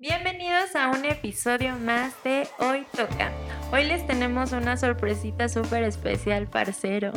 Bienvenidos 0.00 0.76
a 0.76 0.90
un 0.90 1.04
episodio 1.04 1.74
más 1.74 2.12
de 2.22 2.46
Hoy 2.60 2.86
Toca. 2.96 3.32
Hoy 3.72 3.82
les 3.82 4.06
tenemos 4.06 4.52
una 4.52 4.76
sorpresita 4.76 5.48
súper 5.48 5.82
especial, 5.82 6.46
parcero. 6.46 7.10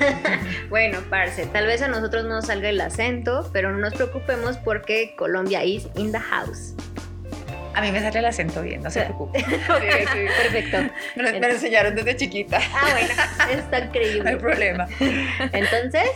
bueno, 0.70 1.00
parce, 1.10 1.44
tal 1.44 1.66
vez 1.66 1.82
a 1.82 1.88
nosotros 1.88 2.24
no 2.24 2.40
salga 2.40 2.70
el 2.70 2.80
acento, 2.80 3.50
pero 3.52 3.72
no 3.72 3.76
nos 3.78 3.92
preocupemos 3.92 4.56
porque 4.56 5.14
Colombia 5.18 5.64
is 5.64 5.86
in 5.96 6.12
the 6.12 6.18
house. 6.18 6.74
A 7.74 7.82
mí 7.82 7.92
me 7.92 8.00
sale 8.00 8.20
el 8.20 8.24
acento 8.24 8.62
bien, 8.62 8.82
no 8.82 8.90
se 8.90 9.00
preocupe. 9.04 9.40
sí, 9.40 9.44
sí, 9.44 10.26
perfecto. 10.42 10.78
Me, 11.16 11.32
me, 11.32 11.40
lo 11.40 11.48
enseñaron 11.48 11.94
desde 11.94 12.16
chiquita. 12.16 12.58
Ah, 12.72 12.88
bueno, 12.90 13.60
está 13.62 13.80
increíble. 13.80 14.22
No 14.24 14.30
hay 14.30 14.36
problema. 14.36 14.88
Entonces, 15.52 16.08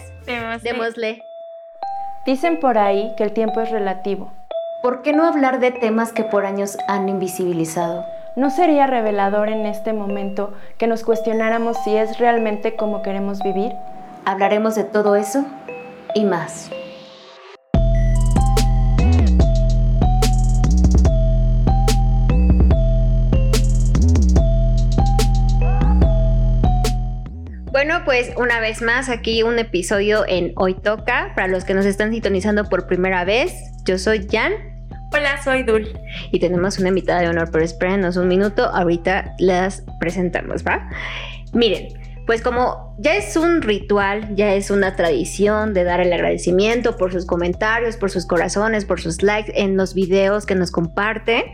démosle. 0.63 1.23
Dicen 2.25 2.61
por 2.61 2.79
ahí 2.79 3.13
que 3.19 3.25
el 3.25 3.33
tiempo 3.35 3.61
es 3.61 3.71
relativo 3.71 4.38
¿Por 4.81 5.03
qué 5.03 5.13
no 5.13 5.25
hablar 5.25 5.59
de 5.59 5.73
temas 5.73 6.13
que 6.13 6.23
por 6.23 6.47
años 6.47 6.79
han 6.87 7.09
invisibilizado? 7.09 8.05
¿No 8.37 8.49
sería 8.51 8.87
revelador 8.87 9.49
en 9.49 9.67
este 9.67 9.93
momento 9.93 10.53
que 10.79 10.87
nos 10.87 11.03
cuestionáramos 11.03 11.77
si 11.83 11.97
es 11.97 12.19
realmente 12.19 12.77
como 12.77 13.03
queremos 13.03 13.43
vivir? 13.43 13.73
Hablaremos 14.25 14.77
de 14.77 14.85
todo 14.85 15.17
eso 15.17 15.45
y 16.15 16.25
más. 16.25 16.71
Bueno, 27.79 28.03
pues 28.05 28.33
una 28.37 28.59
vez 28.59 28.83
más 28.83 29.09
aquí 29.09 29.45
un 29.45 29.57
episodio 29.61 30.25
en 30.27 30.53
Hoy 30.57 30.75
Toca. 30.75 31.33
Para 31.37 31.47
los 31.47 31.63
que 31.63 31.75
nos 31.75 31.87
están 31.87 32.11
sintonizando 32.11 32.65
por 32.65 32.89
primera 32.89 33.25
vez, 33.25 33.53
yo 33.85 33.99
soy 33.99 34.27
Jan. 34.29 34.53
Hola, 35.13 35.41
soy 35.45 35.63
Dul. 35.63 35.97
Y 36.33 36.41
tenemos 36.41 36.81
una 36.81 36.89
invitada 36.89 37.21
de 37.21 37.29
honor, 37.29 37.51
pero 37.53 37.65
espérenos 37.65 38.17
un 38.17 38.27
minuto, 38.27 38.65
ahorita 38.65 39.37
las 39.39 39.85
presentamos, 40.01 40.65
¿va? 40.65 40.91
Miren, 41.53 41.91
pues 42.27 42.43
como 42.43 42.97
ya 42.99 43.15
es 43.15 43.37
un 43.37 43.63
ritual, 43.63 44.35
ya 44.35 44.55
es 44.55 44.73
una 44.73 44.97
tradición 44.97 45.73
de 45.73 45.85
dar 45.85 46.01
el 46.01 46.13
agradecimiento 46.13 46.97
por 46.97 47.13
sus 47.13 47.27
comentarios, 47.27 47.97
por 47.97 48.11
sus 48.11 48.27
corazones, 48.27 48.87
por 48.87 49.01
sus 49.01 49.23
likes 49.23 49.53
en 49.55 49.77
los 49.77 49.95
videos 49.95 50.47
que 50.47 50.57
nos 50.57 50.73
comparten, 50.73 51.45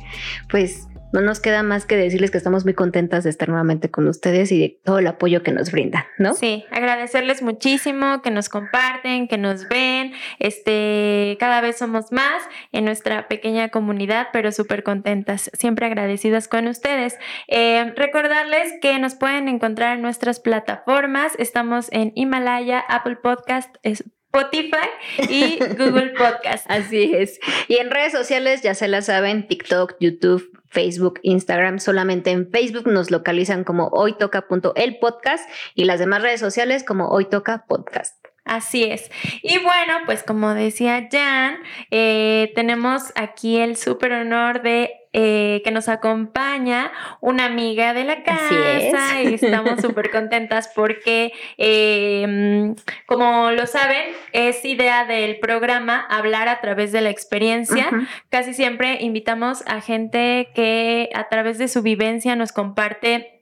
pues 0.48 0.88
no 1.14 1.20
nos 1.20 1.38
queda 1.38 1.62
más 1.62 1.86
que 1.86 1.96
decirles 1.96 2.32
que 2.32 2.38
estamos 2.38 2.64
muy 2.64 2.74
contentas 2.74 3.22
de 3.22 3.30
estar 3.30 3.48
nuevamente 3.48 3.88
con 3.88 4.08
ustedes 4.08 4.50
y 4.50 4.58
de 4.58 4.80
todo 4.82 4.98
el 4.98 5.06
apoyo 5.06 5.44
que 5.44 5.52
nos 5.52 5.70
brindan, 5.70 6.02
¿no? 6.18 6.34
Sí, 6.34 6.64
agradecerles 6.72 7.40
muchísimo 7.40 8.20
que 8.20 8.32
nos 8.32 8.48
comparten, 8.48 9.28
que 9.28 9.38
nos 9.38 9.68
ven, 9.68 10.12
este, 10.40 11.36
cada 11.38 11.60
vez 11.60 11.78
somos 11.78 12.10
más 12.10 12.42
en 12.72 12.84
nuestra 12.84 13.28
pequeña 13.28 13.68
comunidad, 13.68 14.26
pero 14.32 14.50
súper 14.50 14.82
contentas, 14.82 15.52
siempre 15.54 15.86
agradecidas 15.86 16.48
con 16.48 16.66
ustedes. 16.66 17.16
Eh, 17.46 17.92
recordarles 17.96 18.72
que 18.82 18.98
nos 18.98 19.14
pueden 19.14 19.46
encontrar 19.46 19.96
en 19.96 20.02
nuestras 20.02 20.40
plataformas, 20.40 21.34
estamos 21.38 21.86
en 21.92 22.10
Himalaya, 22.16 22.80
Apple 22.80 23.16
Podcast, 23.22 23.76
Spotify 24.34 24.88
y 25.28 25.58
Google 25.78 26.14
Podcast. 26.18 26.68
Así 26.68 27.14
es. 27.14 27.38
Y 27.68 27.76
en 27.76 27.90
redes 27.90 28.12
sociales 28.12 28.62
ya 28.62 28.74
se 28.74 28.88
la 28.88 29.00
saben, 29.00 29.46
TikTok, 29.46 29.94
YouTube, 30.00 30.50
Facebook, 30.66 31.20
Instagram. 31.22 31.78
Solamente 31.78 32.32
en 32.32 32.50
Facebook 32.50 32.88
nos 32.88 33.10
localizan 33.12 33.62
como 33.62 33.88
hoytoca.el 33.88 34.98
podcast 34.98 35.48
y 35.74 35.84
las 35.84 36.00
demás 36.00 36.22
redes 36.22 36.40
sociales 36.40 36.82
como 36.82 37.08
hoy 37.08 37.26
toca 37.26 37.64
podcast. 37.68 38.23
Así 38.44 38.84
es. 38.84 39.10
Y 39.42 39.58
bueno, 39.58 39.94
pues 40.04 40.22
como 40.22 40.52
decía 40.52 41.08
Jan, 41.10 41.58
eh, 41.90 42.52
tenemos 42.54 43.12
aquí 43.14 43.56
el 43.56 43.76
súper 43.76 44.12
honor 44.12 44.60
de 44.60 44.92
eh, 45.16 45.62
que 45.64 45.70
nos 45.70 45.88
acompaña 45.88 46.90
una 47.20 47.44
amiga 47.44 47.94
de 47.94 48.02
la 48.02 48.24
casa 48.24 49.22
y 49.22 49.34
estamos 49.34 49.80
súper 49.80 50.10
contentas 50.10 50.68
porque, 50.74 51.32
em, 51.56 52.74
como 53.06 53.52
lo 53.52 53.68
saben, 53.68 54.08
es 54.32 54.64
idea 54.64 55.04
del 55.04 55.38
programa 55.38 56.04
hablar 56.10 56.48
a 56.48 56.60
través 56.60 56.90
de 56.90 57.00
la 57.00 57.10
experiencia. 57.10 57.88
Casi 58.28 58.54
siempre 58.54 58.98
invitamos 59.02 59.62
a 59.68 59.80
gente 59.80 60.48
que 60.52 61.10
a 61.14 61.28
través 61.28 61.58
de 61.58 61.68
su 61.68 61.80
vivencia 61.80 62.34
nos 62.34 62.50
comparte 62.50 63.33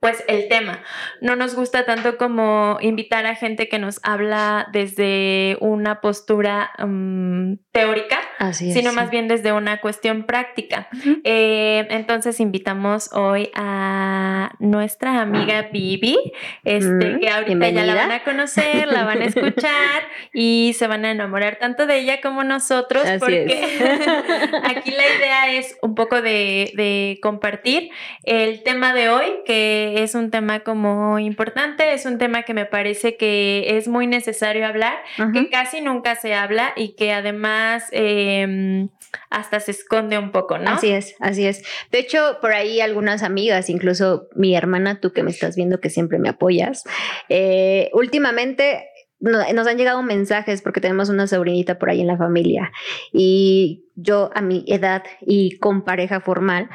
pues 0.00 0.22
el 0.28 0.48
tema. 0.48 0.82
No 1.20 1.36
nos 1.36 1.54
gusta 1.54 1.84
tanto 1.84 2.16
como 2.16 2.78
invitar 2.80 3.26
a 3.26 3.34
gente 3.34 3.68
que 3.68 3.78
nos 3.78 4.00
habla 4.02 4.68
desde 4.72 5.56
una 5.60 6.00
postura 6.00 6.70
mm, 6.78 7.54
teórica, 7.72 8.20
sino 8.52 8.92
más 8.92 9.10
bien 9.10 9.28
desde 9.28 9.52
una 9.52 9.80
cuestión 9.80 10.24
práctica. 10.24 10.88
Eh, 11.24 11.86
entonces 11.90 12.40
invitamos 12.40 13.12
hoy 13.12 13.50
a 13.54 14.52
nuestra 14.58 15.20
amiga 15.20 15.68
Bibi, 15.72 16.16
este, 16.64 17.18
que 17.20 17.30
ahorita 17.30 17.68
ya 17.70 17.84
la 17.84 17.94
van 17.94 18.12
a 18.12 18.24
conocer, 18.24 18.88
la 18.88 19.04
van 19.04 19.22
a 19.22 19.24
escuchar 19.26 20.02
y 20.32 20.74
se 20.76 20.86
van 20.86 21.04
a 21.04 21.10
enamorar 21.10 21.56
tanto 21.56 21.86
de 21.86 21.98
ella 21.98 22.20
como 22.20 22.44
nosotros, 22.44 23.04
porque 23.18 23.46
aquí 24.64 24.90
la 24.90 25.04
idea 25.16 25.52
es 25.52 25.76
un 25.82 25.94
poco 25.94 26.22
de, 26.22 26.72
de 26.76 27.18
compartir 27.22 27.90
el 28.24 28.62
tema 28.62 28.94
de 28.94 29.08
hoy, 29.08 29.26
que 29.46 30.02
es 30.02 30.14
un 30.14 30.30
tema 30.30 30.60
como 30.60 31.18
importante, 31.18 31.92
es 31.92 32.06
un 32.06 32.18
tema 32.18 32.42
que 32.42 32.54
me 32.54 32.66
parece 32.66 33.16
que 33.16 33.76
es 33.76 33.88
muy 33.88 34.06
necesario 34.06 34.66
hablar, 34.66 34.98
que 35.32 35.48
casi 35.48 35.80
nunca 35.80 36.14
se 36.14 36.34
habla 36.34 36.72
y 36.76 36.94
que 36.94 37.12
además 37.12 37.88
em, 38.28 38.88
hasta 39.30 39.60
se 39.60 39.72
esconde 39.72 40.18
un 40.18 40.32
poco, 40.32 40.58
¿no? 40.58 40.70
Así 40.70 40.90
es, 40.90 41.14
así 41.20 41.46
es. 41.46 41.62
De 41.90 41.98
hecho, 41.98 42.38
por 42.40 42.52
ahí 42.52 42.80
algunas 42.80 43.22
amigas, 43.22 43.70
incluso 43.70 44.28
mi 44.34 44.54
hermana, 44.54 45.00
tú 45.00 45.12
que 45.12 45.22
me 45.22 45.30
estás 45.30 45.56
viendo, 45.56 45.80
que 45.80 45.90
siempre 45.90 46.18
me 46.18 46.28
apoyas, 46.28 46.84
eh, 47.28 47.90
últimamente 47.92 48.88
nos 49.20 49.66
han 49.66 49.76
llegado 49.76 50.00
mensajes 50.02 50.62
porque 50.62 50.80
tenemos 50.80 51.08
una 51.08 51.26
sobrinita 51.26 51.78
por 51.78 51.90
ahí 51.90 52.00
en 52.00 52.06
la 52.06 52.16
familia 52.16 52.70
y 53.12 53.84
yo 53.96 54.30
a 54.32 54.42
mi 54.42 54.64
edad 54.68 55.02
y 55.20 55.58
con 55.58 55.82
pareja 55.82 56.20
formal 56.20 56.70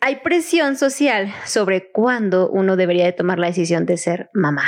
hay 0.00 0.16
presión 0.16 0.76
social 0.76 1.32
sobre 1.44 1.90
cuándo 1.90 2.48
uno 2.48 2.76
debería 2.76 3.04
de 3.04 3.12
tomar 3.12 3.38
la 3.38 3.48
decisión 3.48 3.84
de 3.84 3.98
ser 3.98 4.30
mamá. 4.32 4.64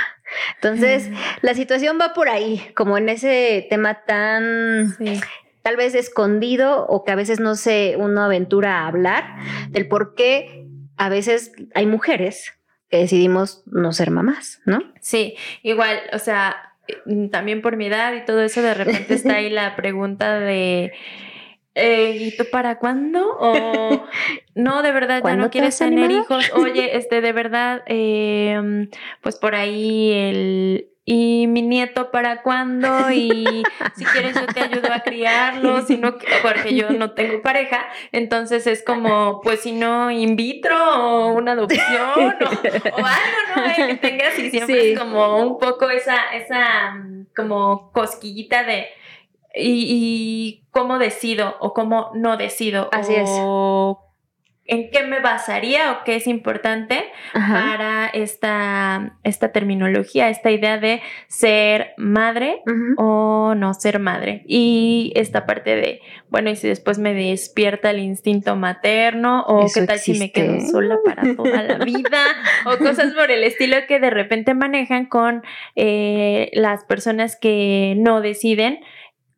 Entonces, 0.56 1.10
la 1.40 1.54
situación 1.54 1.98
va 2.00 2.12
por 2.12 2.28
ahí, 2.28 2.62
como 2.74 2.98
en 2.98 3.08
ese 3.08 3.66
tema 3.68 4.02
tan 4.06 4.96
tal 5.62 5.76
vez 5.76 5.94
escondido 5.94 6.86
o 6.86 7.04
que 7.04 7.12
a 7.12 7.16
veces 7.16 7.40
no 7.40 7.54
se 7.54 7.94
uno 7.98 8.22
aventura 8.22 8.80
a 8.80 8.86
hablar 8.88 9.24
del 9.70 9.88
por 9.88 10.14
qué 10.14 10.66
a 10.96 11.08
veces 11.08 11.52
hay 11.74 11.86
mujeres 11.86 12.52
que 12.88 12.98
decidimos 12.98 13.62
no 13.66 13.92
ser 13.92 14.10
mamás, 14.10 14.60
¿no? 14.66 14.82
Sí, 15.00 15.36
igual, 15.62 15.98
o 16.12 16.18
sea, 16.18 16.74
también 17.30 17.62
por 17.62 17.76
mi 17.76 17.86
edad 17.86 18.12
y 18.14 18.24
todo 18.24 18.42
eso, 18.42 18.60
de 18.60 18.74
repente 18.74 19.14
está 19.14 19.36
ahí 19.36 19.48
la 19.48 19.76
pregunta 19.76 20.38
de 20.38 20.92
eh, 21.74 22.18
¿y 22.20 22.36
tú 22.36 22.44
para 22.50 22.78
cuándo? 22.78 23.36
O 23.38 24.06
no, 24.54 24.82
de 24.82 24.92
verdad, 24.92 25.22
ya 25.24 25.36
no 25.36 25.50
quieres 25.50 25.78
tener 25.78 26.10
hijos. 26.10 26.52
Oye, 26.54 26.96
este, 26.96 27.20
de 27.20 27.32
verdad, 27.32 27.82
em, 27.86 28.90
pues 29.22 29.36
por 29.36 29.54
ahí 29.54 30.12
el, 30.12 30.88
¿y 31.04 31.46
mi 31.46 31.62
nieto 31.62 32.10
para 32.10 32.42
cuándo? 32.42 33.10
Y 33.10 33.62
si 33.96 34.04
quieres 34.04 34.34
yo 34.34 34.46
te 34.46 34.60
ayudo 34.60 34.92
a 34.92 35.00
criarlo, 35.00 35.82
si 35.82 35.96
no, 35.96 36.16
porque 36.42 36.74
yo 36.74 36.90
no 36.90 37.12
tengo 37.12 37.42
pareja, 37.42 37.86
entonces 38.12 38.66
es 38.66 38.82
como, 38.84 39.40
pues 39.42 39.60
si 39.60 39.72
no, 39.72 40.10
in 40.10 40.36
vitro 40.36 40.76
o 40.76 41.32
una 41.32 41.52
adopción 41.52 41.80
o, 42.16 42.26
algo, 42.46 43.56
¿no? 43.56 43.86
que 43.86 43.96
tengas 43.96 44.38
y 44.38 44.50
siempre 44.50 44.92
es 44.92 44.98
como 44.98 45.38
un 45.38 45.58
poco 45.58 45.90
esa, 45.90 46.34
esa 46.34 46.96
como 47.34 47.90
cosquillita 47.92 48.64
de 48.64 48.86
y, 49.54 50.64
cómo 50.70 50.98
decido 50.98 51.56
o 51.60 51.74
cómo 51.74 52.10
no 52.14 52.36
decido. 52.36 52.88
Así 52.92 53.14
o 53.18 54.11
en 54.64 54.90
qué 54.90 55.02
me 55.02 55.20
basaría 55.20 55.92
o 55.92 56.04
qué 56.04 56.14
es 56.16 56.28
importante 56.28 57.04
para 57.32 58.06
esta, 58.06 59.16
esta 59.24 59.50
terminología, 59.50 60.28
esta 60.28 60.52
idea 60.52 60.78
de 60.78 61.02
ser 61.26 61.94
madre 61.96 62.62
o 62.96 63.54
no 63.56 63.74
ser 63.74 63.98
madre. 63.98 64.44
Y 64.46 65.12
esta 65.16 65.46
parte 65.46 65.74
de, 65.74 66.00
bueno, 66.30 66.50
y 66.50 66.56
si 66.56 66.68
después 66.68 66.98
me 66.98 67.12
despierta 67.12 67.90
el 67.90 67.98
instinto 67.98 68.54
materno 68.54 69.44
o 69.48 69.66
qué 69.72 69.82
tal 69.82 69.98
si 69.98 70.18
me 70.18 70.30
quedo 70.30 70.60
sola 70.60 70.96
para 71.04 71.34
toda 71.34 71.62
la 71.62 71.78
vida 71.84 72.22
o 72.64 72.78
cosas 72.78 73.12
por 73.14 73.32
el 73.32 73.42
estilo 73.42 73.76
que 73.88 73.98
de 73.98 74.10
repente 74.10 74.54
manejan 74.54 75.06
con 75.06 75.42
eh, 75.74 76.50
las 76.52 76.84
personas 76.84 77.36
que 77.36 77.94
no 77.98 78.20
deciden 78.20 78.80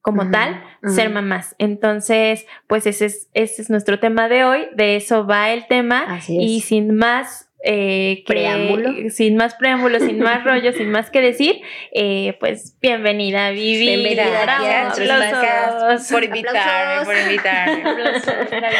como 0.04 0.30
tal, 0.30 0.62
ser 0.86 1.08
mamás. 1.08 1.56
Entonces, 1.56 2.44
pues 2.66 2.86
ese 2.86 3.06
es, 3.06 3.30
ese 3.32 3.62
es 3.62 3.70
nuestro 3.70 4.00
tema 4.00 4.28
de 4.28 4.44
hoy, 4.44 4.68
de 4.76 4.96
eso 4.96 5.26
va 5.26 5.50
el 5.50 5.66
tema. 5.66 6.20
Y 6.28 6.60
sin 6.60 6.94
más 6.94 7.48
eh, 7.66 8.22
preámbulo. 8.26 9.10
Sin 9.10 9.36
más 9.36 9.54
preámbulo, 9.54 9.98
sin 9.98 10.18
más 10.18 10.44
rollo, 10.44 10.72
sin 10.72 10.90
más 10.90 11.10
que 11.10 11.22
decir, 11.22 11.62
eh, 11.92 12.36
pues 12.38 12.76
bienvenida, 12.80 13.50
Vivi. 13.50 13.86
Bienvenida, 13.86 14.44
gracias 14.96 16.10
por 16.10 16.22
invitarme, 16.24 17.04
por 17.06 17.16
invitarme. 17.16 17.82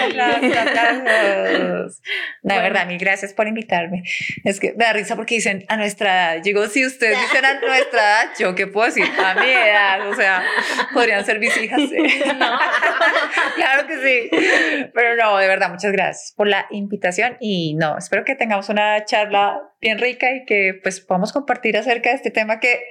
aplausos, 0.07 0.57
aplausos. 0.57 2.03
De 2.43 2.59
verdad, 2.59 2.87
mil 2.87 2.99
gracias 2.99 3.33
por 3.33 3.49
invitarme. 3.49 4.03
Es 4.45 4.61
que 4.61 4.75
me 4.77 4.85
da 4.85 4.93
risa 4.93 5.17
porque 5.17 5.37
dicen 5.37 5.65
a 5.69 5.79
nuestra 5.79 6.35
edad. 6.35 6.43
Digo, 6.43 6.67
si 6.67 6.85
ustedes 6.85 7.19
dicen 7.23 7.45
a 7.45 7.61
nuestra 7.61 8.01
edad, 8.01 8.31
yo 8.39 8.55
qué 8.55 8.67
puedo 8.67 8.87
decir 8.87 9.07
a 9.19 9.35
mi 9.35 9.49
edad, 9.51 10.09
o 10.11 10.15
sea, 10.15 10.45
podrían 10.93 11.25
ser 11.25 11.39
mis 11.39 11.57
hijas. 11.57 11.81
claro 13.55 13.87
que 13.87 13.97
sí. 13.97 14.91
Pero 14.93 15.17
no, 15.17 15.39
de 15.39 15.49
verdad, 15.49 15.71
muchas 15.71 15.93
gracias 15.93 16.35
por 16.37 16.49
la 16.49 16.67
invitación 16.71 17.39
y 17.41 17.75
no, 17.77 17.97
espero 17.97 18.25
que 18.25 18.35
tengamos 18.35 18.69
una 18.69 18.74
charla 19.05 19.61
bien 19.81 19.99
rica 19.99 20.35
y 20.35 20.45
que 20.45 20.79
pues 20.83 21.01
podamos 21.01 21.33
compartir 21.33 21.77
acerca 21.77 22.11
de 22.11 22.17
este 22.17 22.31
tema 22.31 22.61
que 22.61 22.85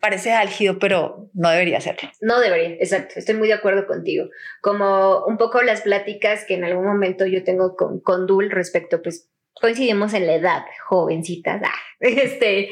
parece 0.00 0.32
álgido, 0.32 0.78
pero 0.78 1.30
no 1.32 1.50
debería 1.50 1.80
serlo. 1.80 2.10
No 2.20 2.38
debería, 2.40 2.76
exacto, 2.76 3.14
estoy 3.16 3.36
muy 3.36 3.48
de 3.48 3.54
acuerdo 3.54 3.86
contigo. 3.86 4.28
Como 4.60 5.24
un 5.24 5.38
poco 5.38 5.62
las 5.62 5.82
pláticas 5.82 6.44
que 6.44 6.54
en 6.54 6.64
algún 6.64 6.84
momento 6.84 7.24
yo 7.24 7.42
tengo 7.42 7.74
con, 7.74 8.00
con 8.00 8.26
Dul 8.26 8.50
respecto, 8.50 9.00
pues 9.00 9.30
coincidimos 9.54 10.12
en 10.14 10.26
la 10.26 10.34
edad, 10.34 10.62
jovencitas, 10.86 11.62
ah, 11.64 11.72
este, 12.00 12.70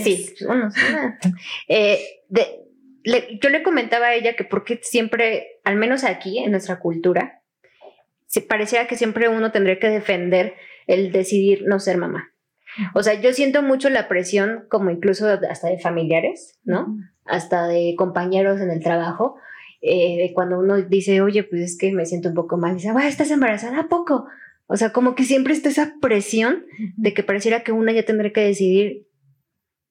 sí, 0.00 0.34
unos, 0.46 0.72
eh, 1.68 1.98
yo 3.40 3.48
le 3.50 3.62
comentaba 3.62 4.06
a 4.06 4.14
ella 4.14 4.34
que 4.34 4.44
porque 4.44 4.80
siempre, 4.82 5.60
al 5.64 5.76
menos 5.76 6.04
aquí 6.04 6.38
en 6.38 6.50
nuestra 6.50 6.78
cultura, 6.78 7.42
se 8.26 8.42
parecía 8.42 8.86
que 8.86 8.96
siempre 8.96 9.28
uno 9.28 9.52
tendría 9.52 9.78
que 9.78 9.88
defender 9.88 10.54
el 10.88 11.12
decidir 11.12 11.62
no 11.66 11.78
ser 11.78 11.98
mamá. 11.98 12.32
O 12.94 13.02
sea, 13.02 13.20
yo 13.20 13.32
siento 13.32 13.62
mucho 13.62 13.88
la 13.90 14.08
presión, 14.08 14.64
como 14.68 14.90
incluso 14.90 15.26
hasta 15.48 15.68
de 15.68 15.78
familiares, 15.78 16.58
¿no? 16.64 16.96
Hasta 17.24 17.66
de 17.66 17.94
compañeros 17.96 18.60
en 18.60 18.70
el 18.70 18.82
trabajo, 18.82 19.36
eh, 19.80 20.16
de 20.18 20.32
cuando 20.34 20.58
uno 20.58 20.76
dice, 20.82 21.20
oye, 21.20 21.44
pues 21.44 21.62
es 21.62 21.78
que 21.78 21.92
me 21.92 22.06
siento 22.06 22.28
un 22.28 22.34
poco 22.34 22.56
mal, 22.56 22.74
dice, 22.74 22.92
bueno, 22.92 23.08
¿estás 23.08 23.30
embarazada? 23.30 23.80
¿A 23.80 23.88
poco? 23.88 24.26
O 24.66 24.76
sea, 24.76 24.92
como 24.92 25.14
que 25.14 25.24
siempre 25.24 25.54
está 25.54 25.68
esa 25.68 25.94
presión 26.00 26.66
de 26.96 27.14
que 27.14 27.22
pareciera 27.22 27.62
que 27.62 27.72
una 27.72 27.92
ya 27.92 28.04
tendrá 28.04 28.30
que 28.32 28.42
decidir 28.42 29.06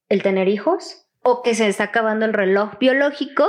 el 0.10 0.22
tener 0.24 0.48
hijos 0.48 1.08
o 1.24 1.42
que 1.42 1.56
se 1.56 1.68
está 1.68 1.86
acabando 1.86 2.26
el 2.26 2.34
reloj 2.34 2.78
biológico 2.80 3.46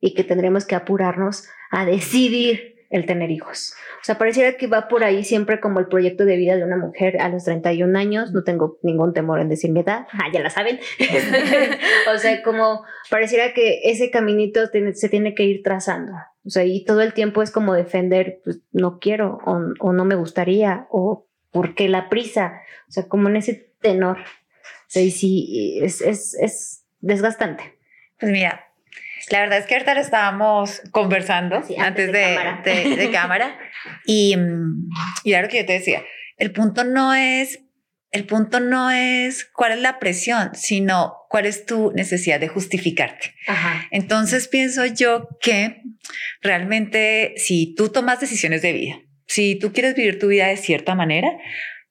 y 0.00 0.14
que 0.14 0.24
tendremos 0.24 0.66
que 0.66 0.76
apurarnos 0.76 1.48
a 1.70 1.84
decidir 1.84 2.69
el 2.90 3.06
tener 3.06 3.30
hijos. 3.30 3.74
O 4.02 4.04
sea, 4.04 4.18
pareciera 4.18 4.56
que 4.56 4.66
va 4.66 4.88
por 4.88 5.04
ahí 5.04 5.24
siempre 5.24 5.60
como 5.60 5.78
el 5.78 5.86
proyecto 5.86 6.24
de 6.24 6.36
vida 6.36 6.56
de 6.56 6.64
una 6.64 6.76
mujer 6.76 7.20
a 7.20 7.28
los 7.28 7.44
31 7.44 7.96
años. 7.96 8.32
No 8.32 8.42
tengo 8.42 8.78
ningún 8.82 9.14
temor 9.14 9.40
en 9.40 9.48
decir 9.48 9.70
mi 9.70 9.80
edad. 9.80 10.06
Ah, 10.12 10.26
ya 10.32 10.40
la 10.40 10.50
saben. 10.50 10.80
o 12.14 12.18
sea, 12.18 12.42
como 12.42 12.84
pareciera 13.08 13.54
que 13.54 13.80
ese 13.84 14.10
caminito 14.10 14.60
se 14.66 15.08
tiene 15.08 15.34
que 15.34 15.44
ir 15.44 15.62
trazando. 15.62 16.12
O 16.44 16.50
sea, 16.50 16.64
y 16.64 16.84
todo 16.84 17.00
el 17.00 17.14
tiempo 17.14 17.42
es 17.42 17.52
como 17.52 17.74
defender, 17.74 18.40
pues 18.44 18.60
no 18.72 18.98
quiero 18.98 19.38
o, 19.44 19.92
no 19.92 20.04
me 20.04 20.16
gustaría 20.16 20.86
o 20.90 21.28
porque 21.52 21.88
la 21.88 22.08
prisa. 22.08 22.60
O 22.88 22.92
sea, 22.92 23.06
como 23.06 23.28
en 23.28 23.36
ese 23.36 23.72
tenor. 23.80 24.18
O 24.18 24.92
sea, 24.92 25.02
y 25.02 25.12
sí, 25.12 25.78
es, 25.80 26.00
es, 26.00 26.34
es 26.34 26.84
desgastante. 26.98 27.78
Pues 28.18 28.32
mira, 28.32 28.69
la 29.30 29.40
verdad 29.40 29.58
es 29.58 29.66
que 29.66 29.74
ahorita 29.74 29.94
lo 29.94 30.00
estábamos 30.00 30.82
conversando 30.90 31.62
antes, 31.78 32.12
de, 32.12 33.10
cámara. 33.12 33.58
y, 34.06 34.36
y 35.24 35.32
era 35.32 35.42
lo 35.42 35.48
que 35.48 35.58
yo 35.58 35.66
te 35.66 35.74
decía, 35.74 36.02
el 36.36 36.52
punto 36.52 36.84
no 36.84 37.14
es, 37.14 37.60
el 38.10 38.24
punto 38.24 38.60
no 38.60 38.90
es 38.90 39.44
cuál 39.44 39.72
es 39.72 39.80
la 39.80 39.98
presión, 39.98 40.50
sino 40.54 41.14
cuál 41.28 41.46
es 41.46 41.66
tu 41.66 41.92
necesidad 41.92 42.40
de 42.40 42.48
justificarte. 42.48 43.34
Entonces 43.90 44.48
pienso 44.48 44.84
yo 44.86 45.28
que 45.40 45.82
realmente 46.40 47.34
si 47.36 47.74
tú 47.74 47.90
tomas 47.90 48.20
decisiones 48.20 48.62
de 48.62 48.72
vida, 48.72 49.00
si 49.26 49.56
tú 49.56 49.72
quieres 49.72 49.94
vivir 49.94 50.18
tu 50.18 50.26
vida 50.26 50.48
de 50.48 50.56
cierta 50.56 50.94
manera, 50.94 51.28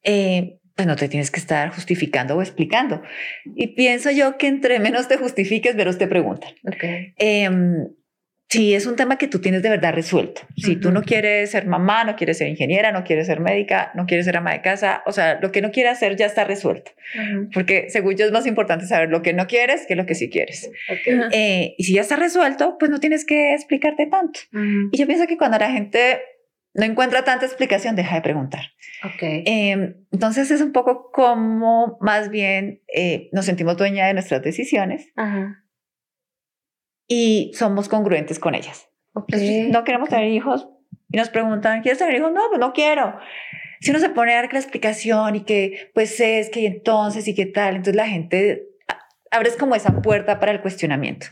eh, 0.03 0.58
pues 0.79 0.87
no 0.87 0.95
te 0.95 1.09
tienes 1.09 1.29
que 1.29 1.41
estar 1.41 1.71
justificando 1.71 2.37
o 2.37 2.41
explicando. 2.41 3.01
Y 3.53 3.75
pienso 3.75 4.11
yo 4.11 4.37
que 4.37 4.47
entre 4.47 4.79
menos 4.79 5.09
te 5.09 5.17
justifiques, 5.17 5.75
menos 5.75 5.97
te 5.97 6.07
preguntan. 6.07 6.51
Okay. 6.63 7.13
Em, 7.17 7.89
si 8.47 8.73
es 8.73 8.85
un 8.85 8.95
tema 8.95 9.17
que 9.17 9.27
tú 9.27 9.41
tienes 9.41 9.61
de 9.61 9.67
verdad 9.67 9.93
resuelto, 9.93 10.43
si 10.55 10.77
tú 10.77 10.91
no 10.91 11.01
quieres 11.01 11.51
ser 11.51 11.67
mamá, 11.67 12.05
no 12.05 12.15
quieres 12.15 12.37
ser 12.37 12.47
ingeniera, 12.47 12.93
no 12.93 13.03
quieres 13.03 13.27
ser 13.27 13.41
médica, 13.41 13.91
no 13.93 14.05
quieres 14.05 14.25
ser 14.25 14.37
ama 14.37 14.53
de 14.53 14.61
casa, 14.61 15.03
o 15.05 15.11
sea, 15.11 15.37
lo 15.41 15.51
que 15.51 15.61
no 15.61 15.71
quieres 15.71 15.91
hacer 15.91 16.15
ya 16.15 16.27
está 16.27 16.45
resuelto. 16.45 16.93
Porque 17.53 17.89
según 17.89 18.15
yo 18.15 18.25
es 18.25 18.31
más 18.31 18.47
importante 18.47 18.85
saber 18.85 19.09
lo 19.09 19.21
que 19.21 19.33
no 19.33 19.47
quieres 19.47 19.85
que 19.85 19.97
lo 19.97 20.05
que 20.05 20.15
sí 20.15 20.29
quieres. 20.29 20.71
Eh, 21.33 21.75
y 21.77 21.83
si 21.83 21.95
ya 21.95 22.01
está 22.01 22.15
resuelto, 22.15 22.77
pues 22.79 22.89
no 22.89 23.01
tienes 23.01 23.25
que 23.25 23.53
explicarte 23.53 24.05
tanto. 24.05 24.39
Y 24.93 24.97
yo 24.97 25.05
pienso 25.07 25.27
que 25.27 25.35
cuando 25.35 25.57
la 25.57 25.71
gente 25.71 26.21
no 26.73 26.85
encuentra 26.85 27.25
tanta 27.25 27.45
explicación, 27.45 27.97
deja 27.97 28.15
de 28.15 28.21
preguntar. 28.21 28.61
Okay. 29.03 29.43
Em, 29.45 29.95
entonces 30.11 30.51
es 30.51 30.61
un 30.61 30.71
poco 30.71 31.11
como 31.11 31.97
más 32.01 32.29
bien 32.29 32.81
eh, 32.93 33.29
nos 33.31 33.45
sentimos 33.45 33.77
dueña 33.77 34.07
de 34.07 34.13
nuestras 34.13 34.41
decisiones 34.41 35.07
y 37.07 37.51
somos 37.53 37.89
congruentes 37.89 38.39
con 38.39 38.55
ellas. 38.55 38.87
Okay. 39.13 39.69
no 39.69 39.83
queremos 39.83 40.09
tener 40.09 40.31
hijos 40.31 40.69
y 41.11 41.17
nos 41.17 41.29
preguntan, 41.29 41.81
¿quieres 41.81 41.97
tener 41.97 42.15
hijos? 42.15 42.31
No, 42.31 42.41
pues 42.49 42.59
no 42.59 42.73
quiero. 42.73 43.17
Si 43.81 43.89
uno 43.89 43.99
se 43.99 44.09
pone 44.09 44.33
a 44.33 44.41
dar 44.41 44.53
la 44.53 44.59
explicación 44.59 45.35
y 45.35 45.41
que 45.41 45.91
pues 45.93 46.19
es 46.19 46.49
que 46.49 46.67
entonces 46.67 47.27
y 47.27 47.33
qué 47.33 47.45
tal, 47.45 47.77
entonces 47.77 47.95
la 47.95 48.07
gente 48.07 48.69
abres 49.31 49.55
como 49.55 49.75
esa 49.75 50.01
puerta 50.01 50.39
para 50.39 50.51
el 50.51 50.61
cuestionamiento. 50.61 51.27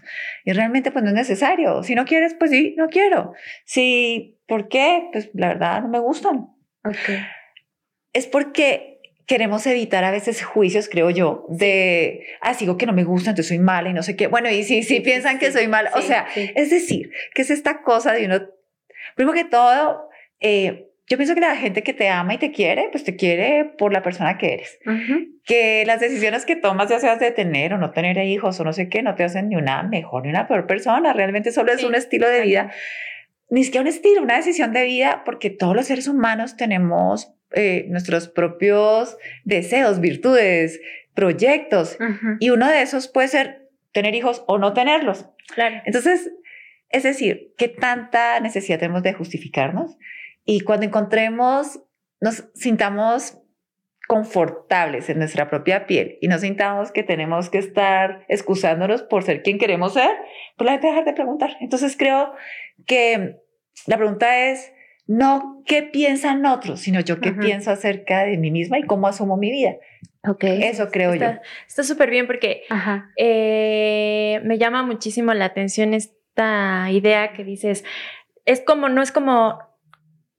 Y 0.45 0.53
realmente 0.53 0.91
pues 0.91 1.03
no 1.03 1.09
es 1.09 1.15
necesario. 1.15 1.83
Si 1.83 1.95
no 1.95 2.05
quieres, 2.05 2.35
pues 2.37 2.51
sí, 2.51 2.75
no 2.77 2.87
quiero. 2.87 3.33
Si, 3.65 4.39
¿por 4.47 4.69
qué? 4.69 5.09
Pues 5.11 5.29
la 5.33 5.49
verdad 5.49 5.81
no 5.81 5.89
me 5.89 5.99
gustan. 5.99 6.47
Okay. 6.83 7.19
Es 8.17 8.25
porque 8.25 8.97
queremos 9.27 9.67
evitar 9.67 10.03
a 10.03 10.09
veces 10.09 10.43
juicios, 10.43 10.89
creo 10.89 11.11
yo, 11.11 11.45
de, 11.49 12.25
ah, 12.41 12.55
sigo 12.55 12.77
que 12.77 12.87
no 12.87 12.93
me 12.93 13.03
gusta, 13.03 13.29
entonces 13.29 13.49
soy 13.49 13.59
mala 13.59 13.89
y 13.89 13.93
no 13.93 14.01
sé 14.01 14.15
qué. 14.15 14.25
Bueno, 14.25 14.49
y 14.49 14.63
si, 14.63 14.81
si 14.81 15.01
piensan 15.01 15.37
que 15.37 15.51
soy 15.51 15.67
mala, 15.67 15.91
o 15.93 16.01
sea, 16.01 16.25
es 16.35 16.71
decir, 16.71 17.11
que 17.35 17.43
es 17.43 17.51
esta 17.51 17.83
cosa 17.83 18.13
de 18.13 18.25
uno, 18.25 18.41
primero 19.15 19.35
que 19.35 19.43
todo, 19.43 20.09
eh, 20.39 20.87
yo 21.05 21.17
pienso 21.17 21.35
que 21.35 21.41
la 21.41 21.55
gente 21.55 21.83
que 21.83 21.93
te 21.93 22.09
ama 22.09 22.33
y 22.33 22.37
te 22.39 22.51
quiere, 22.51 22.89
pues 22.91 23.03
te 23.03 23.15
quiere 23.15 23.65
por 23.77 23.93
la 23.93 24.01
persona 24.01 24.39
que 24.39 24.55
eres. 24.55 24.79
Que 25.45 25.83
las 25.85 25.99
decisiones 25.99 26.43
que 26.45 26.55
tomas, 26.55 26.89
ya 26.89 26.99
seas 26.99 27.19
de 27.19 27.29
tener 27.29 27.73
o 27.73 27.77
no 27.77 27.91
tener 27.91 28.17
hijos 28.17 28.59
o 28.59 28.63
no 28.63 28.73
sé 28.73 28.89
qué, 28.89 29.03
no 29.03 29.13
te 29.13 29.23
hacen 29.23 29.49
ni 29.49 29.55
una 29.55 29.83
mejor 29.83 30.23
ni 30.23 30.29
una 30.29 30.47
peor 30.47 30.65
persona. 30.65 31.13
Realmente 31.13 31.51
solo 31.51 31.71
es 31.71 31.83
un 31.83 31.93
estilo 31.93 32.27
de 32.27 32.41
vida. 32.41 32.71
Ni 33.49 33.63
siquiera 33.63 33.83
un 33.83 33.87
estilo, 33.87 34.21
una 34.23 34.35
decisión 34.35 34.73
de 34.73 34.83
vida, 34.83 35.21
porque 35.23 35.49
todos 35.49 35.75
los 35.75 35.85
seres 35.85 36.09
humanos 36.09 36.57
tenemos 36.57 37.36
eh, 37.51 37.85
nuestros 37.89 38.27
propios 38.27 39.17
deseos, 39.43 39.99
virtudes, 39.99 40.79
proyectos. 41.13 41.97
Y 42.39 42.49
uno 42.49 42.67
de 42.67 42.81
esos 42.81 43.07
puede 43.07 43.27
ser 43.27 43.69
tener 43.91 44.15
hijos 44.15 44.43
o 44.47 44.57
no 44.57 44.73
tenerlos. 44.73 45.25
Claro. 45.53 45.81
Entonces, 45.85 46.31
es 46.89 47.03
decir, 47.03 47.53
¿qué 47.57 47.67
tanta 47.67 48.39
necesidad 48.39 48.79
tenemos 48.79 49.03
de 49.03 49.13
justificarnos? 49.13 49.97
Y 50.45 50.61
cuando 50.61 50.85
encontremos, 50.85 51.81
nos 52.21 52.45
sintamos 52.53 53.39
confortables 54.07 55.09
en 55.09 55.19
nuestra 55.19 55.49
propia 55.49 55.85
piel 55.85 56.17
y 56.21 56.29
no 56.29 56.39
sintamos 56.39 56.91
que 56.91 57.03
tenemos 57.03 57.49
que 57.49 57.57
estar 57.57 58.23
excusándonos 58.29 59.03
por 59.03 59.23
ser 59.23 59.43
quien 59.43 59.59
queremos 59.59 59.93
ser, 59.93 60.09
pues 60.55 60.65
la 60.65 60.71
gente 60.73 60.87
dejar 60.87 61.03
de 61.03 61.13
preguntar. 61.13 61.57
Entonces 61.59 61.97
creo 61.97 62.33
que 62.85 63.41
la 63.85 63.97
pregunta 63.97 64.47
es 64.49 64.71
no 65.07 65.63
qué 65.65 65.83
piensan 65.83 66.45
otros, 66.45 66.81
sino 66.81 66.99
yo 66.99 67.19
qué 67.19 67.31
pienso 67.31 67.71
acerca 67.71 68.25
de 68.25 68.37
mí 68.37 68.51
misma 68.51 68.77
y 68.77 68.83
cómo 68.83 69.07
asumo 69.07 69.37
mi 69.37 69.49
vida. 69.49 69.75
Ok. 70.27 70.43
Eso 70.43 70.89
creo 70.89 71.15
yo. 71.15 71.27
Está 71.67 71.83
súper 71.83 72.09
bien 72.09 72.27
porque 72.27 72.63
eh, 73.15 74.41
me 74.43 74.57
llama 74.57 74.83
muchísimo 74.83 75.33
la 75.33 75.45
atención 75.45 75.93
esta 75.93 76.89
idea 76.91 77.33
que 77.33 77.43
dices, 77.43 77.85
es 78.45 78.61
como, 78.61 78.89
no 78.89 79.01
es 79.01 79.11
como 79.11 79.59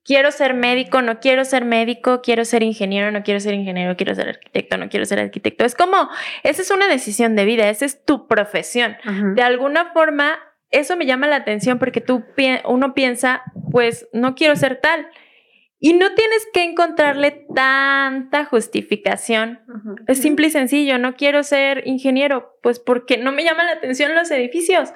quiero 0.09 0.33
ser 0.33 0.55
médico, 0.55 1.03
no 1.03 1.21
quiero 1.21 1.45
ser 1.45 1.67
médico, 1.67 2.23
quiero 2.23 2.47
ser 2.47 2.63
ingeniero, 2.63 3.11
no 3.11 3.23
quiero 3.23 3.41
ser 3.41 3.53
ingeniero, 3.53 3.95
quiero 3.95 4.15
ser 4.15 4.29
arquitecto, 4.31 4.79
no 4.79 4.89
quiero 4.89 5.05
ser 5.05 5.21
arquitecto. 5.21 5.67
Es 5.67 5.75
como, 5.75 6.09
esa 6.43 6.63
es 6.63 6.71
una 6.71 6.89
decisión 6.89 7.37
de 7.37 7.45
vida, 7.45 7.69
esa 7.69 7.85
es 7.85 8.05
tu 8.05 8.27
profesión. 8.27 8.97
De 9.35 9.43
alguna 9.43 9.93
forma, 9.93 10.39
eso 10.71 10.97
me 10.97 11.07
llama 11.07 11.27
la 11.27 11.37
atención 11.37 11.79
porque 11.79 12.01
tú, 12.01 12.25
uno 12.67 12.95
piensa, 12.95 13.43
pues 13.71 14.09
no 14.13 14.35
quiero 14.35 14.57
ser 14.57 14.81
tal. 14.81 15.09
Y 15.81 15.93
no 15.93 16.13
tienes 16.15 16.47
que 16.53 16.65
encontrarle 16.65 17.47
tanta 17.55 18.45
justificación. 18.45 19.61
Es 20.09 20.21
simple 20.21 20.49
y 20.49 20.51
sencillo, 20.51 20.99
no 20.99 21.15
quiero 21.15 21.45
ser 21.45 21.87
ingeniero, 21.87 22.59
pues 22.63 22.81
porque 22.81 23.17
no 23.17 23.31
me 23.31 23.45
llaman 23.45 23.67
la 23.67 23.73
atención 23.73 24.15
los 24.15 24.29
edificios, 24.33 24.93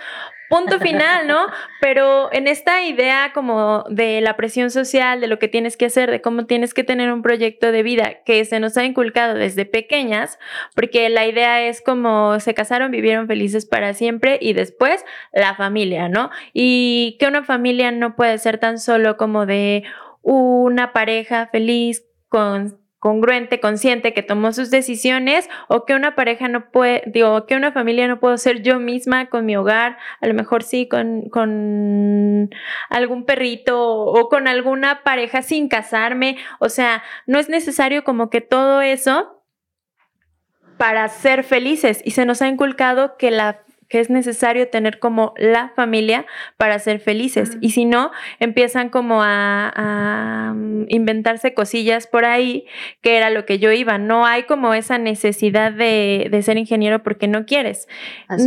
punto 0.52 0.78
final, 0.78 1.26
¿no? 1.26 1.46
Pero 1.80 2.30
en 2.30 2.46
esta 2.46 2.82
idea 2.82 3.32
como 3.32 3.84
de 3.88 4.20
la 4.20 4.36
presión 4.36 4.70
social, 4.70 5.20
de 5.22 5.26
lo 5.26 5.38
que 5.38 5.48
tienes 5.48 5.78
que 5.78 5.86
hacer, 5.86 6.10
de 6.10 6.20
cómo 6.20 6.44
tienes 6.44 6.74
que 6.74 6.84
tener 6.84 7.10
un 7.10 7.22
proyecto 7.22 7.72
de 7.72 7.82
vida 7.82 8.22
que 8.24 8.44
se 8.44 8.60
nos 8.60 8.76
ha 8.76 8.84
inculcado 8.84 9.34
desde 9.34 9.64
pequeñas, 9.64 10.38
porque 10.74 11.08
la 11.08 11.26
idea 11.26 11.62
es 11.62 11.80
como 11.80 12.38
se 12.38 12.52
casaron, 12.52 12.90
vivieron 12.90 13.28
felices 13.28 13.64
para 13.64 13.94
siempre 13.94 14.38
y 14.42 14.52
después 14.52 15.06
la 15.32 15.54
familia, 15.54 16.10
¿no? 16.10 16.30
Y 16.52 17.16
que 17.18 17.26
una 17.26 17.44
familia 17.44 17.90
no 17.90 18.14
puede 18.14 18.36
ser 18.36 18.58
tan 18.58 18.78
solo 18.78 19.16
como 19.16 19.46
de 19.46 19.84
una 20.20 20.92
pareja 20.92 21.46
feliz 21.46 22.04
con 22.28 22.81
congruente, 23.02 23.58
consciente, 23.58 24.14
que 24.14 24.22
tomó 24.22 24.52
sus 24.52 24.70
decisiones, 24.70 25.50
o 25.66 25.84
que 25.84 25.94
una 25.94 26.14
pareja 26.14 26.46
no 26.46 26.70
puede, 26.70 27.02
digo, 27.06 27.46
que 27.46 27.56
una 27.56 27.72
familia 27.72 28.06
no 28.06 28.20
puedo 28.20 28.38
ser 28.38 28.62
yo 28.62 28.78
misma 28.78 29.26
con 29.26 29.44
mi 29.44 29.56
hogar, 29.56 29.98
a 30.20 30.28
lo 30.28 30.34
mejor 30.34 30.62
sí 30.62 30.86
con, 30.86 31.22
con 31.28 32.50
algún 32.90 33.24
perrito 33.24 33.90
o 33.90 34.28
con 34.28 34.46
alguna 34.46 35.02
pareja 35.02 35.42
sin 35.42 35.68
casarme, 35.68 36.36
o 36.60 36.68
sea, 36.68 37.02
no 37.26 37.40
es 37.40 37.48
necesario 37.48 38.04
como 38.04 38.30
que 38.30 38.40
todo 38.40 38.82
eso 38.82 39.42
para 40.76 41.08
ser 41.08 41.42
felices. 41.42 42.02
Y 42.04 42.12
se 42.12 42.24
nos 42.24 42.40
ha 42.40 42.46
inculcado 42.46 43.16
que 43.16 43.32
la 43.32 43.64
que 43.92 44.00
es 44.00 44.08
necesario 44.08 44.70
tener 44.70 44.98
como 44.98 45.34
la 45.36 45.68
familia 45.76 46.24
para 46.56 46.78
ser 46.78 46.98
felices. 46.98 47.58
Y 47.60 47.72
si 47.72 47.84
no, 47.84 48.10
empiezan 48.40 48.88
como 48.88 49.20
a, 49.22 50.54
mm, 50.56 50.86
inventarse 50.88 51.52
cosillas 51.52 52.06
por 52.06 52.24
ahí, 52.24 52.64
que 53.02 53.18
era 53.18 53.28
lo 53.28 53.44
que 53.44 53.58
yo 53.58 53.70
iba. 53.70 53.98
No 53.98 54.24
hay 54.24 54.44
como 54.44 54.72
esa 54.72 54.96
necesidad 54.96 55.72
de, 55.72 56.40
ser 56.42 56.56
ingeniero 56.56 57.02
porque 57.02 57.28
no 57.28 57.44
quieres. 57.44 57.86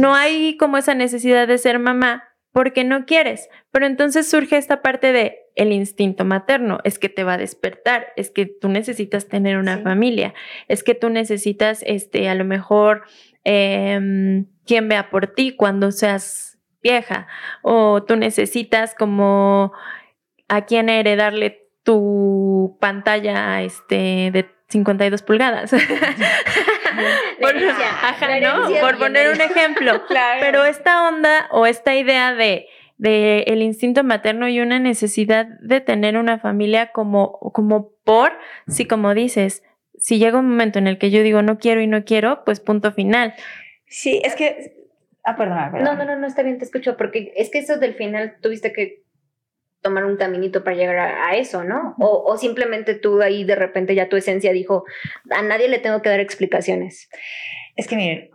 no 0.02 0.16
hay 0.16 0.58
como 0.58 0.78
esa 0.78 0.96
necesidad 0.96 1.48
de 1.48 1.60
ser 1.60 1.78
mamá 1.78 2.24
porque 2.56 2.86
no 2.86 3.06
quieres. 3.06 3.50
Pero 3.72 3.86
entonces 3.86 4.30
surge 4.30 4.56
esta 4.56 4.82
parte 4.82 5.12
de 5.12 5.40
el 5.56 5.74
instinto 5.74 6.24
materno, 6.24 6.78
es 6.86 7.00
que 7.00 7.10
te 7.10 7.26
va 7.26 7.34
a 7.34 7.38
despertar, 7.38 8.08
es 8.16 8.32
que 8.32 8.46
tú 8.46 8.70
necesitas 8.70 9.28
tener 9.28 9.58
una 9.58 9.80
familia, 9.80 10.34
es 10.70 10.82
que 10.82 10.96
tú 10.96 11.10
necesitas, 11.10 11.84
este, 11.86 12.30
a 12.30 12.36
lo 12.36 12.46
mejor, 12.46 13.04
eh, 13.44 14.46
quien 14.66 14.88
vea 14.88 15.10
por 15.10 15.28
ti 15.28 15.54
cuando 15.54 15.92
seas 15.92 16.58
vieja 16.82 17.28
o 17.62 18.04
tú 18.04 18.16
necesitas 18.16 18.96
como 18.96 19.74
a 20.48 20.66
quien 20.66 20.88
heredarle 20.88 21.68
tu 21.84 22.78
pantalla 22.80 23.64
este 23.64 24.32
de 24.32 24.50
52 24.70 25.24
pulgadas. 25.24 25.76
por, 27.42 28.80
por 28.80 28.98
poner 28.98 29.32
un 29.32 29.42
ejemplo. 29.42 30.04
Pero 30.40 30.66
esta 30.66 31.08
onda 31.08 31.48
o 31.52 31.66
esta 31.66 31.96
idea 31.96 32.34
de, 32.34 32.68
de, 32.98 33.44
el 33.48 33.62
instinto 33.62 34.04
materno 34.04 34.48
y 34.48 34.60
una 34.60 34.80
necesidad 34.80 35.46
de 35.62 35.82
tener 35.82 36.18
una 36.18 36.40
familia 36.40 36.92
como, 36.92 37.40
como 37.54 37.92
por, 38.04 38.34
si 38.68 38.86
como 38.86 39.14
dices, 39.14 39.64
si 39.98 40.20
llega 40.20 40.40
un 40.40 40.50
momento 40.50 40.80
en 40.80 40.88
el 40.88 40.98
que 40.98 41.12
yo 41.12 41.24
digo 41.24 41.42
no 41.42 41.58
quiero 41.58 41.82
y 41.82 41.88
no 41.88 42.04
quiero, 42.04 42.44
pues 42.46 42.60
punto 42.60 42.92
final. 42.92 43.34
Sí, 43.88 44.22
es 44.24 44.36
que. 44.36 44.74
Ah, 45.24 45.36
perdona, 45.36 45.72
No, 45.72 45.96
no, 45.96 46.06
no, 46.06 46.16
no, 46.16 46.28
está 46.28 46.44
bien, 46.44 46.60
te 46.60 46.66
escucho, 46.66 46.98
porque 46.98 47.34
es 47.36 47.50
que 47.50 47.58
eso 47.60 47.78
del 47.78 47.96
final 47.96 48.36
tuviste 48.42 48.72
que 48.72 49.05
tomar 49.86 50.04
un 50.04 50.18
caminito 50.18 50.64
para 50.64 50.76
llegar 50.76 50.98
a, 50.98 51.36
eso, 51.36 51.64
¿no? 51.64 51.96
O, 52.00 52.24
o, 52.26 52.38
simplemente 52.38 52.96
tú 52.96 53.22
ahí 53.22 53.44
de 53.44 53.54
repente 53.54 53.94
ya 53.94 54.10
tu 54.10 54.16
esencia 54.16 54.52
dijo, 54.52 54.84
a 55.30 55.44
nadie 55.44 55.70
le 55.70 55.78
tengo 55.78 56.02
que 56.02 56.10
dar 56.10 56.20
explicaciones. 56.20 57.08
Es 57.76 57.88
que 57.88 57.96
miren, 57.96 58.32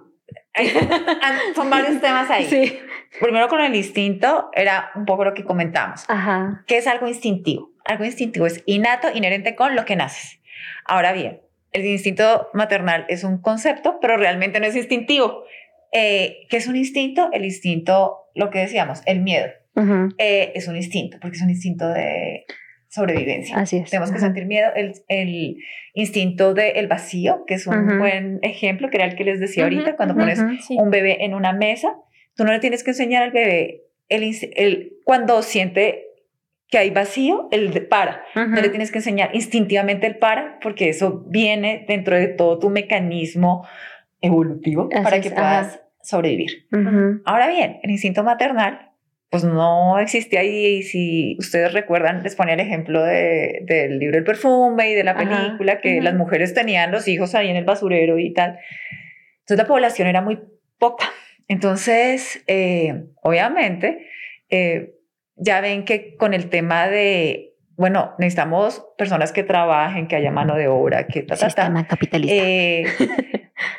son 1.57 1.69
varios 1.69 2.01
temas 2.01 2.31
ahí. 2.31 2.45
Sí. 2.45 2.79
Primero 3.21 3.49
con 3.49 3.61
el 3.61 3.75
instinto 3.75 4.49
era 4.53 4.93
un 4.95 5.07
poco 5.07 5.25
lo 5.25 5.35
que 5.35 5.43
comentamos, 5.43 6.05
Ajá. 6.07 6.63
que 6.69 6.79
es 6.79 6.87
algo 6.87 7.09
instintivo. 7.09 7.73
Algo 7.85 8.05
instintivo 8.05 8.47
es 8.47 8.63
innato, 8.67 9.09
inherente 9.13 9.57
con 9.57 9.75
lo 9.75 9.85
que 9.85 9.97
naces. 9.97 10.41
Ahora 10.85 11.13
bien, 11.13 11.41
el 11.73 11.85
instinto 11.85 12.49
maternal 12.55 13.07
es 13.09 13.25
un 13.25 13.43
concepto, 13.43 13.99
pero 14.01 14.17
realmente 14.17 14.61
no 14.61 14.67
es 14.67 14.77
instintivo. 14.77 15.43
Eh, 15.91 16.47
¿Qué 16.49 16.59
es 16.59 16.69
un 16.69 16.77
instinto? 16.77 17.29
El 17.33 17.45
instinto, 17.45 18.29
lo 18.37 18.51
que 18.51 18.61
decíamos, 18.61 19.03
el 19.07 19.19
miedo. 19.19 19.51
Eh, 20.19 20.53
es 20.55 20.69
un 20.69 20.77
instinto, 20.77 21.19
porque 21.21 21.37
es 21.37 21.43
un 21.43 21.51
instinto 21.51 21.89
de 21.89 22.45
sobrevivencia. 22.89 23.57
Así 23.57 23.77
es. 23.77 23.91
Tenemos 23.91 24.11
que 24.11 24.19
sentir 24.19 24.47
miedo. 24.47 24.71
El, 24.75 24.95
el 25.09 25.57
instinto 25.95 26.55
del 26.55 26.87
vacío, 26.89 27.45
que 27.47 27.55
es 27.55 27.67
un 27.67 27.99
buen 27.99 28.39
ejemplo, 28.43 28.91
que 28.91 28.97
era 28.97 29.07
el 29.07 29.17
que 29.17 29.25
les 29.25 29.41
decía 29.41 29.65
ahorita, 29.65 29.97
cuando 29.97 30.15
pones 30.15 30.41
un 30.71 30.91
bebé 30.91 31.25
en 31.25 31.35
una 31.35 31.53
mesa, 31.53 31.95
tú 32.35 32.45
no 32.45 32.53
le 32.53 32.59
tienes 32.59 32.83
que 32.83 32.91
enseñar 32.91 33.23
al 33.23 33.31
bebé 33.31 33.83
el, 34.09 34.35
el, 34.57 34.93
cuando 35.05 35.41
siente 35.43 36.07
que 36.69 36.79
hay 36.79 36.91
vacío, 36.91 37.49
el 37.51 37.87
para. 37.87 38.23
No 38.35 38.61
le 38.61 38.69
tienes 38.69 38.93
que 38.93 38.99
enseñar 38.99 39.31
instintivamente 39.35 40.07
el 40.07 40.17
para, 40.19 40.59
porque 40.61 40.89
eso 40.89 41.25
viene 41.29 41.85
dentro 41.89 42.17
de 42.17 42.29
todo 42.29 42.59
tu 42.59 42.71
mecanismo 42.71 43.67
evolutivo 44.21 44.89
para 44.89 45.21
que 45.21 45.31
puedas 45.31 45.81
sobrevivir. 46.03 46.67
Ahora 47.25 47.49
bien, 47.49 47.79
el 47.83 47.91
instinto 47.91 48.23
maternal, 48.23 48.90
pues 49.31 49.45
no 49.45 49.99
existía 50.01 50.43
y 50.43 50.83
si 50.83 51.37
ustedes 51.39 51.73
recuerdan, 51.73 52.25
les 52.25 52.35
ponía 52.35 52.55
el 52.55 52.61
ejemplo 52.61 53.05
de, 53.05 53.61
del 53.63 54.01
libro 54.01 54.19
El 54.19 54.25
perfume 54.25 54.91
y 54.91 54.95
de 54.95 55.05
la 55.05 55.17
película, 55.17 55.81
que 55.81 56.01
las 56.01 56.15
mujeres 56.15 56.53
tenían 56.53 56.91
los 56.91 57.07
hijos 57.07 57.37
ahí 57.37 57.49
en 57.49 57.55
el 57.55 57.65
basurero 57.65 58.19
y 58.19 58.33
tal. 58.33 58.59
Entonces 59.41 59.59
la 59.59 59.67
población 59.67 60.09
era 60.09 60.21
muy 60.21 60.41
poca. 60.79 61.07
Entonces, 61.47 62.43
eh, 62.49 63.05
obviamente, 63.23 64.09
eh, 64.49 64.95
ya 65.37 65.61
ven 65.61 65.85
que 65.85 66.17
con 66.17 66.35
el 66.35 66.51
tema 66.51 66.89
de, 66.89 67.55
bueno, 67.77 68.15
necesitamos 68.19 68.85
personas 68.99 69.31
que 69.33 69.45
trabajen, 69.45 70.09
que 70.09 70.17
haya 70.17 70.33
mano 70.33 70.57
de 70.57 70.67
obra, 70.67 71.07
que 71.07 71.23
ta, 71.23 71.37
Sistema 71.37 71.87
capitalista. 71.87 72.35
Eh, 72.37 72.85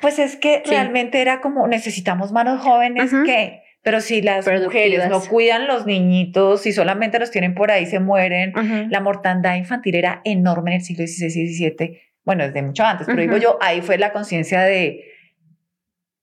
pues 0.02 0.18
es 0.18 0.38
que 0.38 0.64
realmente 0.66 1.22
era 1.22 1.42
como 1.42 1.68
necesitamos 1.68 2.32
manos 2.32 2.62
jóvenes 2.62 3.12
que, 3.26 3.61
pero 3.84 4.00
si 4.02 4.22
las 4.22 4.46
mujeres 4.48 5.10
no 5.10 5.22
cuidan 5.22 5.68
los 5.68 5.86
niñitos, 5.86 6.62
si 6.62 6.72
solamente 6.72 7.18
los 7.20 7.32
tienen 7.32 7.56
por 7.56 7.72
ahí, 7.72 7.86
se 7.86 8.00
mueren. 8.00 8.54
La 8.90 9.00
mortandad 9.00 9.56
infantil 9.56 9.96
era 9.96 10.22
enorme 10.24 10.72
en 10.72 10.78
el 10.78 10.84
siglo 10.84 11.08
XVI 11.08 11.42
y 11.42 11.48
XVII. 11.54 12.02
Bueno, 12.24 12.46
desde 12.46 12.62
mucho 12.62 12.84
antes, 12.84 13.08
pero 13.08 13.22
digo 13.22 13.38
yo, 13.38 13.58
ahí 13.62 13.82
fue 13.82 13.98
la 13.98 14.14
conciencia 14.14 14.62
de 14.62 15.04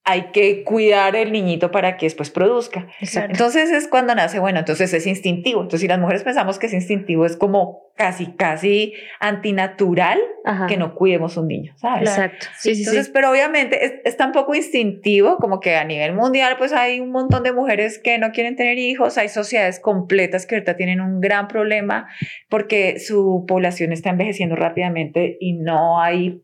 hay 0.09 0.31
que 0.31 0.63
cuidar 0.63 1.15
el 1.15 1.31
niñito 1.31 1.69
para 1.69 1.95
que 1.97 2.07
después 2.07 2.31
produzca. 2.31 2.87
Entonces 2.99 3.69
es 3.69 3.87
cuando 3.87 4.15
nace, 4.15 4.39
bueno, 4.39 4.59
entonces 4.59 4.91
es 4.93 5.05
instintivo. 5.05 5.61
Entonces 5.61 5.81
si 5.81 5.87
las 5.87 5.99
mujeres 5.99 6.23
pensamos 6.23 6.57
que 6.57 6.65
es 6.65 6.73
instintivo, 6.73 7.27
es 7.27 7.37
como 7.37 7.91
casi, 7.95 8.27
casi 8.33 8.93
antinatural 9.19 10.17
que 10.67 10.77
no 10.77 10.95
cuidemos 10.95 11.37
un 11.37 11.47
niño, 11.47 11.73
¿sabes? 11.75 12.09
Exacto. 12.09 12.47
Sí, 12.57 12.71
entonces, 12.71 13.09
pero 13.09 13.29
obviamente 13.29 13.85
es, 13.85 13.93
es 14.03 14.17
tan 14.17 14.31
poco 14.31 14.55
instintivo 14.55 15.37
como 15.37 15.59
que 15.59 15.75
a 15.75 15.83
nivel 15.83 16.13
mundial 16.13 16.55
pues 16.57 16.73
hay 16.73 17.01
un 17.01 17.11
montón 17.11 17.43
de 17.43 17.51
mujeres 17.51 17.99
que 17.99 18.17
no 18.17 18.31
quieren 18.31 18.55
tener 18.55 18.79
hijos, 18.79 19.19
hay 19.19 19.29
sociedades 19.29 19.79
completas 19.79 20.47
que 20.47 20.55
ahorita 20.55 20.75
tienen 20.75 21.01
un 21.01 21.21
gran 21.21 21.47
problema 21.47 22.07
porque 22.49 22.99
su 22.99 23.45
población 23.47 23.91
está 23.91 24.09
envejeciendo 24.09 24.55
rápidamente 24.55 25.37
y 25.39 25.53
no 25.53 26.01
hay 26.01 26.41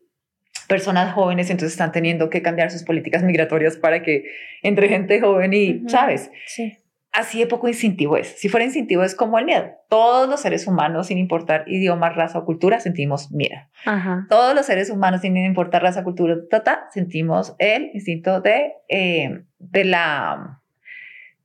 personas 0.67 1.13
jóvenes, 1.13 1.49
entonces 1.49 1.73
están 1.73 1.91
teniendo 1.91 2.29
que 2.29 2.41
cambiar 2.41 2.71
sus 2.71 2.83
políticas 2.83 3.23
migratorias 3.23 3.77
para 3.77 4.01
que 4.01 4.25
entre 4.61 4.89
gente 4.89 5.21
joven 5.21 5.53
y, 5.53 5.83
¿sabes? 5.87 6.31
Sí. 6.47 6.77
Así 7.15 7.39
de 7.39 7.47
poco 7.47 7.69
instintivo 7.69 8.17
es. 8.17 8.27
Si 8.37 8.49
fuera 8.49 8.65
instintivo 8.65 9.01
es 9.03 9.15
como 9.15 9.39
el 9.39 9.45
miedo. 9.45 9.71
Todos 9.87 10.27
los 10.27 10.41
seres 10.41 10.67
humanos, 10.67 11.07
sin 11.07 11.17
importar 11.17 11.63
idioma, 11.65 12.09
raza 12.09 12.39
o 12.39 12.45
cultura, 12.45 12.81
sentimos 12.81 13.31
miedo. 13.31 13.55
Todos 14.27 14.53
los 14.53 14.65
seres 14.65 14.89
humanos, 14.89 15.21
sin 15.21 15.37
importar 15.37 15.81
raza, 15.81 16.03
cultura, 16.03 16.35
tata, 16.49 16.87
sentimos 16.91 17.55
el 17.57 17.91
instinto 17.93 18.41
de, 18.41 18.73
eh, 18.89 19.45
de 19.59 19.85
la... 19.85 20.61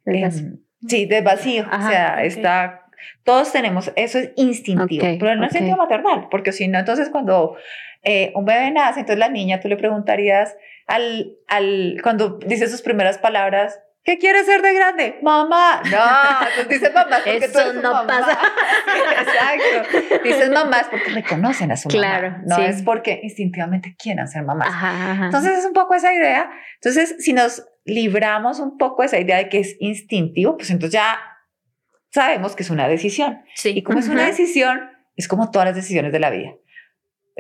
Em, 0.06 0.58
sí, 0.88 1.06
de 1.06 1.20
vacío. 1.20 1.66
o 1.72 1.82
sea, 1.88 2.24
está 2.24 2.79
todos 3.24 3.52
tenemos, 3.52 3.92
eso 3.96 4.18
es 4.18 4.32
instintivo, 4.36 5.04
pero 5.18 5.36
no 5.36 5.46
es 5.46 5.52
sentido 5.52 5.76
maternal, 5.76 6.28
porque 6.30 6.52
si 6.52 6.68
no, 6.68 6.78
entonces 6.78 7.10
cuando 7.10 7.56
eh, 8.02 8.32
un 8.34 8.44
bebé 8.44 8.70
nace, 8.70 9.00
entonces 9.00 9.18
la 9.18 9.28
niña, 9.28 9.60
tú 9.60 9.68
le 9.68 9.76
preguntarías 9.76 10.56
al, 10.86 11.36
al, 11.48 11.98
cuando 12.02 12.38
dice 12.38 12.68
sus 12.68 12.82
primeras 12.82 13.18
palabras, 13.18 13.80
¿Qué 14.02 14.16
quiere 14.16 14.42
ser 14.44 14.62
de 14.62 14.72
grande? 14.72 15.18
Mamá. 15.22 15.82
No, 15.84 16.46
entonces 16.48 16.68
dice 16.68 16.90
mamá 16.90 17.18
porque 17.22 17.44
Eso 17.44 17.72
no 17.74 18.06
pasa. 18.06 18.38
Exacto. 19.20 20.18
Dices 20.24 20.50
mamás 20.50 20.86
porque 20.90 21.10
reconocen 21.10 21.70
a 21.70 21.76
su 21.76 21.88
claro, 21.88 22.30
mamá. 22.30 22.42
No 22.46 22.58
es 22.58 22.82
porque 22.82 23.20
instintivamente 23.22 23.94
quieran 23.98 24.26
ser 24.26 24.42
mamás. 24.44 24.68
Entonces 25.22 25.58
es 25.58 25.66
un 25.66 25.74
poco 25.74 25.94
esa 25.94 26.14
idea. 26.14 26.50
Entonces, 26.76 27.16
si 27.18 27.34
nos 27.34 27.66
libramos 27.84 28.58
un 28.58 28.78
poco 28.78 29.02
de 29.02 29.06
esa 29.06 29.18
idea 29.18 29.36
de 29.36 29.50
que 29.50 29.60
es 29.60 29.76
instintivo, 29.80 30.56
pues 30.56 30.70
entonces 30.70 30.94
ya 30.94 31.18
sabemos 32.10 32.56
que 32.56 32.62
es 32.62 32.70
una 32.70 32.88
decisión. 32.88 33.42
Sí. 33.54 33.70
Y 33.70 33.82
como 33.82 33.98
es 33.98 34.08
una 34.08 34.26
decisión, 34.26 34.80
es 35.16 35.28
como 35.28 35.50
todas 35.50 35.66
las 35.66 35.76
decisiones 35.76 36.12
de 36.12 36.20
la 36.20 36.30
vida 36.30 36.52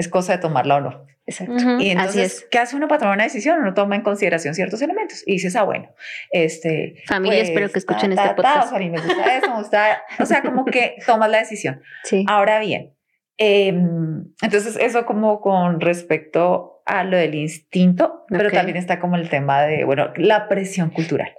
es 0.00 0.08
cosa 0.08 0.32
de 0.32 0.38
tomarla 0.38 0.76
o 0.76 0.80
no. 0.80 1.06
Exacto. 1.26 1.54
Y 1.78 1.90
entonces, 1.90 2.46
¿qué 2.50 2.58
hace 2.58 2.74
uno 2.74 2.88
para 2.88 3.00
tomar 3.00 3.14
una 3.14 3.24
decisión? 3.24 3.60
Uno 3.60 3.72
toma 3.72 3.94
en 3.94 4.02
consideración 4.02 4.54
ciertos 4.54 4.82
elementos 4.82 5.22
y 5.26 5.32
dices, 5.32 5.54
ah, 5.54 5.62
bueno, 5.62 5.94
este. 6.32 6.96
Familia, 7.06 7.42
espero 7.42 7.68
que 7.68 7.74
pues, 7.74 7.84
escuchen 7.84 8.12
este 8.12 8.34
podcast. 8.34 8.72
o, 8.72 8.76
sea, 8.76 8.78
me 8.78 8.90
gusta 8.90 9.36
eso, 9.36 9.50
me 9.50 9.56
gusta. 9.58 10.02
o 10.18 10.26
sea, 10.26 10.42
como 10.42 10.64
que 10.64 10.96
tomas 11.06 11.30
la 11.30 11.38
decisión. 11.38 11.82
Sí. 12.02 12.24
Ahora 12.26 12.58
bien, 12.58 12.94
em, 13.36 14.24
entonces 14.42 14.76
eso 14.80 15.06
como 15.06 15.40
con 15.40 15.80
respecto 15.80 16.82
a 16.84 17.04
lo 17.04 17.16
del 17.16 17.36
instinto, 17.36 18.24
pero 18.28 18.50
también 18.50 18.76
está 18.76 18.98
como 18.98 19.14
el 19.14 19.28
tema 19.28 19.62
de, 19.62 19.84
bueno, 19.84 20.12
la 20.16 20.48
presión 20.48 20.90
cultural. 20.90 21.32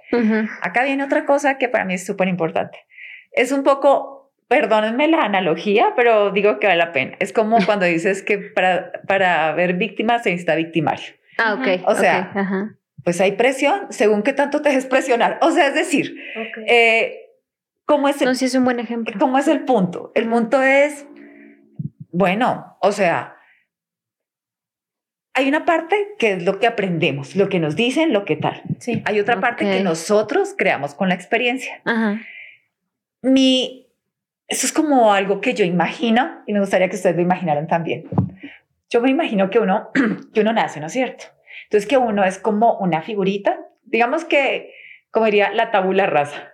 Acá 0.62 0.84
viene 0.84 1.04
otra 1.04 1.26
cosa 1.26 1.58
que 1.58 1.68
para 1.68 1.84
mí 1.84 1.94
es 1.94 2.06
súper 2.06 2.28
importante. 2.28 2.78
Es 3.32 3.52
un 3.52 3.62
poco 3.62 4.22
perdónenme 4.52 5.08
la 5.08 5.22
analogía, 5.22 5.94
pero 5.96 6.30
digo 6.30 6.58
que 6.58 6.66
vale 6.66 6.78
la 6.78 6.92
pena. 6.92 7.16
Es 7.20 7.32
como 7.32 7.56
cuando 7.66 7.86
dices 7.86 8.22
que 8.22 8.36
para, 8.36 8.92
para 9.08 9.52
ver 9.52 9.72
víctimas 9.74 10.24
se 10.24 10.30
necesita 10.30 10.54
victimario. 10.56 11.14
Ah, 11.38 11.54
ok. 11.54 11.88
O 11.88 11.94
sea, 11.94 12.76
pues 13.02 13.18
hay 13.22 13.32
presión 13.32 13.86
según 13.88 14.22
qué 14.22 14.34
tanto 14.34 14.60
te 14.60 14.68
dejes 14.68 14.84
presionar. 14.84 15.38
O 15.40 15.52
sea, 15.52 15.68
es 15.68 15.74
decir, 15.74 16.14
eh, 16.66 17.30
¿cómo 17.86 18.10
es 18.10 18.20
el, 18.20 18.26
no, 18.26 18.32
es 18.32 18.54
un 18.54 18.64
buen 18.64 18.78
ejemplo. 18.78 19.14
¿Cómo 19.18 19.38
es 19.38 19.48
el 19.48 19.64
punto? 19.64 20.12
El 20.14 20.28
punto 20.28 20.60
es, 20.60 21.06
bueno, 22.10 22.76
o 22.82 22.92
sea, 22.92 23.36
hay 25.32 25.48
una 25.48 25.64
parte 25.64 26.08
que 26.18 26.32
es 26.32 26.44
lo 26.44 26.58
que 26.58 26.66
aprendemos, 26.66 27.36
lo 27.36 27.48
que 27.48 27.58
nos 27.58 27.74
dicen, 27.74 28.12
lo 28.12 28.26
que 28.26 28.36
tal. 28.36 28.62
Sí. 28.80 29.02
Hay 29.06 29.18
otra 29.18 29.40
parte 29.40 29.64
que 29.64 29.80
nosotros 29.82 30.54
creamos 30.58 30.94
con 30.94 31.08
la 31.08 31.14
experiencia. 31.14 31.80
Ajá. 31.86 32.20
Mi 33.22 33.82
eso 34.52 34.66
es 34.66 34.72
como 34.72 35.14
algo 35.14 35.40
que 35.40 35.54
yo 35.54 35.64
imagino 35.64 36.42
y 36.46 36.52
me 36.52 36.60
gustaría 36.60 36.90
que 36.90 36.96
ustedes 36.96 37.16
lo 37.16 37.22
imaginaran 37.22 37.66
también. 37.66 38.04
Yo 38.90 39.00
me 39.00 39.10
imagino 39.10 39.48
que 39.48 39.58
uno, 39.58 39.88
que 40.34 40.42
uno 40.42 40.52
nace, 40.52 40.78
¿no 40.78 40.86
es 40.86 40.92
cierto? 40.92 41.24
Entonces 41.64 41.88
que 41.88 41.96
uno 41.96 42.22
es 42.22 42.38
como 42.38 42.76
una 42.78 43.00
figurita, 43.00 43.60
digamos 43.84 44.26
que, 44.26 44.74
como 45.10 45.24
diría, 45.24 45.50
la 45.52 45.70
tabula 45.70 46.04
rasa. 46.06 46.52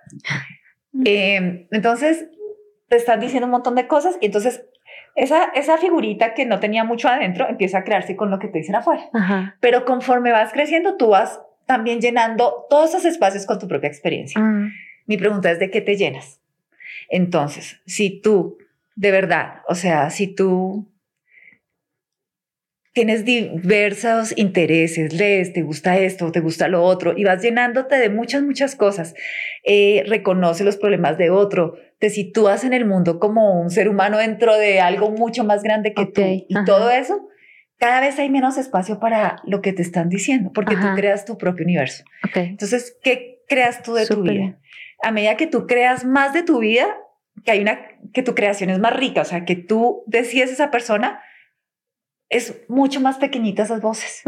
Em, 1.04 1.66
entonces 1.72 2.28
te 2.88 2.96
están 2.96 3.18
diciendo 3.18 3.46
un 3.46 3.50
montón 3.50 3.74
de 3.74 3.88
cosas 3.88 4.16
y 4.20 4.26
entonces 4.26 4.64
esa, 5.16 5.46
esa 5.56 5.76
figurita 5.78 6.34
que 6.34 6.46
no 6.46 6.60
tenía 6.60 6.84
mucho 6.84 7.08
adentro 7.08 7.48
empieza 7.48 7.78
a 7.78 7.84
crearse 7.84 8.14
con 8.14 8.30
lo 8.30 8.38
que 8.38 8.46
te 8.46 8.58
dicen 8.58 8.76
afuera. 8.76 9.10
Pero 9.60 9.84
conforme 9.84 10.30
vas 10.30 10.52
creciendo, 10.52 10.96
tú 10.96 11.08
vas 11.08 11.40
también 11.66 12.00
llenando 12.00 12.66
todos 12.70 12.90
esos 12.90 13.04
espacios 13.04 13.44
con 13.44 13.58
tu 13.58 13.66
propia 13.66 13.88
experiencia. 13.88 14.40
Mm. 14.40 14.70
Mi 15.06 15.16
pregunta 15.16 15.50
es, 15.50 15.58
¿de 15.58 15.70
qué 15.70 15.80
te 15.80 15.96
llenas? 15.96 16.40
Entonces, 17.08 17.80
si 17.86 18.20
tú, 18.20 18.58
de 18.96 19.10
verdad, 19.10 19.62
o 19.68 19.74
sea, 19.74 20.10
si 20.10 20.26
tú 20.26 20.90
tienes 22.92 23.24
diversos 23.24 24.36
intereses, 24.36 25.12
lees, 25.12 25.52
te 25.52 25.62
gusta 25.62 25.96
esto, 25.98 26.32
te 26.32 26.40
gusta 26.40 26.66
lo 26.66 26.82
otro, 26.82 27.16
y 27.16 27.22
vas 27.22 27.40
llenándote 27.40 27.96
de 27.96 28.10
muchas, 28.10 28.42
muchas 28.42 28.74
cosas, 28.74 29.14
eh, 29.62 30.02
reconoce 30.08 30.64
los 30.64 30.76
problemas 30.76 31.16
de 31.16 31.30
otro, 31.30 31.76
te 32.00 32.10
sitúas 32.10 32.64
en 32.64 32.72
el 32.72 32.86
mundo 32.86 33.20
como 33.20 33.60
un 33.60 33.70
ser 33.70 33.88
humano 33.88 34.18
dentro 34.18 34.56
de 34.56 34.80
algo 34.80 35.10
mucho 35.10 35.44
más 35.44 35.62
grande 35.62 35.94
que 35.94 36.06
tú, 36.06 36.22
y 36.48 36.64
todo 36.64 36.90
eso, 36.90 37.28
cada 37.76 38.00
vez 38.00 38.18
hay 38.18 38.30
menos 38.30 38.58
espacio 38.58 38.98
para 38.98 39.36
lo 39.44 39.62
que 39.62 39.72
te 39.72 39.82
están 39.82 40.08
diciendo, 40.08 40.50
porque 40.52 40.74
tú 40.74 40.86
creas 40.96 41.24
tu 41.24 41.38
propio 41.38 41.64
universo. 41.64 42.02
Entonces, 42.34 42.96
¿qué 43.04 43.42
creas 43.46 43.82
tú 43.82 43.94
de 43.94 44.06
tu 44.06 44.22
vida? 44.22 44.58
A 45.02 45.10
medida 45.10 45.36
que 45.36 45.46
tú 45.46 45.66
creas 45.66 46.04
más 46.04 46.32
de 46.32 46.42
tu 46.42 46.58
vida, 46.60 46.86
que 47.44 47.52
hay 47.52 47.60
una, 47.60 47.80
que 48.12 48.22
tu 48.22 48.34
creación 48.34 48.70
es 48.70 48.78
más 48.78 48.94
rica, 48.96 49.22
o 49.22 49.24
sea, 49.24 49.44
que 49.44 49.56
tú 49.56 50.02
decides 50.06 50.50
esa 50.50 50.70
persona, 50.70 51.20
es 52.30 52.62
mucho 52.68 53.00
más 53.00 53.16
pequeñita 53.16 53.62
esas 53.62 53.80
voces. 53.80 54.22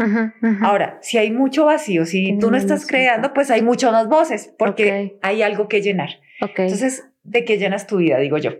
Ahora, 0.61 0.97
si 1.01 1.17
hay 1.17 1.29
mucho 1.29 1.65
vacío, 1.65 2.05
si 2.05 2.37
tú 2.39 2.49
no 2.49 2.57
estás 2.57 2.87
creando, 2.87 3.33
pues 3.33 3.51
hay 3.51 3.61
muchas 3.61 3.91
más 3.91 4.07
voces, 4.07 4.53
porque 4.57 5.19
hay 5.21 5.41
algo 5.43 5.67
que 5.67 5.81
llenar. 5.81 6.19
Entonces, 6.39 7.07
¿de 7.23 7.45
qué 7.45 7.57
llenas 7.57 7.85
tu 7.85 7.97
vida? 7.97 8.17
Digo 8.17 8.37
yo. 8.37 8.53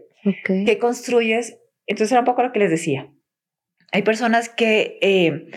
¿Qué 0.45 0.77
construyes? 0.79 1.57
Entonces 1.87 2.11
era 2.11 2.21
un 2.21 2.25
poco 2.25 2.43
lo 2.43 2.51
que 2.51 2.59
les 2.59 2.69
decía. 2.69 3.09
Hay 3.91 4.03
personas 4.03 4.47
que 4.47 4.99
eh, 5.01 5.47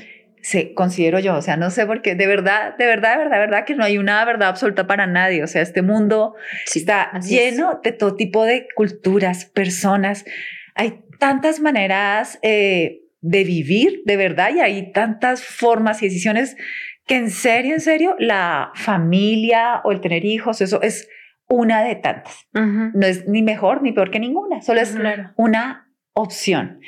se 0.45 0.75
considero 0.75 1.19
yo, 1.21 1.37
o 1.37 1.41
sea, 1.41 1.57
no 1.57 1.71
sé 1.71 1.87
por 1.87 2.03
qué, 2.03 2.15
de 2.15 2.27
verdad, 2.27 2.77
de 2.77 2.85
verdad, 2.85 3.13
de 3.13 3.19
verdad, 3.25 3.37
de 3.37 3.47
verdad 3.47 3.65
que 3.65 3.75
no 3.75 3.83
hay 3.83 3.97
una 3.97 4.23
verdad 4.27 4.51
absoluta 4.51 4.87
para 4.87 5.07
nadie, 5.07 5.43
o 5.43 5.47
sea, 5.47 5.63
este 5.63 5.81
mundo 5.81 6.35
está 6.67 7.19
lleno 7.21 7.81
de 7.83 7.93
todo 7.93 8.15
tipo 8.15 8.45
de 8.45 8.69
culturas, 8.77 9.47
personas, 9.47 10.27
hay 10.75 11.01
tantas 11.19 11.61
maneras 11.61 12.39
eh, 12.43 13.05
de 13.23 13.45
vivir, 13.45 14.03
de 14.05 14.19
verdad, 14.19 14.51
y 14.55 14.61
hay 14.61 14.93
tantas 14.93 15.43
formas 15.43 16.03
y 16.03 16.09
decisiones 16.09 16.59
que 17.07 17.17
en 17.17 17.31
serio, 17.31 17.73
en 17.73 17.81
serio, 17.81 18.15
la 18.19 18.71
familia 18.75 19.81
o 19.83 19.93
el 19.93 20.03
tener 20.03 20.27
hijos, 20.27 20.61
eso 20.61 20.83
es 20.83 21.09
una 21.49 21.83
de 21.83 21.95
tantas. 21.95 22.47
No 22.53 23.07
es 23.07 23.27
ni 23.27 23.43
mejor 23.43 23.83
ni 23.83 23.93
peor 23.93 24.11
que 24.11 24.21
ninguna, 24.21 24.61
solo 24.61 24.83
es 24.83 24.95
una 25.37 25.84
opción, 26.15 26.81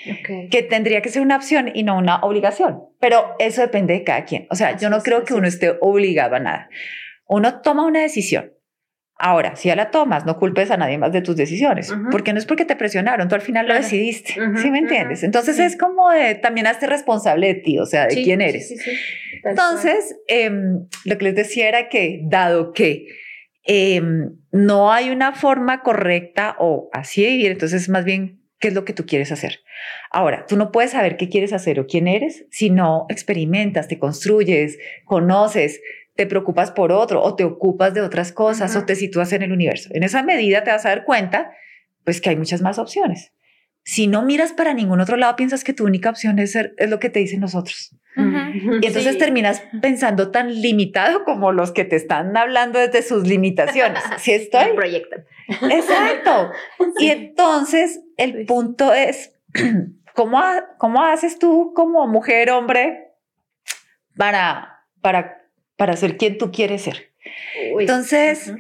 que 0.50 0.62
tendría 0.62 1.02
que 1.02 1.08
ser 1.08 1.20
una 1.20 1.36
opción 1.36 1.70
y 1.74 1.82
no 1.82 1.98
una 1.98 2.20
obligación, 2.20 2.84
pero 3.00 3.34
eso 3.40 3.60
depende 3.60 3.94
de 3.94 4.04
cada 4.04 4.24
quien. 4.24 4.46
O 4.50 4.54
sea, 4.54 4.76
yo 4.76 4.88
no 4.88 5.02
creo 5.02 5.24
que 5.24 5.34
uno 5.34 5.48
esté 5.48 5.74
obligado 5.80 6.36
a 6.36 6.40
nada. 6.40 6.70
Uno 7.26 7.60
toma 7.60 7.84
una 7.84 8.02
decisión. 8.02 8.52
Ahora, 9.18 9.56
si 9.56 9.68
ya 9.68 9.76
la 9.76 9.90
tomas, 9.90 10.26
no 10.26 10.38
culpes 10.38 10.70
a 10.70 10.76
nadie 10.76 10.98
más 10.98 11.10
de 11.10 11.22
tus 11.22 11.36
decisiones, 11.36 11.92
porque 12.12 12.34
no 12.34 12.38
es 12.38 12.44
porque 12.44 12.66
te 12.66 12.76
presionaron, 12.76 13.28
tú 13.28 13.34
al 13.34 13.40
final 13.40 13.66
lo 13.66 13.74
decidiste, 13.74 14.34
¿sí 14.56 14.70
me 14.70 14.78
entiendes? 14.78 15.22
Entonces 15.22 15.58
es 15.58 15.76
como 15.76 16.10
de, 16.10 16.34
también 16.34 16.66
hazte 16.66 16.86
responsable 16.86 17.46
de 17.46 17.54
ti, 17.54 17.78
o 17.78 17.86
sea, 17.86 18.06
de 18.06 18.14
quién 18.14 18.42
eres. 18.42 18.74
Entonces, 19.42 20.14
em, 20.28 20.86
lo 21.06 21.16
que 21.16 21.24
les 21.24 21.34
decía 21.34 21.66
era 21.66 21.88
que, 21.88 22.20
dado 22.24 22.74
que 22.74 23.06
em, 23.64 24.36
no 24.52 24.92
hay 24.92 25.08
una 25.08 25.32
forma 25.32 25.82
correcta 25.82 26.54
o 26.58 26.90
así 26.92 27.22
de 27.22 27.28
vivir, 27.28 27.52
entonces 27.52 27.88
más 27.88 28.04
bien 28.04 28.35
qué 28.58 28.68
es 28.68 28.74
lo 28.74 28.84
que 28.84 28.92
tú 28.92 29.06
quieres 29.06 29.32
hacer. 29.32 29.60
Ahora, 30.10 30.46
tú 30.46 30.56
no 30.56 30.72
puedes 30.72 30.92
saber 30.92 31.16
qué 31.16 31.28
quieres 31.28 31.52
hacer 31.52 31.78
o 31.80 31.86
quién 31.86 32.08
eres 32.08 32.46
si 32.50 32.70
no 32.70 33.06
experimentas, 33.08 33.88
te 33.88 33.98
construyes, 33.98 34.78
conoces, 35.04 35.80
te 36.14 36.26
preocupas 36.26 36.70
por 36.70 36.92
otro 36.92 37.22
o 37.22 37.36
te 37.36 37.44
ocupas 37.44 37.94
de 37.94 38.00
otras 38.00 38.32
cosas 38.32 38.74
o 38.76 38.84
te 38.84 38.94
sitúas 38.94 39.32
en 39.32 39.42
el 39.42 39.52
universo. 39.52 39.90
En 39.92 40.02
esa 40.02 40.22
medida 40.22 40.64
te 40.64 40.70
vas 40.70 40.86
a 40.86 40.90
dar 40.90 41.04
cuenta, 41.04 41.50
pues 42.04 42.20
que 42.20 42.30
hay 42.30 42.36
muchas 42.36 42.62
más 42.62 42.78
opciones. 42.78 43.32
Si 43.84 44.08
no 44.08 44.22
miras 44.22 44.52
para 44.52 44.74
ningún 44.74 45.00
otro 45.00 45.16
lado, 45.16 45.36
piensas 45.36 45.62
que 45.62 45.72
tu 45.72 45.84
única 45.84 46.10
opción 46.10 46.38
es, 46.40 46.52
ser, 46.52 46.74
es 46.78 46.90
lo 46.90 46.98
que 46.98 47.10
te 47.10 47.20
dicen 47.20 47.40
los 47.40 47.54
otros. 47.54 47.94
Y 48.16 48.86
entonces 48.86 49.18
terminas 49.18 49.62
pensando 49.82 50.30
tan 50.30 50.62
limitado 50.62 51.22
como 51.24 51.52
los 51.52 51.70
que 51.70 51.84
te 51.84 51.96
están 51.96 52.34
hablando 52.36 52.78
desde 52.78 53.02
sus 53.02 53.26
limitaciones. 53.26 54.02
Si 54.18 54.32
estoy. 54.32 54.72
Proyectan. 54.74 55.24
Exacto. 55.48 56.50
Y 56.98 57.10
entonces 57.10 58.00
el 58.16 58.46
punto 58.46 58.92
es, 58.92 59.34
¿cómo, 60.14 60.40
¿cómo 60.78 61.04
haces 61.04 61.38
tú 61.38 61.72
como 61.74 62.06
mujer, 62.06 62.50
hombre, 62.50 63.12
para, 64.16 64.84
para, 65.00 65.48
para 65.76 65.96
ser 65.96 66.16
quien 66.16 66.38
tú 66.38 66.50
quieres 66.50 66.82
ser? 66.82 67.12
Entonces, 67.78 68.52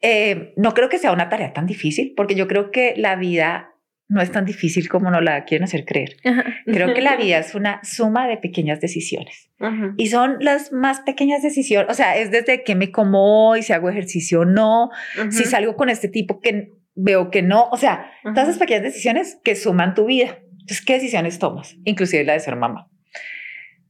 eh, 0.00 0.52
no 0.56 0.74
creo 0.74 0.88
que 0.88 0.98
sea 0.98 1.12
una 1.12 1.28
tarea 1.28 1.52
tan 1.52 1.66
difícil, 1.66 2.14
porque 2.16 2.34
yo 2.34 2.46
creo 2.46 2.70
que 2.70 2.94
la 2.96 3.16
vida 3.16 3.74
no 4.08 4.22
es 4.22 4.32
tan 4.32 4.46
difícil 4.46 4.88
como 4.88 5.10
nos 5.10 5.22
la 5.22 5.44
quieren 5.44 5.64
hacer 5.64 5.84
creer. 5.84 6.16
Creo 6.64 6.94
que 6.94 7.02
la 7.02 7.16
vida 7.22 7.38
es 7.38 7.54
una 7.54 7.80
suma 7.84 8.26
de 8.26 8.38
pequeñas 8.38 8.80
decisiones. 8.80 9.50
Y 9.98 10.06
son 10.06 10.36
las 10.40 10.72
más 10.72 11.00
pequeñas 11.00 11.42
decisiones, 11.42 11.90
o 11.90 11.94
sea, 11.94 12.16
es 12.16 12.30
desde 12.30 12.64
qué 12.64 12.74
me 12.74 12.90
como 12.90 13.48
hoy, 13.48 13.62
si 13.62 13.72
hago 13.72 13.90
ejercicio 13.90 14.40
o 14.40 14.44
no, 14.44 14.90
si 15.30 15.44
salgo 15.44 15.76
con 15.76 15.90
este 15.90 16.08
tipo 16.08 16.40
que 16.40 16.72
veo 16.98 17.30
que 17.30 17.42
no, 17.42 17.68
o 17.70 17.76
sea, 17.76 18.10
todas 18.22 18.48
esas 18.48 18.58
pequeñas 18.58 18.82
decisiones 18.82 19.38
que 19.44 19.54
suman 19.54 19.94
tu 19.94 20.06
vida. 20.06 20.38
Entonces, 20.50 20.84
¿qué 20.84 20.94
decisiones 20.94 21.38
tomas? 21.38 21.76
Inclusive 21.84 22.24
la 22.24 22.32
de 22.32 22.40
ser 22.40 22.56
mamá. 22.56 22.90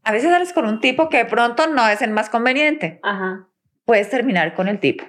A 0.04 0.12
veces 0.12 0.30
sales 0.30 0.52
con 0.52 0.66
un 0.66 0.80
tipo 0.80 1.08
que 1.08 1.16
de 1.16 1.24
pronto 1.24 1.66
no 1.66 1.88
es 1.88 2.02
el 2.02 2.10
más 2.10 2.28
conveniente. 2.28 3.00
Puedes 3.84 4.10
terminar 4.10 4.54
con 4.54 4.68
el 4.68 4.78
tipo. 4.78 5.04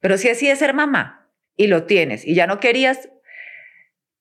Pero 0.00 0.18
si 0.18 0.28
así 0.28 0.48
es 0.48 0.58
ser 0.58 0.74
mamá 0.74 1.30
y 1.56 1.68
lo 1.68 1.84
tienes 1.84 2.26
y 2.26 2.34
ya 2.34 2.46
no 2.46 2.60
querías, 2.60 3.08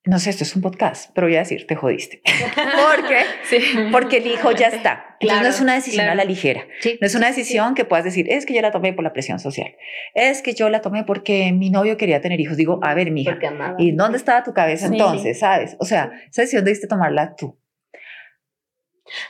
no 0.08 0.20
sé, 0.20 0.30
esto 0.30 0.44
es 0.44 0.56
un 0.56 0.62
podcast, 0.62 1.12
pero 1.14 1.28
voy 1.28 1.36
a 1.36 1.40
decir, 1.40 1.68
te 1.68 1.76
jodiste. 1.76 2.22
¿Por 2.56 3.08
qué? 3.08 3.20
Sí. 3.44 3.60
Porque 3.92 4.18
el 4.18 4.28
hijo 4.28 4.52
ya 4.52 4.68
está. 4.68 5.18
Entonces 5.20 5.44
no 5.44 5.50
es 5.50 5.62
una 5.62 5.74
decisión 5.74 6.08
a 6.08 6.16
la 6.16 6.24
ligera. 6.24 6.66
no 7.02 7.08
es 7.08 7.16
una 7.16 7.28
decisión 7.28 7.76
que 7.76 7.84
puedas 7.84 8.06
decir, 8.06 8.26
es 8.30 8.46
que 8.46 8.54
yo 8.54 8.62
la 8.62 8.72
tomé 8.72 8.94
por 8.94 9.04
la 9.04 9.12
presión 9.12 9.40
social. 9.40 9.76
Es 10.14 10.42
que 10.42 10.54
yo 10.54 10.70
la 10.70 10.82
tomé 10.82 11.04
porque 11.04 11.52
mi 11.52 11.70
novio 11.70 11.98
quería 11.98 12.22
tener 12.22 12.40
hijos. 12.40 12.56
Digo, 12.56 12.80
a 12.84 12.94
ver, 12.94 13.12
mija, 13.12 13.38
¿y 13.78 13.92
dónde 13.92 14.18
estaba 14.18 14.44
tu 14.44 14.54
cabeza 14.54 14.88
entonces? 14.88 15.40
¿Sabes? 15.40 15.76
O 15.80 15.86
sea, 15.86 16.12
esa 16.30 16.44
decisión 16.44 16.64
debiste 16.64 16.88
tomarla 16.88 17.36
tú. 17.36 17.60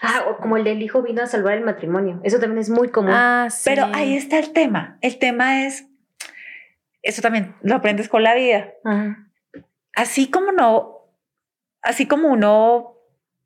Ah, 0.02 0.26
o 0.30 0.38
como 0.38 0.58
el 0.58 0.64
del 0.64 0.82
hijo 0.82 1.02
vino 1.02 1.24
a 1.24 1.28
salvar 1.28 1.56
el 1.58 1.64
matrimonio. 1.64 2.20
Eso 2.24 2.40
también 2.40 2.60
es 2.60 2.70
muy 2.70 2.90
común. 2.90 3.12
Ah, 3.14 3.48
sí. 3.50 3.64
Pero 3.66 3.88
ahí 3.94 4.16
está 4.16 4.38
el 4.38 4.54
tema. 4.54 5.00
El 5.02 5.18
tema 5.18 5.66
es, 5.66 5.88
eso 7.02 7.22
también 7.24 7.56
lo 7.62 7.76
aprendes 7.76 8.10
con 8.10 8.22
la 8.22 8.36
vida. 8.36 8.74
Ajá 8.84 9.27
así 9.98 10.30
como 10.30 10.52
no, 10.52 11.10
así 11.82 12.06
como 12.06 12.30
uno 12.30 12.94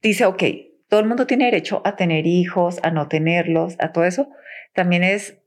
dice, 0.02 0.26
ok, 0.26 0.44
todo 0.90 1.00
el 1.00 1.08
mundo 1.08 1.26
tiene 1.26 1.46
derecho 1.46 1.82
a 1.86 1.96
tener 1.96 2.28
hijos, 2.28 2.80
a 2.84 2.92
no 2.92 3.08
tenerlos, 3.08 3.78
a 3.80 3.94
todo 3.94 4.04
eso, 4.04 4.30
también 4.74 5.04
es 5.04 5.40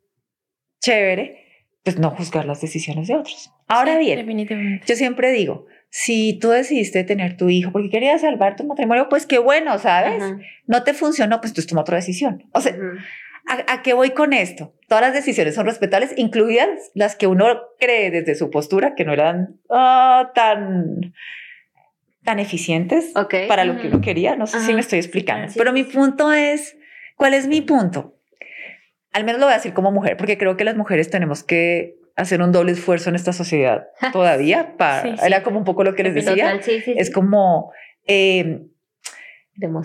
chévere 0.80 1.42
pues 1.84 1.98
no 1.98 2.10
juzgar 2.10 2.46
las 2.46 2.62
decisiones 2.62 3.08
de 3.08 3.16
otros. 3.16 3.52
Ahora 3.68 3.98
bien, 3.98 4.80
yo 4.86 4.96
siempre 4.96 5.30
digo, 5.32 5.66
si 5.90 6.38
tú 6.38 6.48
decidiste 6.48 7.04
tener 7.04 7.36
tu 7.36 7.50
hijo 7.50 7.72
porque 7.72 7.90
querías 7.90 8.22
salvar 8.22 8.56
tu 8.56 8.64
matrimonio, 8.64 9.10
pues 9.10 9.26
qué 9.26 9.38
bueno, 9.38 9.78
¿sabes? 9.78 10.22
No 10.66 10.82
te 10.82 10.94
funcionó, 10.94 11.42
pues 11.42 11.52
tú 11.52 11.60
toma 11.62 11.82
otra 11.82 11.96
decisión. 11.96 12.44
O 12.52 12.62
sea, 12.62 12.74
¿a, 13.46 13.83
qué 13.83 13.92
voy 13.94 14.11
con 14.11 14.33
esto? 14.33 14.74
Todas 14.88 15.02
las 15.02 15.14
decisiones 15.14 15.54
son 15.54 15.66
respetables, 15.66 16.12
incluidas 16.16 16.68
las 16.94 17.16
que 17.16 17.26
uno 17.26 17.46
cree 17.78 18.11
desde 18.11 18.35
su 18.35 18.50
postura 18.50 18.94
que 18.94 19.04
no 19.04 19.12
eran 19.12 19.61
ah, 19.70 20.33
tan 20.35 21.14
tan 22.24 22.38
eficientes 22.38 23.12
para 23.48 23.64
lo 23.64 23.78
que 23.78 23.88
uno 23.88 24.00
quería. 24.00 24.35
No 24.35 24.46
sé 24.46 24.61
si 24.61 24.72
me 24.72 24.80
estoy 24.80 24.98
explicando, 24.98 25.52
pero 25.57 25.72
mi 25.72 25.85
punto 25.85 26.33
es, 26.33 26.76
¿cuál 27.16 27.35
es 27.35 27.46
mi 27.46 27.61
punto? 27.61 28.14
Al 29.12 29.24
menos 29.24 29.40
lo 29.40 29.46
voy 29.46 29.52
a 29.52 29.57
decir 29.57 29.74
como 29.74 29.92
mujer, 29.92 30.16
porque 30.16 30.38
creo 30.38 30.57
que 30.57 30.64
las 30.64 30.76
mujeres 30.76 31.11
tenemos 31.11 31.44
que 31.44 31.96
hacer 32.16 32.40
un 32.40 32.52
doble 32.52 32.72
esfuerzo 32.72 33.11
en 33.11 33.16
esta 33.16 33.33
sociedad 33.33 33.88
todavía. 34.12 34.76
Para, 34.76 35.14
Era 35.24 35.42
como 35.42 35.59
un 35.59 35.64
poco 35.64 35.85
lo 35.85 35.94
que 35.94 36.02
les 36.02 36.14
decía. 36.14 36.59
es 36.87 37.11
como 37.11 37.72
eh, 38.07 38.62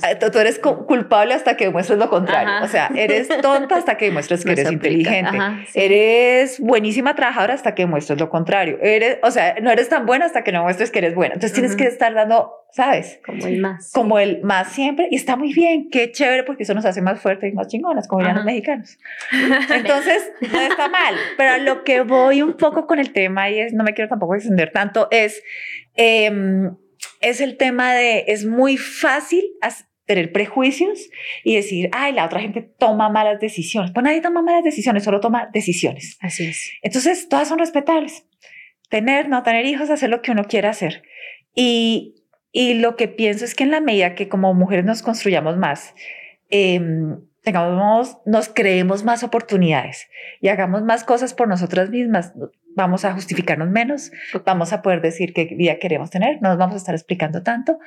Ah, 0.02 0.18
tú 0.18 0.40
eres 0.40 0.58
culpable 0.58 1.36
hasta 1.36 1.56
que 1.56 1.66
demuestres 1.66 2.00
lo 2.00 2.10
contrario. 2.10 2.66
O 2.66 2.68
sea, 2.68 2.90
eres 2.96 3.28
tonta 3.42 3.76
hasta 3.76 3.98
que 3.98 4.06
demuestres 4.06 4.44
que 4.44 4.54
eres 4.54 4.72
inteligente. 4.72 5.38
Eres 5.76 6.60
buenísima 6.60 7.16
trabajadora 7.16 7.54
hasta 7.54 7.76
que 7.76 7.84
demuestres 7.84 8.20
lo 8.20 8.30
contrario. 8.30 8.80
Eres, 8.82 9.20
o 9.22 9.30
sea, 9.30 9.56
no 9.62 9.70
eres 9.70 9.88
tan 9.88 10.08
buena 10.08 10.26
hasta 10.26 10.44
que 10.44 10.52
no 10.52 10.64
muestres 10.64 10.90
que 10.90 11.00
eres 11.00 11.14
buena. 11.14 11.36
Entonces 11.36 11.54
tienes 11.54 11.76
que 11.76 11.84
estar 11.84 12.12
dando, 12.16 12.52
¿sabes? 12.72 13.22
Como 13.24 13.46
el 13.46 13.60
más. 13.60 13.92
Como 13.94 14.18
el 14.18 14.42
más 14.42 14.72
siempre. 14.72 15.08
Y 15.12 15.18
está 15.18 15.36
muy 15.36 15.54
bien. 15.54 15.90
Qué 15.92 16.12
chévere 16.12 16.44
porque 16.44 16.64
eso 16.64 16.74
nos 16.74 16.86
hace 16.86 17.04
más 17.04 17.22
fuertes 17.22 17.52
y 17.52 17.56
más 17.56 17.68
chingonas, 17.68 18.08
como 18.08 18.22
dirían 18.22 18.38
los 18.38 18.46
mexicanos. 18.46 18.98
Entonces, 19.70 20.32
no 20.42 20.60
está 20.62 20.90
mal. 20.90 21.14
Pero 21.38 21.52
a 21.52 21.58
lo 21.60 21.84
que 21.84 22.02
voy 22.02 22.42
un 22.42 22.54
poco 22.54 22.88
con 22.88 22.98
el 22.98 23.14
tema 23.14 23.52
y 23.52 23.60
es, 23.60 23.74
no 23.74 23.84
me 23.84 23.94
quiero 23.94 24.10
tampoco 24.10 24.34
extender 24.34 24.72
tanto, 24.72 25.08
es... 25.12 25.44
Eh, 25.96 26.72
es 27.20 27.42
el 27.42 27.58
tema 27.58 27.94
de, 27.94 28.26
es 28.28 28.46
muy 28.46 28.78
fácil 28.78 29.44
tener 30.06 30.32
prejuicios 30.32 31.10
y 31.44 31.56
decir, 31.56 31.90
ay, 31.94 32.14
la 32.14 32.26
otra 32.26 32.40
gente 32.40 32.62
toma 32.62 33.10
malas 33.10 33.40
decisiones. 33.40 33.92
Pues 33.94 34.04
nadie 34.04 34.22
toma 34.22 34.42
malas 34.42 34.64
decisiones, 34.64 35.04
solo 35.04 35.20
toma 35.20 35.50
decisiones. 35.54 36.18
Así 36.20 36.46
es. 36.46 36.72
Entonces, 36.82 37.30
todas 37.30 37.48
son 37.48 37.60
respetables. 37.60 38.26
Tener, 38.90 39.30
no 39.30 39.44
tener 39.44 39.68
hijos, 39.68 39.92
hacer 39.92 40.10
lo 40.10 40.24
que 40.24 40.32
uno 40.32 40.46
quiera 40.46 40.72
hacer. 40.72 41.04
Y, 41.54 42.16
y 42.52 42.74
lo 42.76 42.96
que 42.96 43.08
pienso 43.08 43.46
es 43.46 43.54
que 43.54 43.66
en 43.66 43.72
la 43.72 43.82
medida 43.82 44.16
que 44.16 44.28
como 44.30 44.54
mujeres 44.56 44.84
nos 44.86 45.04
construyamos 45.04 45.58
más, 45.58 45.94
em, 46.50 47.20
tengamos, 47.44 48.18
nos 48.26 48.50
creemos 48.50 49.04
más 49.04 49.24
oportunidades 49.24 50.08
y 50.42 50.48
hagamos 50.48 50.82
más 50.84 51.04
cosas 51.04 51.34
por 51.34 51.48
nosotras 51.48 51.90
mismas, 51.92 52.34
vamos 52.76 53.04
a 53.06 53.14
justificarnos 53.14 53.70
menos, 53.70 54.12
vamos 54.46 54.74
a 54.74 54.82
poder 54.82 55.02
decir 55.02 55.34
qué 55.34 55.46
vida 55.46 55.78
queremos 55.80 56.10
tener, 56.10 56.42
no 56.42 56.50
nos 56.50 56.58
vamos 56.58 56.76
a 56.76 56.78
estar 56.78 56.96
explicando 56.96 57.44
tanto 57.44 57.80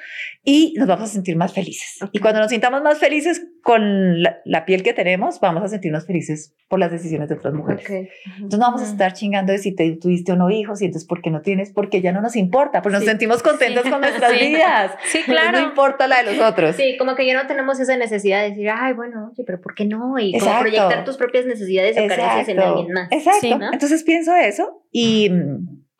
y 0.44 0.74
nos 0.76 0.86
vamos 0.86 1.10
a 1.10 1.12
sentir 1.12 1.36
más 1.36 1.52
felices. 1.52 1.98
Y 2.12 2.18
cuando 2.18 2.40
nos 2.40 2.50
sintamos 2.50 2.82
más 2.82 2.98
felices 2.98 3.42
con 3.62 4.22
la, 4.22 4.64
piel 4.66 4.82
que 4.82 4.92
tenemos, 4.92 5.40
vamos 5.40 5.62
a 5.62 5.68
sentirnos 5.68 6.06
felices 6.06 6.54
por 6.68 6.78
las 6.78 6.90
decisiones 6.90 7.28
de 7.28 7.36
otras 7.36 7.54
mujeres. 7.54 7.84
Entonces 7.88 8.58
no 8.58 8.66
vamos 8.66 8.82
a 8.82 8.84
estar 8.84 9.12
chingando 9.12 9.52
de 9.52 9.58
si 9.58 9.74
te 9.74 9.96
tuviste 9.96 10.32
o 10.32 10.36
no 10.36 10.50
hijos 10.50 10.82
y 10.82 10.86
entonces 10.86 11.08
por 11.08 11.22
qué 11.22 11.30
no 11.30 11.40
tienes, 11.42 11.72
porque 11.72 12.00
ya 12.00 12.12
no 12.12 12.20
nos 12.20 12.36
importa, 12.36 12.82
pues 12.82 12.92
nos 12.92 13.04
sentimos 13.04 13.42
contentos 13.42 13.84
con 13.88 14.00
nuestras 14.00 14.32
vidas. 14.32 14.92
Sí, 15.04 15.22
claro. 15.24 15.60
no 15.60 15.66
importa 15.68 16.06
la 16.06 16.22
de 16.22 16.34
los 16.34 16.44
otros. 16.44 16.76
Sí, 16.76 16.96
como 16.98 17.14
que 17.14 17.26
ya 17.26 17.40
no 17.40 17.46
tenemos 17.46 17.78
esa 17.80 17.96
necesidad 17.96 18.42
de 18.42 18.50
decir, 18.50 18.68
ay, 18.70 18.92
bueno, 18.94 19.30
oye, 19.32 19.44
pero 19.44 19.60
¿por 19.60 19.74
qué 19.74 19.84
no? 19.84 20.18
Y 20.18 20.38
como 20.38 20.60
proyectar 20.60 21.04
tus 21.04 21.16
propias 21.16 21.46
necesidades 21.46 21.96
o 21.96 22.06
carencias 22.08 22.48
en 22.48 22.60
alguien 22.60 22.92
más. 22.92 23.08
Exacto. 23.10 23.58
Entonces 23.72 24.02
pienso 24.02 24.34
eso 24.34 24.71
y, 24.90 25.30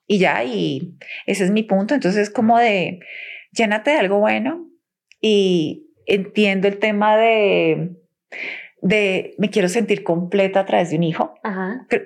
y 0.07 0.19
ya, 0.19 0.45
y 0.45 0.97
ese 1.27 1.45
es 1.45 1.51
mi 1.51 1.63
punto. 1.63 1.95
Entonces, 1.95 2.31
como 2.31 2.59
de 2.59 3.01
llénate 3.53 3.93
de 3.93 3.99
algo 3.99 4.19
bueno 4.19 4.69
y 5.21 5.87
entiendo 6.07 6.69
el 6.69 6.79
tema 6.79 7.17
de 7.17 7.97
de 8.83 9.35
me 9.39 9.49
quiero 9.49 9.69
sentir 9.69 10.03
completa 10.03 10.59
a 10.61 10.67
través 10.67 10.91
de 10.91 10.97
un 10.97 11.05
hijo. 11.05 11.35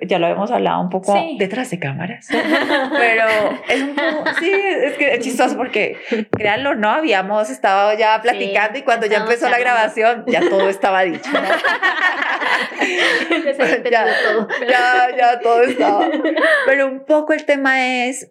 Ya 0.07 0.19
lo 0.19 0.27
habíamos 0.27 0.51
hablado 0.51 0.79
un 0.79 0.89
poco 0.89 1.19
detrás 1.39 1.71
de 1.71 1.79
cámaras. 1.79 2.27
Pero 2.31 3.23
es 3.67 3.81
un 3.81 3.95
poco, 3.95 4.25
sí, 4.39 4.51
es 4.51 4.93
que 4.93 5.15
es 5.15 5.19
chistoso 5.19 5.57
porque, 5.57 5.97
créanlo, 6.31 6.75
¿no? 6.75 6.91
Habíamos 6.91 7.49
estado 7.49 7.97
ya 7.97 8.21
platicando 8.21 8.77
y 8.77 8.83
cuando 8.83 9.07
ya 9.07 9.17
empezó 9.17 9.49
la 9.49 9.57
grabación, 9.57 10.23
ya 10.27 10.47
todo 10.47 10.69
estaba 10.69 11.01
dicho. 11.01 11.31
ya, 13.91 14.05
todo. 14.23 14.47
ya, 14.69 15.07
ya 15.17 15.39
todo 15.39 15.63
estaba. 15.63 16.07
Pero 16.67 16.85
un 16.85 17.05
poco 17.05 17.33
el 17.33 17.43
tema 17.45 18.05
es, 18.05 18.29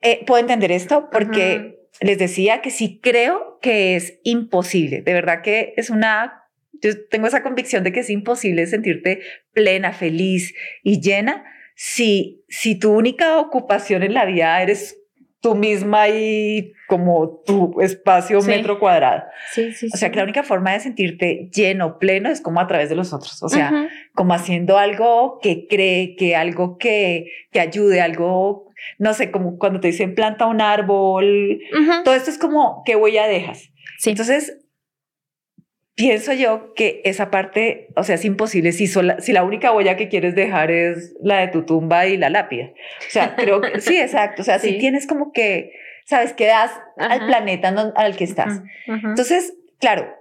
eh, 0.00 0.24
puedo 0.24 0.40
entender 0.40 0.72
esto 0.72 1.10
porque 1.10 1.76
les 2.00 2.16
decía 2.16 2.62
que 2.62 2.70
sí 2.70 3.00
creo 3.02 3.58
que 3.60 3.96
es 3.96 4.18
imposible. 4.22 5.02
De 5.02 5.12
verdad 5.12 5.42
que 5.42 5.74
es 5.76 5.90
una 5.90 6.45
yo 6.82 7.06
tengo 7.08 7.26
esa 7.26 7.42
convicción 7.42 7.84
de 7.84 7.92
que 7.92 8.00
es 8.00 8.10
imposible 8.10 8.66
sentirte 8.66 9.20
plena, 9.52 9.92
feliz 9.92 10.54
y 10.82 11.00
llena 11.00 11.44
si, 11.74 12.44
si 12.48 12.78
tu 12.78 12.92
única 12.92 13.38
ocupación 13.38 14.02
en 14.02 14.14
la 14.14 14.24
vida 14.24 14.60
eres 14.62 14.98
tú 15.40 15.54
misma 15.54 16.08
y 16.08 16.72
como 16.88 17.42
tu 17.44 17.80
espacio 17.80 18.40
metro 18.42 18.78
cuadrado. 18.80 19.24
Sí, 19.52 19.72
sí, 19.72 19.88
o 19.92 19.96
sea, 19.96 20.10
que 20.10 20.16
la 20.16 20.24
única 20.24 20.42
forma 20.42 20.72
de 20.72 20.80
sentirte 20.80 21.50
lleno, 21.52 21.98
pleno, 21.98 22.30
es 22.30 22.40
como 22.40 22.60
a 22.60 22.66
través 22.66 22.88
de 22.88 22.96
los 22.96 23.12
otros. 23.12 23.42
O 23.42 23.48
sea, 23.48 23.88
como 24.14 24.34
haciendo 24.34 24.78
algo 24.78 25.38
que 25.42 25.66
cree, 25.68 26.16
que 26.16 26.34
algo 26.34 26.78
que, 26.78 27.26
que 27.52 27.60
ayude, 27.60 28.00
algo, 28.00 28.70
no 28.98 29.14
sé, 29.14 29.30
como 29.30 29.58
cuando 29.58 29.80
te 29.80 29.88
dicen 29.88 30.14
planta 30.14 30.46
un 30.46 30.60
árbol. 30.60 31.60
Todo 32.04 32.14
esto 32.14 32.30
es 32.30 32.38
como, 32.38 32.82
¿qué 32.84 32.96
huella 32.96 33.26
dejas? 33.26 33.70
Sí. 33.98 34.10
Entonces, 34.10 34.65
pienso 35.96 36.32
yo 36.34 36.74
que 36.74 37.00
esa 37.04 37.30
parte, 37.30 37.88
o 37.96 38.04
sea, 38.04 38.14
es 38.14 38.24
imposible 38.24 38.70
si, 38.72 38.86
si 38.86 39.32
la 39.32 39.42
única 39.42 39.72
huella 39.72 39.96
que 39.96 40.08
quieres 40.08 40.34
dejar 40.34 40.70
es 40.70 41.16
la 41.22 41.38
de 41.40 41.48
tu 41.48 41.64
tumba 41.64 42.06
y 42.06 42.18
la 42.18 42.28
lápida. 42.28 42.66
O 42.66 43.10
sea, 43.10 43.34
creo 43.34 43.60
que 43.62 43.80
sí, 43.80 43.98
exacto. 43.98 44.42
O 44.42 44.44
sea, 44.44 44.58
si 44.58 44.78
tienes 44.78 45.06
como 45.06 45.32
que, 45.32 45.72
sabes, 46.04 46.34
que 46.34 46.46
das 46.46 46.70
al 46.98 47.26
planeta 47.26 47.68
al 47.96 48.16
que 48.16 48.24
estás. 48.24 48.62
Entonces, 48.86 49.54
claro, 49.80 50.14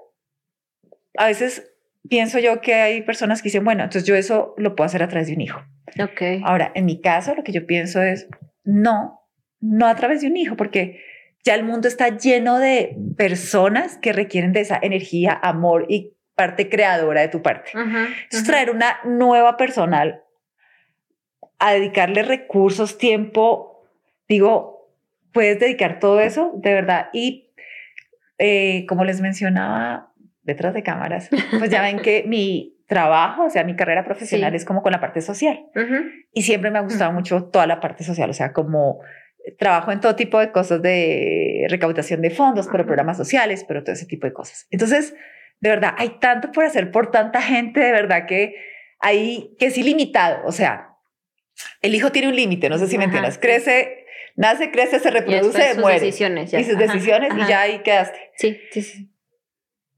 a 1.18 1.28
veces 1.28 1.72
pienso 2.10 2.40
yo 2.40 2.62
que 2.62 2.76
hay 2.76 3.02
personas 3.02 3.42
que 3.42 3.48
dicen, 3.48 3.66
bueno, 3.66 3.84
entonces 3.84 4.08
yo 4.08 4.16
eso 4.16 4.56
lo 4.58 4.76
puedo 4.76 4.86
hacer 4.86 5.04
a 5.04 5.10
través 5.10 5.28
de 5.28 5.34
un 5.34 5.42
hijo. 5.42 5.60
Ok. 6.02 6.42
Ahora, 6.44 6.72
en 6.74 6.86
mi 6.86 7.02
caso, 7.02 7.36
lo 7.36 7.44
que 7.44 7.52
yo 7.52 7.66
pienso 7.68 8.02
es, 8.02 8.28
no, 8.64 9.22
no 9.60 9.88
a 9.88 9.96
través 9.96 10.22
de 10.22 10.28
un 10.28 10.38
hijo, 10.38 10.56
porque 10.56 11.02
ya 11.46 11.54
el 11.54 11.64
mundo 11.64 11.88
está 11.88 12.10
lleno 12.10 12.58
de 12.58 12.98
personas 13.16 13.98
que 13.98 14.12
requieren 14.12 14.52
de 14.52 14.62
esa 14.62 14.80
energía, 14.82 15.40
amor 15.42 15.86
y 15.88 16.14
parte 16.34 16.70
creadora 16.70 17.22
de 17.22 17.28
tu 17.28 17.42
parte. 17.42 17.72
Entonces, 17.74 18.44
traer 18.46 18.72
una 18.72 18.98
nueva 19.06 19.56
personal 19.56 20.24
a 21.60 21.74
dedicarle 21.74 22.24
recursos, 22.24 22.98
tiempo, 22.98 23.88
digo, 24.28 24.92
puedes 25.32 25.60
dedicar 25.60 26.00
todo 26.00 26.20
eso, 26.20 26.52
de 26.56 26.74
verdad. 26.74 27.10
Y 27.14 27.52
eh, 28.40 28.86
como 28.88 29.06
les 29.06 29.22
mencionaba 29.22 30.12
detrás 30.42 30.74
de 30.74 30.84
cámaras, 30.84 31.30
pues 31.58 31.70
ya 31.70 31.82
ven 31.82 32.00
que 32.00 32.24
mi 32.28 32.76
trabajo, 32.88 33.46
o 33.46 33.50
sea, 33.50 33.64
mi 33.64 33.76
carrera 33.76 34.04
profesional 34.04 34.54
es 34.56 34.66
como 34.66 34.82
con 34.82 34.92
la 34.92 35.00
parte 35.00 35.22
social. 35.22 35.66
Y 36.34 36.42
siempre 36.42 36.72
me 36.72 36.80
ha 36.80 36.82
gustado 36.82 37.12
mucho 37.12 37.46
toda 37.46 37.68
la 37.68 37.80
parte 37.80 38.04
social, 38.04 38.30
o 38.30 38.34
sea, 38.34 38.52
como 38.52 39.00
trabajo 39.58 39.92
en 39.92 40.00
todo 40.00 40.16
tipo 40.16 40.40
de 40.40 40.52
cosas 40.52 40.82
de 40.82 41.66
recaudación 41.70 42.22
de 42.22 42.30
fondos, 42.30 42.68
pero 42.72 42.86
programas 42.86 43.18
sociales, 43.18 43.66
pero 43.68 43.84
todo 43.84 43.94
ese 43.94 44.06
tipo 44.06 44.28
de 44.28 44.34
cosas. 44.34 44.68
Entonces, 44.72 45.16
de 45.60 45.70
verdad, 45.70 45.94
hay 45.98 46.20
tanto 46.20 46.52
por 46.52 46.66
hacer 46.66 46.92
por 46.92 47.12
tanta 47.12 47.42
gente, 47.42 47.80
de 47.80 47.92
verdad 47.92 48.26
que 48.28 48.56
hay 49.00 49.56
que 49.60 49.68
es 49.68 49.78
ilimitado. 49.78 50.46
O 50.46 50.52
sea, 50.52 50.90
el 51.82 51.96
hijo 51.96 52.12
tiene 52.12 52.28
un 52.28 52.36
límite, 52.36 52.70
no 52.70 52.78
sé 52.78 52.88
si 52.88 52.98
me 52.98 53.06
entiendes. 53.06 53.38
Crece, 53.38 54.06
nace, 54.36 54.72
crece, 54.72 55.00
se 55.00 55.12
reproduce, 55.12 55.76
muere. 55.76 56.00
Decisiones, 56.00 56.54
Y 56.54 56.64
sus 56.64 56.78
decisiones 56.78 57.34
y 57.36 57.48
ya 57.48 57.62
ahí 57.62 57.80
quedaste. 57.80 58.32
Sí, 58.36 58.60
sí, 58.72 58.82
sí. 58.82 59.15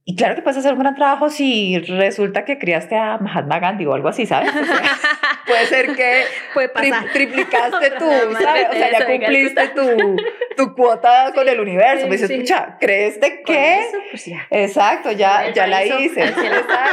Y 0.09 0.15
claro 0.15 0.35
que 0.35 0.41
puedes 0.41 0.57
hacer 0.57 0.71
un 0.71 0.79
gran 0.79 0.95
trabajo 0.95 1.29
si 1.29 1.79
resulta 1.79 2.45
que 2.45 2.57
criaste 2.57 2.95
a 2.95 3.17
Mahatma 3.17 3.59
Gandhi 3.59 3.85
o 3.87 3.93
algo 3.93 4.07
así, 4.07 4.25
¿sabes? 4.25 4.49
puede 5.45 5.65
ser 5.65 5.93
que 5.97 6.23
triplicaste 7.11 7.91
tu, 7.99 8.09
¿sabes? 8.41 8.67
O 8.69 8.73
sea, 8.73 8.89
ya 8.89 9.05
cumpliste 9.05 9.67
tu, 9.75 10.15
tu 10.55 10.75
cuota 10.75 11.31
con 11.35 11.49
el 11.49 11.59
universo. 11.59 12.05
Me 12.05 12.13
dices, 12.13 12.29
escucha, 12.29 12.77
¿crees 12.79 13.19
de 13.19 13.41
qué? 13.45 13.81
Pues 14.09 14.29
Exacto, 14.49 15.11
ya, 15.11 15.51
ya 15.51 15.67
la 15.67 15.83
hice. 15.83 16.33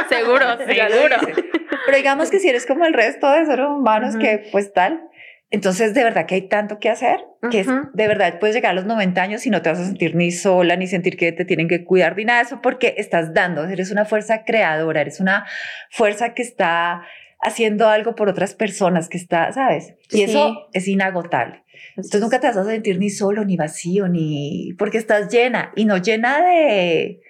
seguro, 0.09 0.57
seguro. 0.65 1.15
Pero 1.85 1.97
digamos 1.97 2.29
que 2.29 2.39
si 2.39 2.49
eres 2.49 2.65
como 2.65 2.83
el 2.83 2.93
resto 2.93 3.31
de 3.31 3.45
seres 3.45 3.65
humanos 3.65 4.17
que 4.17 4.49
pues 4.51 4.73
tal, 4.73 5.09
Entonces, 5.55 5.93
de 5.93 6.03
verdad 6.03 6.25
que 6.25 6.35
hay 6.35 6.49
tanto 6.49 6.79
que 6.79 6.89
hacer, 6.89 7.17
que 7.49 7.61
es, 7.61 7.67
de 7.67 8.07
verdad 8.09 8.39
puedes 8.39 8.53
llegar 8.53 8.71
a 8.71 8.73
los 8.73 8.85
90 8.85 9.21
años 9.21 9.45
y 9.45 9.49
no 9.49 9.61
te 9.61 9.69
vas 9.69 9.79
a 9.79 9.85
sentir 9.85 10.13
ni 10.13 10.33
sola, 10.33 10.75
ni 10.75 10.85
sentir 10.85 11.15
que 11.15 11.31
te 11.31 11.45
tienen 11.45 11.69
que 11.69 11.85
cuidar, 11.85 12.17
ni 12.17 12.25
nada 12.25 12.39
de 12.39 12.47
eso, 12.47 12.59
porque 12.61 12.95
estás 12.97 13.33
dando, 13.33 13.63
eres 13.63 13.89
una 13.89 14.03
fuerza 14.03 14.43
creadora, 14.43 14.99
eres 14.99 15.21
una 15.21 15.45
fuerza 15.91 16.33
que 16.33 16.41
está 16.41 17.03
haciendo 17.39 17.87
algo 17.87 18.15
por 18.15 18.27
otras 18.27 18.53
personas, 18.53 19.07
que 19.07 19.15
está, 19.15 19.53
¿sabes? 19.53 19.93
Y 20.11 20.23
eso 20.23 20.67
es 20.73 20.89
inagotable. 20.89 21.63
Entonces 21.91 22.19
nunca 22.19 22.41
te 22.41 22.47
vas 22.47 22.57
a 22.57 22.65
sentir 22.65 22.99
ni 22.99 23.09
solo, 23.09 23.45
ni 23.45 23.55
vacío, 23.55 24.09
ni 24.09 24.73
porque 24.77 24.97
estás 24.97 25.31
llena 25.31 25.71
y 25.77 25.85
no 25.85 25.95
llena 25.95 26.41
de, 26.41 27.21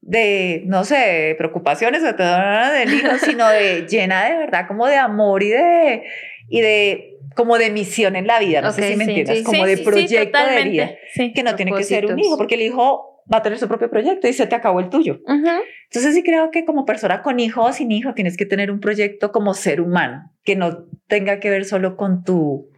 de, 0.00 0.62
no 0.64 0.84
sé, 0.84 1.34
preocupaciones 1.36 2.02
o 2.02 2.14
del 2.14 2.94
hijo, 2.94 3.18
sino 3.22 3.46
de 3.46 3.86
llena 3.86 4.24
de 4.24 4.38
verdad 4.38 4.66
como 4.66 4.86
de 4.86 4.96
amor 4.96 5.42
y 5.42 5.50
de, 5.50 6.04
y 6.48 6.62
de 6.62 7.17
como 7.34 7.58
de 7.58 7.70
misión 7.70 8.16
en 8.16 8.26
la 8.26 8.38
vida, 8.38 8.60
no 8.60 8.72
sé 8.72 8.90
si 8.90 8.96
me 8.96 9.04
entiendes, 9.04 9.42
como 9.44 9.64
de 9.66 9.78
proyecto 9.78 10.38
de 10.38 10.62
vida, 10.64 10.90
que 11.34 11.42
no 11.42 11.54
tiene 11.54 11.72
que 11.72 11.84
ser 11.84 12.06
un 12.06 12.18
hijo, 12.18 12.36
porque 12.36 12.54
el 12.54 12.62
hijo 12.62 13.22
va 13.32 13.38
a 13.38 13.42
tener 13.42 13.58
su 13.58 13.68
propio 13.68 13.90
proyecto 13.90 14.26
y 14.28 14.32
se 14.32 14.46
te 14.46 14.54
acabó 14.54 14.80
el 14.80 14.88
tuyo. 14.88 15.20
Entonces 15.26 16.14
sí 16.14 16.22
creo 16.22 16.50
que 16.50 16.64
como 16.64 16.84
persona 16.84 17.22
con 17.22 17.40
hijo 17.40 17.62
o 17.62 17.72
sin 17.72 17.92
hijo 17.92 18.14
tienes 18.14 18.36
que 18.36 18.46
tener 18.46 18.70
un 18.70 18.80
proyecto 18.80 19.32
como 19.32 19.54
ser 19.54 19.80
humano, 19.80 20.32
que 20.44 20.56
no 20.56 20.86
tenga 21.06 21.40
que 21.40 21.50
ver 21.50 21.64
solo 21.64 21.96
con 21.96 22.24
tu, 22.24 22.70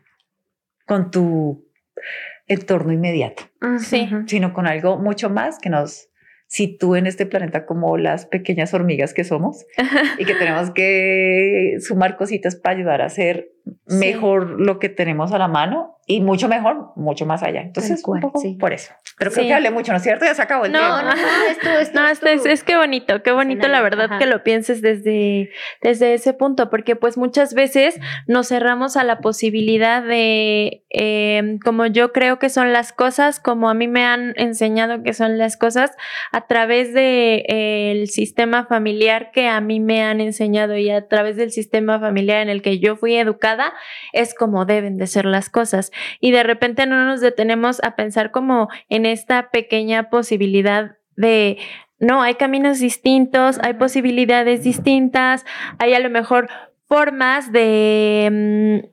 con 0.87 1.11
tu 1.11 1.65
entorno 2.47 2.93
inmediato, 2.93 3.45
sino 4.27 4.53
con 4.53 4.67
algo 4.67 4.99
mucho 4.99 5.31
más 5.31 5.59
que 5.59 5.71
nos 5.71 6.09
sitúe 6.51 6.97
en 6.97 7.07
este 7.07 7.27
planeta 7.27 7.65
como 7.65 7.97
las 7.97 8.27
pequeñas 8.27 8.75
hormigas 8.75 9.15
que 9.15 9.23
somos 9.23 9.65
y 10.19 10.25
que 10.25 10.35
tenemos 10.35 10.73
que 10.73 11.77
sumar 11.79 12.17
cositas 12.17 12.57
para 12.57 12.77
ayudar 12.77 13.03
a 13.03 13.07
hacer 13.07 13.53
mejor 13.87 14.61
lo 14.61 14.79
que 14.79 14.89
tenemos 14.89 15.33
a 15.33 15.39
la 15.39 15.49
mano 15.49 16.01
y 16.11 16.21
mucho 16.21 16.49
mejor, 16.49 16.89
mucho 16.97 17.25
más 17.25 17.43
allá. 17.45 17.61
Entonces, 17.61 18.03
un 18.05 18.19
poco 18.19 18.43
por 18.59 18.73
eso. 18.73 18.93
Pero 19.17 19.31
creo 19.31 19.47
que 19.47 19.55
hablé 19.55 19.71
mucho, 19.71 19.93
¿no 19.93 19.99
es 19.99 20.03
cierto? 20.03 20.25
Ya 20.25 20.35
se 20.35 20.43
acabó 20.43 20.65
el 20.65 20.73
no, 20.73 20.79
tiempo. 20.79 20.97
No, 20.97 21.05
no, 21.05 21.51
esto, 21.51 21.71
esto, 21.71 22.01
no, 22.01 22.09
esto 22.09 22.27
es, 22.27 22.47
es, 22.47 22.65
que 22.65 22.77
bonito, 22.77 23.23
qué 23.23 23.31
bonito 23.31 23.69
la 23.69 23.81
verdad 23.81 24.19
que 24.19 24.27
lo 24.27 24.43
pienses 24.43 24.83
desde, 24.83 25.51
desde 25.83 26.15
ese 26.15 26.33
punto, 26.33 26.69
porque 26.69 26.97
pues 26.97 27.17
muchas 27.17 27.55
veces 27.55 28.01
nos 28.27 28.49
cerramos 28.49 28.97
a 28.97 29.05
la 29.05 29.21
posibilidad 29.21 30.03
de, 30.03 30.85
eh, 30.91 31.59
como 31.65 31.87
yo 31.87 32.13
creo 32.13 32.41
que 32.41 32.49
son 32.49 32.73
las 32.73 32.93
cosas, 32.93 33.39
como 33.39 33.71
a 33.71 33.75
mí 33.75 33.87
me 33.87 34.05
han 34.05 34.33
enseñado 34.37 35.05
que 35.05 35.13
son 35.13 35.39
las 35.39 35.57
cosas, 35.57 35.93
a 36.33 36.49
través 36.49 36.89
del 36.89 36.95
de, 36.95 37.45
eh, 38.03 38.07
sistema 38.09 38.67
familiar 38.67 39.31
que 39.33 39.47
a 39.47 39.61
mí 39.61 39.79
me 39.79 40.03
han 40.03 40.21
enseñado 40.21 40.77
y 40.77 40.91
a 40.91 41.07
través 41.07 41.37
del 41.37 41.53
sistema 41.53 42.01
familiar 42.01 42.41
en 42.41 42.49
el 42.49 42.63
que 42.63 42.81
yo 42.81 42.97
fui 42.97 43.15
educada, 43.15 43.50
es 44.13 44.35
como 44.35 44.65
deben 44.65 44.99
de 44.99 45.07
ser 45.07 45.25
las 45.25 45.51
cosas. 45.51 45.91
Y 46.21 46.31
de 46.31 46.43
repente 46.43 46.87
no 46.87 47.05
nos 47.05 47.21
detenemos 47.21 47.83
a 47.83 47.97
pensar 47.97 48.31
como 48.31 48.69
en 48.89 49.07
esta 49.07 49.51
pequeña 49.51 50.11
posibilidad 50.11 50.97
de 51.17 51.59
no, 52.01 52.23
hay 52.23 52.37
caminos 52.37 52.81
distintos, 52.81 53.59
hay 53.63 53.75
posibilidades 53.75 54.65
distintas, 54.65 55.45
hay 55.79 55.93
a 55.93 56.01
lo 56.01 56.09
mejor 56.09 56.49
formas 56.87 57.53
de, 57.53 58.29
mm, 58.33 58.89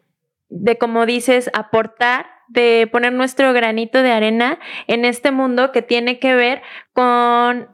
de 0.49 0.77
como 0.77 1.05
dices, 1.05 1.49
aportar, 1.53 2.27
de 2.49 2.87
poner 2.91 3.13
nuestro 3.13 3.53
granito 3.53 4.03
de 4.03 4.11
arena 4.11 4.59
en 4.87 5.05
este 5.05 5.31
mundo 5.31 5.71
que 5.71 5.81
tiene 5.81 6.19
que 6.19 6.35
ver 6.35 6.61
con 6.93 7.69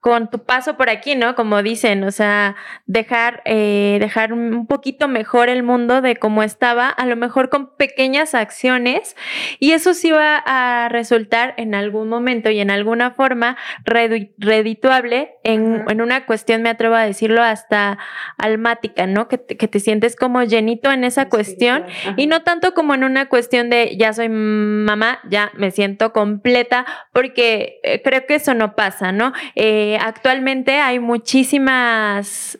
con 0.00 0.30
tu 0.30 0.44
paso 0.44 0.76
por 0.76 0.90
aquí, 0.90 1.16
¿no? 1.16 1.34
Como 1.34 1.62
dicen, 1.62 2.04
o 2.04 2.12
sea, 2.12 2.54
dejar, 2.86 3.42
eh, 3.44 3.98
dejar 4.00 4.32
un 4.32 4.66
poquito 4.66 5.08
mejor 5.08 5.48
el 5.48 5.64
mundo 5.64 6.00
de 6.00 6.16
cómo 6.16 6.44
estaba, 6.44 6.88
a 6.88 7.04
lo 7.06 7.16
mejor 7.16 7.48
con 7.48 7.76
pequeñas 7.76 8.34
acciones, 8.34 9.16
y 9.58 9.72
eso 9.72 9.94
sí 9.94 10.12
va 10.12 10.42
a 10.46 10.88
resultar 10.88 11.54
en 11.56 11.74
algún 11.74 12.08
momento 12.08 12.48
y 12.50 12.60
en 12.60 12.70
alguna 12.70 13.10
forma 13.10 13.56
redituable 13.84 15.34
en, 15.42 15.84
en 15.88 16.00
una 16.00 16.26
cuestión, 16.26 16.62
me 16.62 16.70
atrevo 16.70 16.94
a 16.94 17.04
decirlo, 17.04 17.42
hasta 17.42 17.98
almática, 18.36 19.06
¿no? 19.06 19.26
Que 19.26 19.38
te, 19.38 19.56
que 19.56 19.66
te 19.66 19.80
sientes 19.80 20.14
como 20.14 20.44
llenito 20.44 20.92
en 20.92 21.02
esa 21.02 21.28
cuestión 21.28 21.84
y 22.16 22.28
no 22.28 22.42
tanto 22.42 22.72
como 22.72 22.94
en 22.94 23.02
una 23.02 23.28
cuestión 23.28 23.68
de 23.68 23.96
ya 23.98 24.12
soy 24.12 24.28
mamá, 24.28 25.20
ya 25.28 25.50
me 25.54 25.72
siento 25.72 26.12
completa, 26.12 26.86
porque 27.12 27.80
eh, 27.82 28.00
creo 28.02 28.26
que 28.26 28.36
eso 28.36 28.54
no 28.54 28.76
pasa, 28.76 29.10
¿no? 29.10 29.32
Eh, 29.56 29.87
actualmente 29.96 30.78
hay 30.78 30.98
muchísimas, 30.98 32.58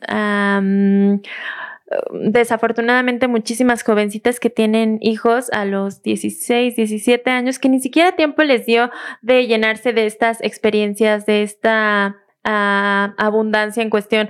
desafortunadamente 2.12 3.28
muchísimas 3.28 3.82
jovencitas 3.82 4.40
que 4.40 4.50
tienen 4.50 4.98
hijos 5.00 5.50
a 5.52 5.64
los 5.64 6.02
16, 6.02 6.76
17 6.76 7.30
años 7.30 7.58
que 7.58 7.68
ni 7.68 7.80
siquiera 7.80 8.12
tiempo 8.12 8.42
les 8.42 8.66
dio 8.66 8.90
de 9.22 9.46
llenarse 9.46 9.92
de 9.92 10.06
estas 10.06 10.42
experiencias, 10.42 11.24
de 11.26 11.42
esta 11.42 12.16
ah, 12.44 13.14
abundancia 13.16 13.82
en 13.82 13.90
cuestión 13.90 14.28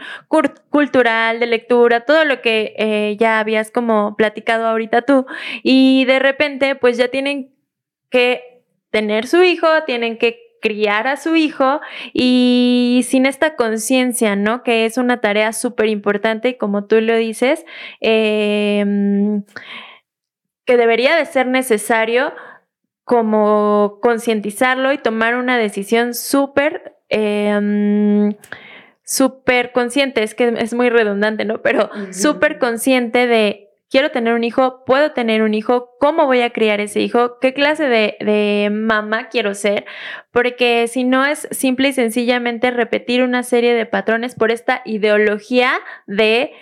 cultural, 0.70 1.40
de 1.40 1.46
lectura, 1.46 2.04
todo 2.04 2.24
lo 2.24 2.40
que 2.40 2.74
eh, 2.78 3.16
ya 3.18 3.40
habías 3.40 3.70
como 3.70 4.16
platicado 4.16 4.66
ahorita 4.66 5.02
tú. 5.02 5.26
Y 5.62 6.04
de 6.04 6.18
repente 6.18 6.76
pues 6.76 6.96
ya 6.96 7.08
tienen 7.08 7.54
que 8.11 8.64
tener 8.90 9.26
su 9.26 9.42
hijo, 9.42 9.66
tienen 9.84 10.16
que 10.18 10.47
criar 10.60 11.06
a 11.06 11.16
su 11.16 11.36
hijo 11.36 11.80
y 12.12 13.04
sin 13.06 13.26
esta 13.26 13.56
conciencia, 13.56 14.36
¿no? 14.36 14.62
Que 14.62 14.84
es 14.84 14.98
una 14.98 15.20
tarea 15.20 15.52
súper 15.52 15.88
importante 15.88 16.50
y 16.50 16.58
como 16.58 16.86
tú 16.86 17.00
lo 17.00 17.16
dices, 17.16 17.64
em, 18.00 19.44
que 20.64 20.76
debería 20.76 21.16
de 21.16 21.24
ser 21.26 21.46
necesario 21.46 22.32
como 23.04 23.98
concientizarlo 24.02 24.92
y 24.92 24.98
tomar 24.98 25.36
una 25.36 25.58
decisión 25.58 26.14
súper... 26.14 26.96
Em, 27.08 28.34
súper 29.08 29.72
consciente, 29.72 30.22
es 30.22 30.34
que 30.34 30.52
es 30.58 30.74
muy 30.74 30.90
redundante, 30.90 31.46
¿no? 31.46 31.62
Pero 31.62 31.88
súper 32.10 32.58
consciente 32.58 33.26
de 33.26 33.67
quiero 33.90 34.11
tener 34.11 34.35
un 34.35 34.44
hijo, 34.44 34.85
puedo 34.85 35.12
tener 35.12 35.42
un 35.42 35.55
hijo, 35.55 35.90
cómo 35.98 36.27
voy 36.27 36.40
a 36.42 36.51
criar 36.51 36.81
ese 36.81 37.01
hijo, 37.01 37.38
qué 37.40 37.55
clase 37.55 37.88
de, 37.88 38.68
mamá 38.70 39.29
quiero 39.29 39.55
ser, 39.55 39.87
porque 40.31 40.87
si 40.88 41.05
no 41.05 41.24
es 41.24 41.48
simple 41.51 41.88
y 41.88 41.92
sencillamente 41.92 42.70
repetir 42.70 43.22
una 43.22 43.42
serie 43.42 43.74
de 43.74 43.87
patrones 43.87 44.35
por 44.35 44.51
esta 44.51 44.83
ideología 44.85 45.72
de 46.07 46.53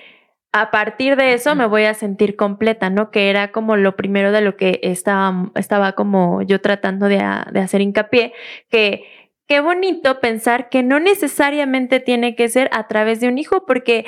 a 0.52 0.70
partir 0.70 1.16
de 1.16 1.34
eso 1.34 1.54
me 1.54 1.66
voy 1.66 1.84
a 1.84 1.92
sentir 1.92 2.34
completa, 2.34 2.88
¿no? 2.88 3.10
Que 3.10 3.28
era 3.28 3.52
como 3.52 3.76
lo 3.76 3.94
primero 3.94 4.32
de 4.32 4.40
lo 4.40 4.56
que 4.56 4.80
estaba, 4.82 5.50
estaba 5.54 5.92
como 5.92 6.40
yo 6.42 6.60
tratando 6.62 7.08
de, 7.08 7.22
de 7.52 7.60
hacer 7.60 7.82
hincapié, 7.82 8.32
que 8.70 9.04
qué 9.46 9.60
bonito 9.60 10.18
pensar 10.20 10.70
que 10.70 10.82
no 10.82 10.98
necesariamente 10.98 12.00
tiene 12.00 12.34
que 12.36 12.48
ser 12.48 12.70
a 12.72 12.88
través 12.88 13.20
de 13.20 13.28
un 13.28 13.36
hijo, 13.36 13.66
porque 13.66 14.06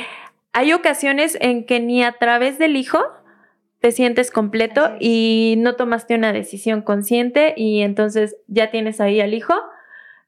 hay 0.58 0.72
ocasiones 0.72 1.38
en 1.40 1.66
que 1.66 1.78
ni 1.78 2.02
a 2.02 2.14
través 2.18 2.58
del 2.58 2.74
hijo 2.74 2.98
te 3.78 3.92
sientes 3.92 4.32
completo 4.32 4.90
y 4.98 5.54
no 5.58 5.76
tomaste 5.76 6.16
una 6.16 6.32
decisión 6.32 6.82
consciente 6.82 7.54
y 7.56 7.82
entonces 7.82 8.36
ya 8.48 8.72
tienes 8.72 9.00
ahí 9.00 9.20
al 9.20 9.34
hijo, 9.34 9.54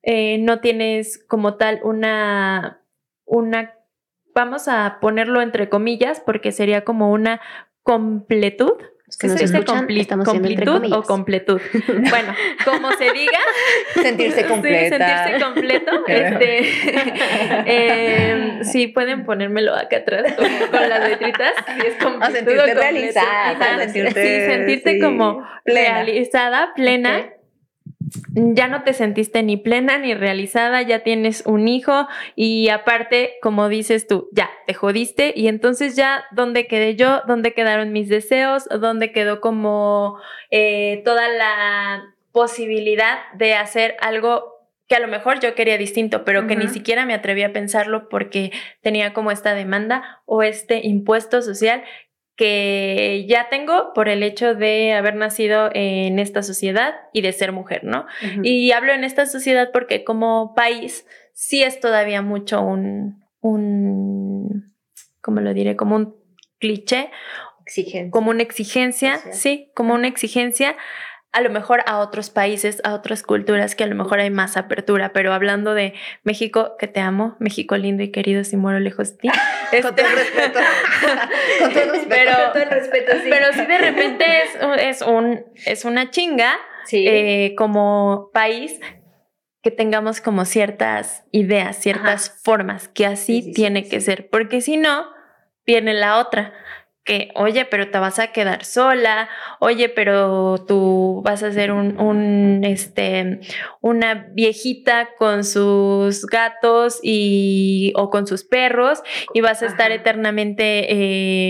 eh, 0.05 0.39
no 0.39 0.61
tienes 0.61 1.19
como 1.27 1.57
tal 1.57 1.81
una, 1.83 2.81
una, 3.25 3.75
vamos 4.33 4.69
a 4.69 4.99
ponerlo 5.01 5.41
entre 5.43 5.69
comillas 5.69 6.21
porque 6.21 6.53
sería 6.53 6.85
como 6.85 7.11
una 7.11 7.41
completud 7.83 8.75
que 9.19 9.29
se 9.29 9.39
dice 9.39 9.65
completud 10.25 10.93
o 10.93 11.03
completud. 11.03 11.61
bueno, 11.87 12.35
como 12.65 12.93
se 12.93 13.13
diga. 13.13 13.39
Sentirse 13.95 14.45
completa. 14.47 14.99
sentirse 14.99 15.45
completo. 15.45 15.93
este, 16.09 16.61
eh, 17.67 18.61
sí, 18.63 18.89
pueden 18.89 19.25
ponérmelo 19.25 19.75
acá 19.75 19.99
atrás 19.99 20.33
con, 20.35 20.89
las 20.89 21.09
letritas. 21.09 21.53
Si 21.67 21.87
es 21.87 21.95
completud 21.97 22.31
o 22.31 22.33
sentirte 22.33 22.75
realizada. 22.75 23.79
Sentirte, 23.79 24.23
sí, 24.23 24.53
sentirte 24.53 25.01
como 25.01 25.47
realizada, 25.65 26.73
plena 26.75 27.31
ya 28.35 28.69
no 28.69 28.83
te 28.83 28.93
sentiste 28.93 29.43
ni 29.43 29.57
plena 29.57 29.99
ni 29.99 30.15
realizada, 30.15 30.83
ya 30.83 31.01
tienes 31.01 31.45
un 31.47 31.69
hijo 31.69 32.09
y 32.35 32.69
aparte, 32.69 33.35
como 33.43 33.69
dices 33.69 34.07
tú, 34.07 34.29
ya 34.33 34.51
te 34.67 34.75
jodiste 34.75 35.33
y 35.37 35.49
entonces 35.49 35.97
ya, 35.97 36.25
¿dónde 36.33 36.67
quedé 36.67 36.97
yo? 36.97 37.23
¿Dónde 37.27 37.53
quedaron 37.53 37.93
mis 37.93 38.09
deseos? 38.09 38.65
¿Dónde 38.69 39.13
quedó 39.13 39.41
como 39.41 40.19
eh, 40.51 41.03
toda 41.05 41.29
la 41.29 42.15
posibilidad 42.33 43.19
de 43.35 43.55
hacer 43.55 43.97
algo 44.01 44.61
que 44.89 44.97
a 44.97 45.01
lo 45.01 45.07
mejor 45.07 45.39
yo 45.39 45.55
quería 45.55 45.79
distinto, 45.79 46.25
pero 46.25 46.49
que 46.49 46.57
ni 46.57 46.67
siquiera 46.67 47.07
me 47.07 47.15
atreví 47.15 47.45
a 47.45 47.53
pensarlo 47.53 48.09
porque 48.09 48.51
tenía 48.81 49.13
como 49.13 49.31
esta 49.31 49.55
demanda 49.55 50.21
o 50.27 50.43
este 50.43 50.85
impuesto 50.85 51.43
social 51.43 51.85
que 52.41 53.27
ya 53.29 53.51
tengo 53.51 53.93
por 53.93 54.09
el 54.09 54.23
hecho 54.23 54.55
de 54.55 54.95
haber 54.95 55.15
nacido 55.15 55.69
en 55.75 56.19
esta 56.19 56.43
sociedad 56.43 56.95
y 57.13 57.21
de 57.21 57.35
ser 57.35 57.53
mujer, 57.53 57.85
¿no? 57.85 58.07
Y 58.43 58.73
hablo 58.73 58.95
en 58.95 59.05
esta 59.05 59.27
sociedad 59.27 59.73
porque 59.75 60.05
como 60.05 60.55
país 60.55 61.07
sí 61.35 61.63
es 61.63 61.81
todavía 61.81 62.23
mucho 62.23 62.63
un, 62.63 63.23
un 63.43 64.73
¿cómo 65.21 65.43
lo 65.43 65.53
diré? 65.53 65.77
Como 65.77 65.97
un 65.97 66.17
cliché 66.59 67.11
como 68.11 68.31
una 68.31 68.43
exigencia, 68.43 69.19
sí, 69.33 69.71
como 69.75 69.93
una 69.93 70.09
exigencia 70.09 70.77
a 71.33 71.41
lo 71.41 71.51
mejor 71.51 71.83
a 71.87 71.99
otros 71.99 72.31
países, 72.31 72.81
a 72.83 72.95
otras 72.95 73.23
culturas 73.23 73.75
que 73.75 73.85
a 73.85 73.87
lo 73.87 73.95
mejor 73.95 74.19
hay 74.19 74.31
más 74.31 74.57
apertura, 74.57 75.13
pero 75.13 75.33
hablando 75.33 75.75
de 75.75 75.95
México, 76.25 76.77
que 76.79 76.89
te 76.89 77.01
amo, 77.01 77.37
México 77.39 77.77
lindo 77.77 78.03
y 78.03 78.11
querido, 78.11 78.43
si 78.43 78.57
muero 78.57 78.81
lejos 78.81 79.13
de 79.13 79.19
ti. 79.19 79.29
Con 79.83 79.95
todo 79.95 80.07
el 80.07 80.17
respeto. 80.17 80.59
Con 81.61 81.73
todo 81.73 81.83
el 81.83 81.91
respeto. 81.91 82.09
Pero, 82.09 82.53
todo 82.53 82.63
el 82.63 82.71
respeto, 82.71 83.13
sí. 83.23 83.29
Pero 83.31 83.53
sí 83.53 83.67
de 83.67 83.79
repente 83.79 84.25
es, 84.43 85.01
es, 85.01 85.03
un, 85.03 85.45
es 85.67 85.85
una 85.85 86.11
chinga 86.11 86.59
eh, 86.91 87.55
como 87.57 88.31
país 88.33 88.81
que 89.63 89.71
tengamos 89.71 90.21
como 90.21 90.45
ciertas 90.45 91.25
ideas, 91.31 91.77
ciertas 91.77 92.41
formas, 92.43 92.89
que 92.89 93.07
así 93.07 93.53
tiene 93.53 93.89
que 93.89 94.01
ser, 94.01 94.29
porque 94.31 94.63
si 94.63 94.79
no, 94.79 95.07
viene 95.67 95.93
la 95.93 96.19
otra 96.19 96.55
que, 97.05 97.31
oye, 97.35 97.65
pero 97.65 97.91
te 97.91 97.99
vas 97.99 98.19
a 98.19 98.29
quedar 98.29 98.65
sola, 98.65 99.29
oye, 99.59 99.89
pero 99.89 100.65
tú 100.67 101.23
vas 101.25 101.43
a 101.43 101.51
ser 101.51 101.73
un, 101.73 102.61
este, 102.65 103.41
una 103.81 104.29
viejita 104.33 105.11
con 105.17 105.45
sus 105.45 106.27
gatos 106.27 107.01
y, 107.03 107.93
o 107.97 108.11
con 108.11 108.27
sus 108.27 108.45
perros 108.45 109.03
y 109.33 109.41
vas 109.41 109.63
a 109.63 109.67
estar 109.67 109.93
eternamente 109.93 110.87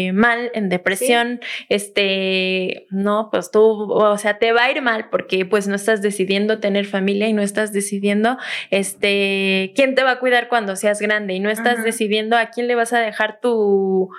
eh, 0.07 0.13
mal, 0.13 0.51
en 0.55 0.69
depresión, 0.69 1.41
este, 1.69 2.87
no, 2.91 3.29
pues 3.31 3.51
tú, 3.51 3.93
o 3.93 4.19
sea, 4.19 4.39
te 4.39 4.53
va 4.53 4.65
a 4.65 4.71
ir 4.71 4.83
mal 4.83 5.09
porque 5.11 5.45
pues 5.45 5.67
no 5.67 5.75
estás 5.75 6.01
decidiendo 6.01 6.61
tener 6.61 6.87
familia 6.87 7.29
y 7.29 7.33
no 7.33 7.43
estás 7.43 7.73
decidiendo, 7.73 8.39
este, 8.71 9.73
quién 9.75 9.97
te 9.97 10.05
va 10.05 10.13
a 10.13 10.19
cuidar 10.21 10.49
cuando 10.49 10.77
seas 10.77 11.01
grande 11.01 11.35
y 11.35 11.41
no 11.41 11.51
estás 11.51 11.83
decidiendo 11.83 12.37
a 12.37 12.47
quién 12.51 12.69
le 12.69 12.77
vas 12.77 12.93
a 12.93 13.01
dejar 13.01 13.41
tu 13.41 14.11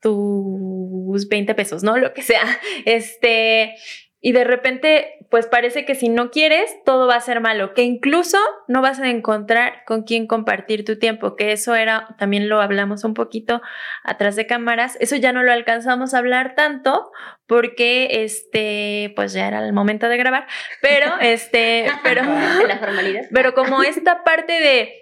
tus 0.00 1.28
20 1.28 1.54
pesos, 1.54 1.82
¿no? 1.82 1.98
Lo 1.98 2.12
que 2.12 2.22
sea. 2.22 2.44
Este, 2.84 3.74
y 4.22 4.32
de 4.32 4.44
repente, 4.44 5.26
pues 5.30 5.46
parece 5.46 5.86
que 5.86 5.94
si 5.94 6.10
no 6.10 6.30
quieres, 6.30 6.76
todo 6.84 7.06
va 7.06 7.14
a 7.14 7.20
ser 7.20 7.40
malo, 7.40 7.72
que 7.72 7.84
incluso 7.84 8.36
no 8.68 8.82
vas 8.82 9.00
a 9.00 9.08
encontrar 9.08 9.82
con 9.86 10.02
quién 10.02 10.26
compartir 10.26 10.84
tu 10.84 10.98
tiempo, 10.98 11.36
que 11.36 11.52
eso 11.52 11.74
era, 11.74 12.14
también 12.18 12.50
lo 12.50 12.60
hablamos 12.60 13.04
un 13.04 13.14
poquito 13.14 13.62
atrás 14.04 14.36
de 14.36 14.46
cámaras, 14.46 14.98
eso 15.00 15.16
ya 15.16 15.32
no 15.32 15.42
lo 15.42 15.52
alcanzamos 15.52 16.12
a 16.12 16.18
hablar 16.18 16.54
tanto 16.54 17.10
porque, 17.46 18.24
este, 18.24 19.14
pues 19.16 19.32
ya 19.32 19.48
era 19.48 19.64
el 19.64 19.72
momento 19.72 20.06
de 20.10 20.18
grabar, 20.18 20.46
pero, 20.82 21.14
este, 21.22 21.86
pero, 22.02 22.22
la 22.22 22.78
formalidad. 22.78 23.22
pero 23.32 23.54
como 23.54 23.82
esta 23.82 24.22
parte 24.22 24.52
de, 24.52 24.92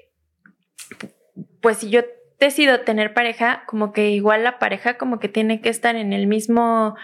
pues 1.61 1.78
si 1.78 1.90
yo 1.90 2.02
decido 2.38 2.81
tener 2.81 3.14
pareja, 3.14 3.64
como 3.66 3.92
que 3.92 4.11
igual 4.11 4.44
la 4.44 4.59
pareja 4.59 4.96
como 4.96 5.18
que 5.18 5.29
tiene 5.29 5.61
que 5.61 5.68
estar 5.68 5.96
en 5.96 6.12
el 6.12 6.27
mismo, 6.27 6.96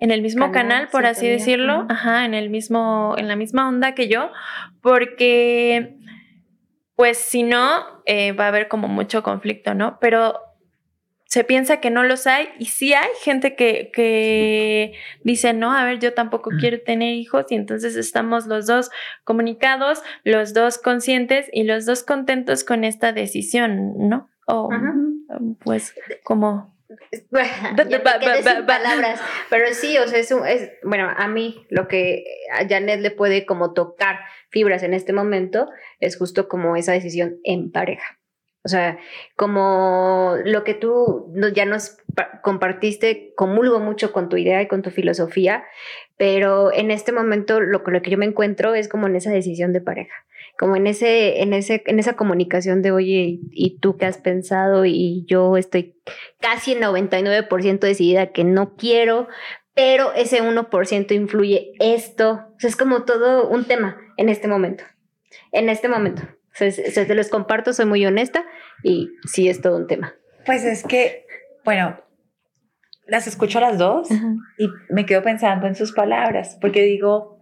en 0.00 0.10
el 0.10 0.20
mismo 0.20 0.50
canal, 0.50 0.88
por 0.88 1.06
así 1.06 1.28
decirlo, 1.28 1.86
ajá, 1.88 2.24
en 2.24 2.34
el 2.34 2.50
mismo, 2.50 3.14
en 3.16 3.28
la 3.28 3.36
misma 3.36 3.68
onda 3.68 3.94
que 3.94 4.08
yo, 4.08 4.30
porque 4.80 5.96
pues 6.96 7.18
si 7.18 7.44
no, 7.44 8.02
eh, 8.04 8.32
va 8.32 8.44
a 8.44 8.48
haber 8.48 8.68
como 8.68 8.88
mucho 8.88 9.22
conflicto, 9.22 9.74
¿no? 9.74 9.98
Pero 10.00 10.38
se 11.24 11.44
piensa 11.44 11.80
que 11.80 11.90
no 11.90 12.02
los 12.02 12.26
hay 12.26 12.48
y 12.58 12.66
sí 12.66 12.92
hay 12.92 13.08
gente 13.22 13.54
que, 13.54 13.92
que 13.94 14.94
dice, 15.22 15.52
no, 15.52 15.72
a 15.72 15.84
ver, 15.84 16.00
yo 16.00 16.12
tampoco 16.12 16.50
quiero 16.58 16.80
tener 16.80 17.14
hijos 17.14 17.46
y 17.50 17.54
entonces 17.54 17.94
estamos 17.94 18.46
los 18.48 18.66
dos 18.66 18.90
comunicados, 19.22 20.02
los 20.24 20.52
dos 20.54 20.78
conscientes 20.78 21.48
y 21.52 21.62
los 21.62 21.86
dos 21.86 22.02
contentos 22.02 22.64
con 22.64 22.82
esta 22.82 23.12
decisión, 23.12 23.92
¿no? 24.08 24.28
O 24.50 24.68
pues 25.62 25.94
como... 26.24 26.74
palabras, 28.66 29.20
pero 29.48 29.72
sí, 29.72 29.96
o 29.98 30.08
sea, 30.08 30.18
es, 30.18 30.30
es, 30.30 30.72
bueno, 30.82 31.08
a 31.16 31.28
mí 31.28 31.64
lo 31.70 31.86
que 31.86 32.24
a 32.52 32.66
Janet 32.68 33.00
le 33.00 33.12
puede 33.12 33.46
como 33.46 33.72
tocar 33.74 34.18
fibras 34.48 34.82
en 34.82 34.92
este 34.92 35.12
momento 35.12 35.68
es 36.00 36.18
justo 36.18 36.48
como 36.48 36.74
esa 36.74 36.92
decisión 36.92 37.38
en 37.44 37.70
pareja. 37.70 38.18
O 38.62 38.68
sea, 38.68 38.98
como 39.36 40.34
lo 40.44 40.64
que 40.64 40.74
tú 40.74 41.32
ya 41.54 41.64
nos 41.64 41.96
compartiste, 42.42 43.32
comulgo 43.34 43.80
mucho 43.80 44.12
con 44.12 44.28
tu 44.28 44.36
idea 44.36 44.60
y 44.60 44.68
con 44.68 44.82
tu 44.82 44.90
filosofía, 44.90 45.64
pero 46.18 46.70
en 46.70 46.90
este 46.90 47.10
momento 47.10 47.60
lo 47.60 47.82
con 47.82 47.94
lo 47.94 48.02
que 48.02 48.10
yo 48.10 48.18
me 48.18 48.26
encuentro 48.26 48.74
es 48.74 48.88
como 48.88 49.06
en 49.06 49.16
esa 49.16 49.30
decisión 49.30 49.72
de 49.72 49.80
pareja, 49.80 50.14
como 50.60 50.76
en 50.76 50.86
ese, 50.86 51.40
en 51.40 51.54
ese, 51.54 51.82
en 51.86 51.98
esa 51.98 52.16
comunicación 52.16 52.82
de 52.82 52.92
oye, 52.92 53.40
¿y 53.50 53.78
tú 53.78 53.96
qué 53.96 54.04
has 54.04 54.18
pensado? 54.18 54.84
Y 54.84 55.24
yo 55.26 55.56
estoy 55.56 55.98
casi 56.38 56.74
99% 56.74 57.78
decidida 57.78 58.26
que 58.32 58.44
no 58.44 58.76
quiero, 58.76 59.26
pero 59.74 60.12
ese 60.12 60.42
1% 60.42 61.12
influye 61.12 61.72
esto. 61.80 62.42
O 62.56 62.60
sea, 62.60 62.68
es 62.68 62.76
como 62.76 63.04
todo 63.04 63.48
un 63.48 63.64
tema 63.64 63.96
en 64.18 64.28
este 64.28 64.48
momento. 64.48 64.84
En 65.50 65.70
este 65.70 65.88
momento. 65.88 66.28
Se, 66.52 67.14
los 67.14 67.30
comparto, 67.30 67.72
soy 67.72 67.86
muy 67.86 68.04
honesta 68.04 68.44
y 68.84 69.08
sí 69.24 69.48
es 69.48 69.62
todo 69.62 69.78
un 69.78 69.86
tema. 69.86 70.14
Pues 70.44 70.62
es 70.64 70.82
que, 70.82 71.24
bueno, 71.64 71.98
las 73.06 73.26
escucho 73.26 73.56
a 73.56 73.62
las 73.62 73.78
dos 73.78 74.10
y 74.10 74.68
me 74.90 75.06
quedo 75.06 75.22
pensando 75.22 75.66
en 75.66 75.74
sus 75.74 75.92
palabras, 75.92 76.58
porque 76.60 76.82
digo, 76.82 77.38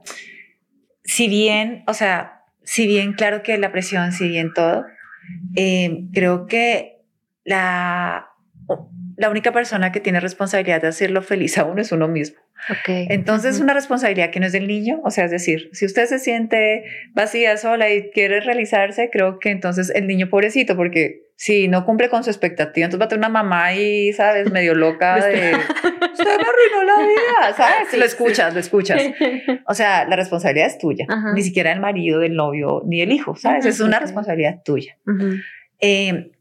si 1.03 1.27
bien, 1.27 1.83
o 1.89 1.95
sea, 1.95 2.38
si 2.69 2.87
bien 2.87 3.15
claro 3.15 3.43
que 3.43 3.57
la 3.57 3.73
presión, 3.73 4.13
si 4.13 4.29
bien 4.29 4.53
todo, 4.53 4.85
eh, 5.57 6.05
creo 6.13 6.45
que 6.45 7.01
la, 7.43 8.29
la 9.17 9.31
única 9.31 9.53
persona 9.53 9.91
que 9.91 10.01
tiene 10.01 10.21
responsabilidad 10.21 10.83
de 10.83 10.89
hacerlo 10.89 11.23
feliz 11.23 11.57
a 11.59 11.65
uno 11.65 11.81
es 11.81 11.93
uno 11.93 12.09
mismo. 12.09 12.37
Okay. 12.81 13.07
Entonces, 13.09 13.55
es 13.55 13.63
una 13.63 13.73
responsabilidad 13.73 14.31
que 14.31 14.39
no 14.39 14.45
es 14.45 14.53
del 14.53 14.67
niño, 14.67 15.01
o 15.03 15.11
sea, 15.11 15.25
es 15.25 15.31
decir, 15.31 15.71
si 15.73 15.87
usted 15.87 16.05
se 16.05 16.19
siente 16.19 16.85
vacía, 17.15 17.57
sola 17.57 17.91
y 17.91 18.11
quiere 18.11 18.41
realizarse, 18.41 19.09
creo 19.11 19.39
que 19.39 19.49
entonces 19.49 19.91
el 19.95 20.07
niño 20.07 20.29
pobrecito, 20.29 20.77
porque 20.77 21.23
si 21.37 21.69
no 21.69 21.87
cumple 21.87 22.11
con 22.11 22.23
su 22.23 22.29
expectativa, 22.29 22.85
entonces 22.85 23.01
va 23.01 23.07
a 23.07 23.09
tener 23.09 23.21
una 23.21 23.31
mamá 23.31 23.65
ahí, 23.65 24.13
¿sabes? 24.13 24.51
Medio 24.53 24.75
loca 24.75 25.25
de, 25.25 25.53
usted 26.19 26.37
me 26.37 26.45
arruinó 26.45 26.85
la 26.85 27.07
vida, 27.07 27.55
¿sabes? 27.57 27.97
lo 27.97 28.05
escuchas, 28.05 28.55
lo 28.55 28.61
escuchas. 28.61 29.03
O 29.67 29.75
sea, 29.75 30.05
la 30.07 30.17
responsabilidad 30.17 30.69
es 30.69 30.79
tuya, 30.79 31.07
ni 31.35 31.43
siquiera 31.43 31.73
el 31.73 31.81
marido, 31.81 32.21
del 32.21 32.35
novio, 32.35 32.83
ni 32.85 33.01
el 33.01 33.13
hijo, 33.13 33.37
¿sabes? 33.37 33.67
Es 33.67 33.81
una 33.81 33.99
responsabilidad 33.99 34.63
tuya. 34.65 34.97
Eh, 35.81 36.33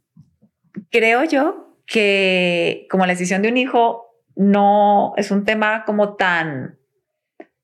creo 0.89 1.23
yo 1.23 1.75
que 1.85 2.87
como 2.89 3.05
la 3.05 3.13
decisión 3.13 3.41
de 3.41 3.49
un 3.49 3.57
hijo 3.57 4.07
no 4.35 5.13
es 5.17 5.31
un 5.31 5.45
tema 5.45 5.83
como 5.85 6.15
tan... 6.15 6.77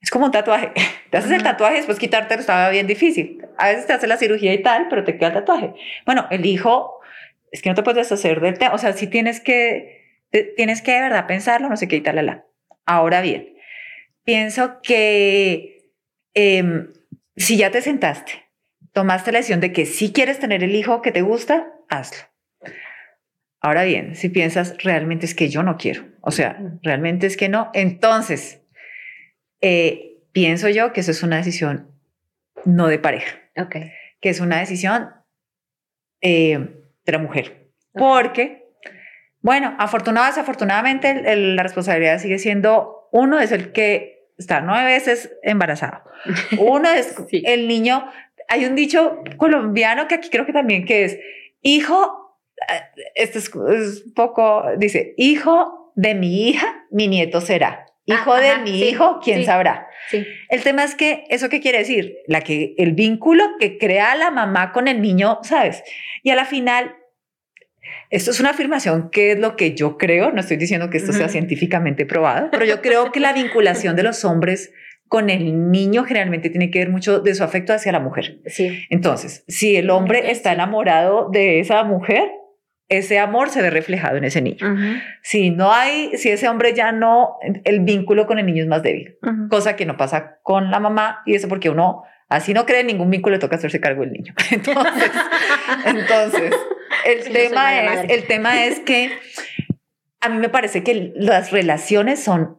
Es 0.01 0.09
como 0.09 0.25
un 0.25 0.31
tatuaje. 0.31 0.71
Te 1.11 1.17
haces 1.17 1.31
el 1.31 1.43
tatuaje 1.43 1.75
y 1.75 1.77
después 1.77 1.99
quitártelo 1.99 2.41
estaba 2.41 2.69
bien 2.69 2.87
difícil. 2.87 3.45
A 3.57 3.69
veces 3.69 3.85
te 3.85 3.93
hace 3.93 4.07
la 4.07 4.17
cirugía 4.17 4.51
y 4.51 4.63
tal, 4.63 4.87
pero 4.89 5.03
te 5.03 5.15
queda 5.15 5.27
el 5.27 5.33
tatuaje. 5.35 5.75
Bueno, 6.07 6.25
el 6.31 6.45
hijo, 6.47 6.99
es 7.51 7.61
que 7.61 7.69
no 7.69 7.75
te 7.75 7.83
puedes 7.83 8.09
deshacer 8.09 8.41
del 8.41 8.57
tema. 8.57 8.73
O 8.73 8.79
sea, 8.79 8.93
si 8.93 9.05
tienes 9.05 9.39
que, 9.39 10.02
tienes 10.55 10.81
que 10.81 10.91
de 10.91 11.01
verdad 11.01 11.27
pensarlo, 11.27 11.69
no 11.69 11.77
sé 11.77 11.87
qué, 11.87 11.97
y 11.97 12.01
tal, 12.01 12.25
la. 12.25 12.45
Ahora 12.85 13.21
bien, 13.21 13.55
pienso 14.23 14.81
que 14.81 15.91
em, 16.33 16.91
si 17.35 17.57
ya 17.57 17.71
te 17.71 17.81
sentaste, 17.81 18.33
tomaste 18.91 19.31
la 19.31 19.39
decisión 19.39 19.59
de 19.59 19.71
que 19.71 19.85
si 19.85 20.11
quieres 20.11 20.39
tener 20.39 20.63
el 20.63 20.75
hijo 20.75 21.01
que 21.01 21.11
te 21.11 21.21
gusta, 21.21 21.71
hazlo. 21.89 22.27
Ahora 23.61 23.83
bien, 23.83 24.15
si 24.15 24.27
piensas, 24.29 24.75
realmente 24.83 25.25
es 25.25 25.35
que 25.35 25.47
yo 25.47 25.63
no 25.63 25.77
quiero, 25.77 26.05
o 26.21 26.31
sea, 26.31 26.57
realmente 26.81 27.27
es 27.27 27.37
que 27.37 27.47
no, 27.47 27.69
entonces, 27.73 28.61
eh, 29.61 30.17
pienso 30.33 30.67
yo 30.67 30.91
que 30.91 30.99
eso 30.99 31.11
es 31.11 31.23
una 31.23 31.37
decisión 31.37 31.89
no 32.65 32.87
de 32.87 32.99
pareja, 32.99 33.39
okay. 33.55 33.91
que 34.19 34.29
es 34.29 34.41
una 34.41 34.59
decisión 34.59 35.11
eh, 36.21 36.57
de 37.05 37.11
la 37.11 37.19
mujer. 37.19 37.69
Porque, 37.93 38.62
bueno, 39.43 39.75
afortunadamente, 39.77 40.39
desafortunadamente, 40.39 41.35
la 41.35 41.61
responsabilidad 41.61 42.17
sigue 42.17 42.39
siendo, 42.39 43.07
uno 43.11 43.39
es 43.39 43.51
el 43.51 43.71
que 43.71 44.31
está 44.39 44.61
nueve 44.61 44.85
veces 44.85 45.31
embarazado, 45.43 46.01
uno 46.57 46.89
es 46.89 47.15
el 47.31 47.67
niño, 47.67 48.09
hay 48.49 48.65
un 48.65 48.73
dicho 48.73 49.21
colombiano 49.37 50.07
que 50.07 50.15
aquí 50.15 50.29
creo 50.29 50.47
que 50.47 50.53
también 50.53 50.85
que 50.85 51.05
es, 51.05 51.19
hijo 51.61 52.23
esto 53.15 53.39
es, 53.39 53.53
un 54.05 54.13
poco, 54.13 54.63
dice, 54.77 55.13
hijo 55.17 55.91
de 55.95 56.15
mi 56.15 56.47
hija, 56.47 56.85
mi 56.91 57.07
nieto 57.07 57.41
será. 57.41 57.85
Hijo 58.05 58.33
ah, 58.33 58.41
de 58.41 58.57
mi 58.57 58.81
hijo, 58.81 59.21
quién 59.23 59.45
sabrá. 59.45 59.87
El 60.49 60.61
tema 60.61 60.83
es 60.83 60.93
que, 60.93 61.23
¿eso 61.29 61.47
qué 61.47 61.61
quiere 61.61 61.77
decir? 61.77 62.17
La 62.27 62.41
que, 62.41 62.75
el 62.77 62.91
vínculo 62.91 63.45
que 63.59 63.77
crea 63.77 64.15
la 64.15 64.29
mamá 64.29 64.73
con 64.73 64.89
el 64.89 65.01
niño, 65.01 65.39
¿sabes? 65.43 65.83
Y 66.21 66.29
a 66.31 66.35
la 66.35 66.43
final, 66.43 66.95
esto 68.09 68.31
es 68.31 68.39
una 68.39 68.51
afirmación 68.51 69.09
que 69.09 69.31
es 69.31 69.39
lo 69.39 69.55
que 69.55 69.75
yo 69.75 69.97
creo, 69.97 70.31
no 70.31 70.39
estoy 70.39 70.57
diciendo 70.57 70.89
que 70.89 70.97
esto 70.97 71.13
sea 71.13 71.29
científicamente 71.29 72.05
probado, 72.05 72.49
pero 72.51 72.65
yo 72.65 72.81
creo 72.81 73.11
que 73.11 73.19
la 73.19 73.33
vinculación 73.33 73.95
de 73.95 74.03
los 74.03 74.23
hombres 74.25 74.71
con 75.07 75.29
el 75.29 75.69
niño 75.69 76.05
generalmente 76.05 76.49
tiene 76.49 76.71
que 76.71 76.79
ver 76.79 76.89
mucho 76.89 77.19
de 77.19 77.35
su 77.35 77.43
afecto 77.43 77.73
hacia 77.73 77.91
la 77.91 77.99
mujer. 77.99 78.39
Sí. 78.45 78.83
Entonces, 78.89 79.43
si 79.47 79.75
el 79.75 79.89
hombre 79.89 80.31
está 80.31 80.53
enamorado 80.53 81.29
de 81.29 81.59
esa 81.59 81.83
mujer, 81.83 82.23
ese 82.89 83.19
amor 83.19 83.49
se 83.49 83.61
ve 83.61 83.69
reflejado 83.69 84.17
en 84.17 84.23
ese 84.23 84.41
niño. 84.41 84.75
Si 85.21 85.49
no 85.49 85.71
hay, 85.71 86.17
si 86.17 86.29
ese 86.29 86.47
hombre 86.47 86.73
ya 86.73 86.91
no, 86.91 87.37
el 87.63 87.81
vínculo 87.81 88.27
con 88.27 88.39
el 88.39 88.45
niño 88.45 88.63
es 88.63 88.69
más 88.69 88.83
débil, 88.83 89.17
cosa 89.49 89.75
que 89.75 89.85
no 89.85 89.97
pasa 89.97 90.39
con 90.43 90.71
la 90.71 90.79
mamá 90.79 91.21
y 91.25 91.35
eso 91.35 91.47
porque 91.47 91.69
uno 91.69 92.03
así 92.33 92.53
no 92.53 92.65
cree 92.65 92.83
ningún 92.83 93.09
vínculo, 93.09 93.35
le 93.35 93.39
toca 93.39 93.55
hacerse 93.55 93.79
cargo 93.79 94.01
del 94.01 94.11
niño. 94.11 94.33
Entonces, 94.51 95.11
entonces 95.85 96.53
el, 97.05 97.31
tema 97.31 97.83
es, 97.83 98.09
el 98.09 98.27
tema 98.27 98.65
es 98.65 98.79
que 98.79 99.11
a 100.21 100.29
mí 100.29 100.37
me 100.37 100.49
parece 100.49 100.83
que 100.83 101.11
las 101.15 101.51
relaciones 101.51 102.23
son 102.23 102.57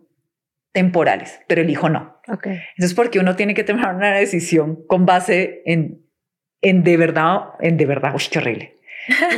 temporales, 0.73 1.41
pero 1.47 1.63
el 1.63 1.71
hijo 1.71 1.89
no. 1.89 2.21
Okay. 2.29 2.61
Entonces, 2.77 2.95
porque 2.95 3.19
uno 3.19 3.37
tiene 3.37 3.55
que 3.55 3.65
tomar 3.65 3.95
una 3.95 4.13
decisión 4.13 4.85
con 4.87 5.07
base 5.07 5.63
en, 5.65 6.03
en 6.61 6.83
de 6.85 6.97
verdad, 6.97 7.41
en 7.61 7.77
de 7.77 7.87
verdad, 7.87 8.13
uy, 8.15 8.23
qué 8.31 8.39
horrible. 8.39 8.77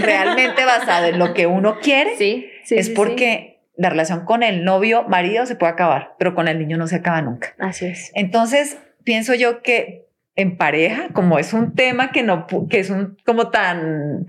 Realmente 0.00 0.64
basado 0.64 1.06
en 1.06 1.18
lo 1.18 1.34
que 1.34 1.46
uno 1.46 1.80
quiere, 1.80 2.16
sí, 2.16 2.48
es 2.70 2.90
porque 2.90 3.60
la 3.76 3.90
relación 3.90 4.24
con 4.24 4.42
el 4.42 4.64
novio, 4.64 5.04
marido 5.04 5.46
se 5.46 5.56
puede 5.56 5.72
acabar, 5.72 6.14
pero 6.18 6.34
con 6.34 6.48
el 6.48 6.58
niño 6.58 6.78
no 6.78 6.86
se 6.86 6.96
acaba 6.96 7.20
nunca. 7.22 7.54
Así 7.58 7.86
es. 7.86 8.10
Entonces, 8.14 8.78
pienso 9.04 9.34
yo 9.34 9.62
que 9.62 10.05
en 10.36 10.56
pareja, 10.56 11.08
como 11.12 11.38
es 11.38 11.52
un 11.52 11.74
tema 11.74 12.12
que 12.12 12.22
no, 12.22 12.46
que 12.68 12.78
es 12.78 12.90
un, 12.90 13.16
como 13.24 13.50
tan, 13.50 14.26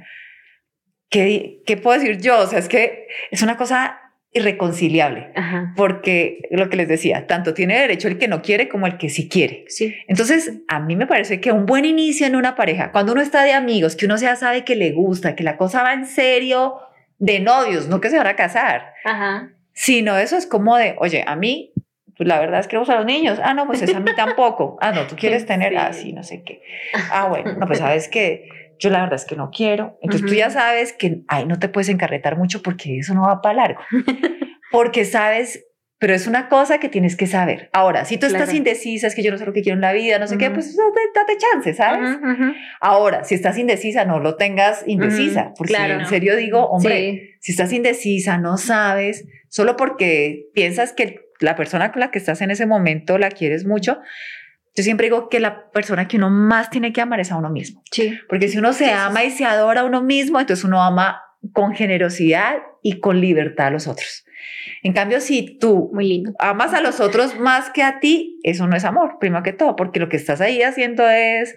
¿qué, 1.09 1.61
¿qué 1.65 1.77
puedo 1.77 1.99
decir 1.99 2.17
yo? 2.19 2.39
O 2.39 2.47
sea, 2.47 2.59
es 2.59 2.69
que 2.69 3.07
es 3.29 3.43
una 3.43 3.57
cosa 3.57 3.99
irreconciliable, 4.33 5.31
porque 5.75 6.41
lo 6.51 6.69
que 6.69 6.77
les 6.77 6.87
decía, 6.87 7.27
tanto 7.27 7.53
tiene 7.53 7.79
derecho 7.79 8.07
el 8.07 8.17
que 8.17 8.27
no 8.27 8.41
quiere 8.41 8.69
como 8.69 8.85
el 8.85 8.97
que 8.97 9.09
sí 9.09 9.29
quiere. 9.29 9.65
Sí. 9.67 9.95
Entonces, 10.07 10.59
a 10.67 10.79
mí 10.79 10.95
me 10.95 11.07
parece 11.07 11.39
que 11.39 11.51
un 11.51 11.65
buen 11.65 11.85
inicio 11.85 12.27
en 12.27 12.35
una 12.35 12.55
pareja, 12.55 12.91
cuando 12.91 13.13
uno 13.13 13.21
está 13.21 13.43
de 13.43 13.53
amigos, 13.53 13.95
que 13.95 14.05
uno 14.05 14.17
ya 14.17 14.35
sabe 14.35 14.63
que 14.63 14.75
le 14.75 14.91
gusta, 14.91 15.35
que 15.35 15.43
la 15.43 15.57
cosa 15.57 15.81
va 15.81 15.93
en 15.93 16.05
serio, 16.05 16.79
de 17.19 17.39
novios, 17.39 17.87
no 17.87 17.99
que 17.99 18.09
se 18.09 18.17
van 18.17 18.27
a 18.27 18.35
casar, 18.35 18.93
Ajá. 19.03 19.49
sino 19.73 20.17
eso 20.17 20.37
es 20.37 20.45
como 20.45 20.77
de, 20.77 20.95
oye, 20.99 21.23
a 21.25 21.35
mí, 21.35 21.73
pues 22.17 22.27
la 22.27 22.39
verdad 22.39 22.59
es 22.59 22.67
que 22.67 22.75
vamos 22.75 22.89
a 22.89 22.95
los 22.95 23.05
niños, 23.05 23.39
ah, 23.43 23.53
no, 23.53 23.67
pues 23.67 23.81
es 23.81 23.93
a 23.93 23.99
mí 23.99 24.11
tampoco, 24.15 24.77
ah, 24.81 24.91
no, 24.91 25.07
tú 25.07 25.15
quieres 25.19 25.45
tener, 25.45 25.77
así, 25.77 26.13
no 26.13 26.23
sé 26.23 26.43
qué, 26.43 26.61
ah, 27.11 27.27
bueno, 27.27 27.53
no, 27.53 27.67
pues 27.67 27.79
sabes 27.79 28.07
que 28.07 28.49
yo 28.79 28.89
la 28.89 29.01
verdad 29.01 29.15
es 29.15 29.25
que 29.25 29.35
no 29.35 29.49
quiero. 29.51 29.97
Entonces 30.01 30.27
tú 30.27 30.35
ya 30.35 30.49
sabes 30.49 30.93
que 30.93 31.21
ahí 31.27 31.45
no 31.45 31.59
te 31.59 31.69
puedes 31.69 31.89
encarretar 31.89 32.37
mucho 32.37 32.61
porque 32.61 32.99
eso 32.99 33.13
no 33.13 33.23
va 33.23 33.41
para 33.41 33.55
largo. 33.55 33.81
porque 34.71 35.05
sabes, 35.05 35.65
pero 35.99 36.13
es 36.13 36.27
una 36.27 36.47
cosa 36.47 36.79
que 36.79 36.89
tienes 36.89 37.15
que 37.15 37.25
saber. 37.25 37.69
Ahora, 37.73 38.05
si 38.05 38.17
tú 38.17 38.27
estás 38.27 38.53
indecisa, 38.53 39.07
es 39.07 39.15
que 39.15 39.23
yo 39.23 39.31
no 39.31 39.37
sé 39.37 39.45
lo 39.45 39.53
que 39.53 39.61
quiero 39.61 39.75
en 39.75 39.81
la 39.81 39.93
vida, 39.93 40.19
no 40.19 40.27
sé 40.27 40.37
qué, 40.37 40.51
pues 40.51 40.77
date, 40.77 41.37
chance, 41.37 41.73
¿sabes? 41.73 42.19
Ahora, 42.79 43.23
si 43.23 43.33
estás 43.33 43.57
indecisa, 43.57 44.05
no 44.05 44.19
lo 44.19 44.35
tengas 44.35 44.83
indecisa, 44.85 45.53
porque 45.57 45.75
en 45.75 46.05
serio 46.05 46.35
digo, 46.35 46.67
hombre, 46.67 47.37
si 47.39 47.51
estás 47.51 47.73
indecisa, 47.73 48.37
no 48.37 48.57
sabes, 48.57 49.25
solo 49.49 49.75
porque 49.75 50.49
piensas 50.53 50.93
que 50.93 51.26
la 51.39 51.55
persona 51.55 51.91
con 51.91 51.99
la 51.99 52.11
que 52.11 52.19
estás 52.19 52.41
en 52.41 52.51
ese 52.51 52.65
momento 52.65 53.17
la 53.17 53.29
quieres 53.29 53.65
mucho, 53.65 53.99
yo 54.75 54.83
siempre 54.83 55.07
digo 55.07 55.27
que 55.29 55.39
la 55.39 55.71
persona 55.71 56.07
que 56.07 56.17
uno 56.17 56.29
más 56.29 56.69
tiene 56.69 56.93
que 56.93 57.01
amar 57.01 57.19
es 57.19 57.31
a 57.31 57.37
uno 57.37 57.49
mismo. 57.49 57.81
Sí. 57.91 58.17
Porque 58.29 58.47
si 58.47 58.59
uno 58.59 58.73
se 58.73 58.91
ama 58.91 59.23
y 59.23 59.31
se 59.31 59.43
adora 59.45 59.81
a 59.81 59.85
uno 59.85 60.03
mismo, 60.03 60.39
entonces 60.39 60.63
uno 60.63 60.83
ama 60.83 61.21
con 61.51 61.73
generosidad 61.73 62.57
y 62.83 62.99
con 62.99 63.19
libertad 63.19 63.67
a 63.67 63.71
los 63.71 63.87
otros. 63.87 64.25
En 64.83 64.93
cambio, 64.93 65.19
si 65.19 65.57
tú 65.57 65.89
Muy 65.93 66.07
lindo. 66.07 66.33
amas 66.39 66.73
a 66.73 66.81
los 66.81 66.99
otros 66.99 67.39
más 67.39 67.71
que 67.71 67.81
a 67.83 67.99
ti, 67.99 68.39
eso 68.43 68.67
no 68.67 68.75
es 68.75 68.85
amor, 68.85 69.17
primero 69.19 69.43
que 69.43 69.53
todo, 69.53 69.75
porque 69.75 69.99
lo 69.99 70.09
que 70.09 70.17
estás 70.17 70.41
ahí 70.41 70.61
haciendo 70.61 71.09
es 71.09 71.55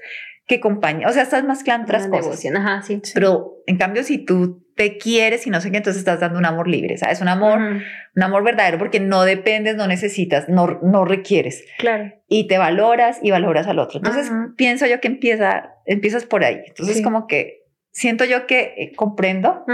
que 0.50 0.58
compañía, 0.58 1.06
o 1.06 1.12
sea, 1.12 1.22
estás 1.22 1.44
mezclando 1.44 1.84
otras 1.84 2.08
cosas. 2.08 2.44
Ajá, 2.56 2.82
sí, 2.82 3.00
Pero 3.14 3.62
en 3.68 3.76
cambio, 3.78 4.02
si 4.02 4.18
tú 4.18 4.66
te 4.74 4.98
quieres 4.98 5.46
y 5.46 5.50
no 5.50 5.60
sé 5.60 5.70
qué, 5.70 5.76
entonces 5.76 6.00
estás 6.00 6.18
dando 6.18 6.40
un 6.40 6.44
amor 6.44 6.66
libre, 6.66 6.98
¿sabes? 6.98 7.20
Un 7.20 7.28
amor, 7.28 7.60
un 7.60 8.22
amor 8.22 8.42
verdadero 8.42 8.76
porque 8.76 8.98
no 8.98 9.22
dependes, 9.22 9.76
no 9.76 9.86
necesitas, 9.86 10.48
no, 10.48 10.80
no 10.82 11.04
requieres. 11.04 11.64
Claro. 11.78 12.12
Y 12.26 12.48
te 12.48 12.58
valoras 12.58 13.20
y 13.22 13.30
valoras 13.30 13.68
al 13.68 13.78
otro. 13.78 13.98
Entonces, 13.98 14.28
pienso 14.56 14.86
yo 14.86 15.00
que 15.00 15.06
empieza, 15.06 15.74
empiezas 15.86 16.24
por 16.24 16.42
ahí. 16.42 16.62
Entonces, 16.66 17.00
como 17.00 17.28
que 17.28 17.62
siento 17.92 18.24
yo 18.24 18.48
que 18.48 18.74
eh, 18.76 18.92
comprendo, 18.96 19.64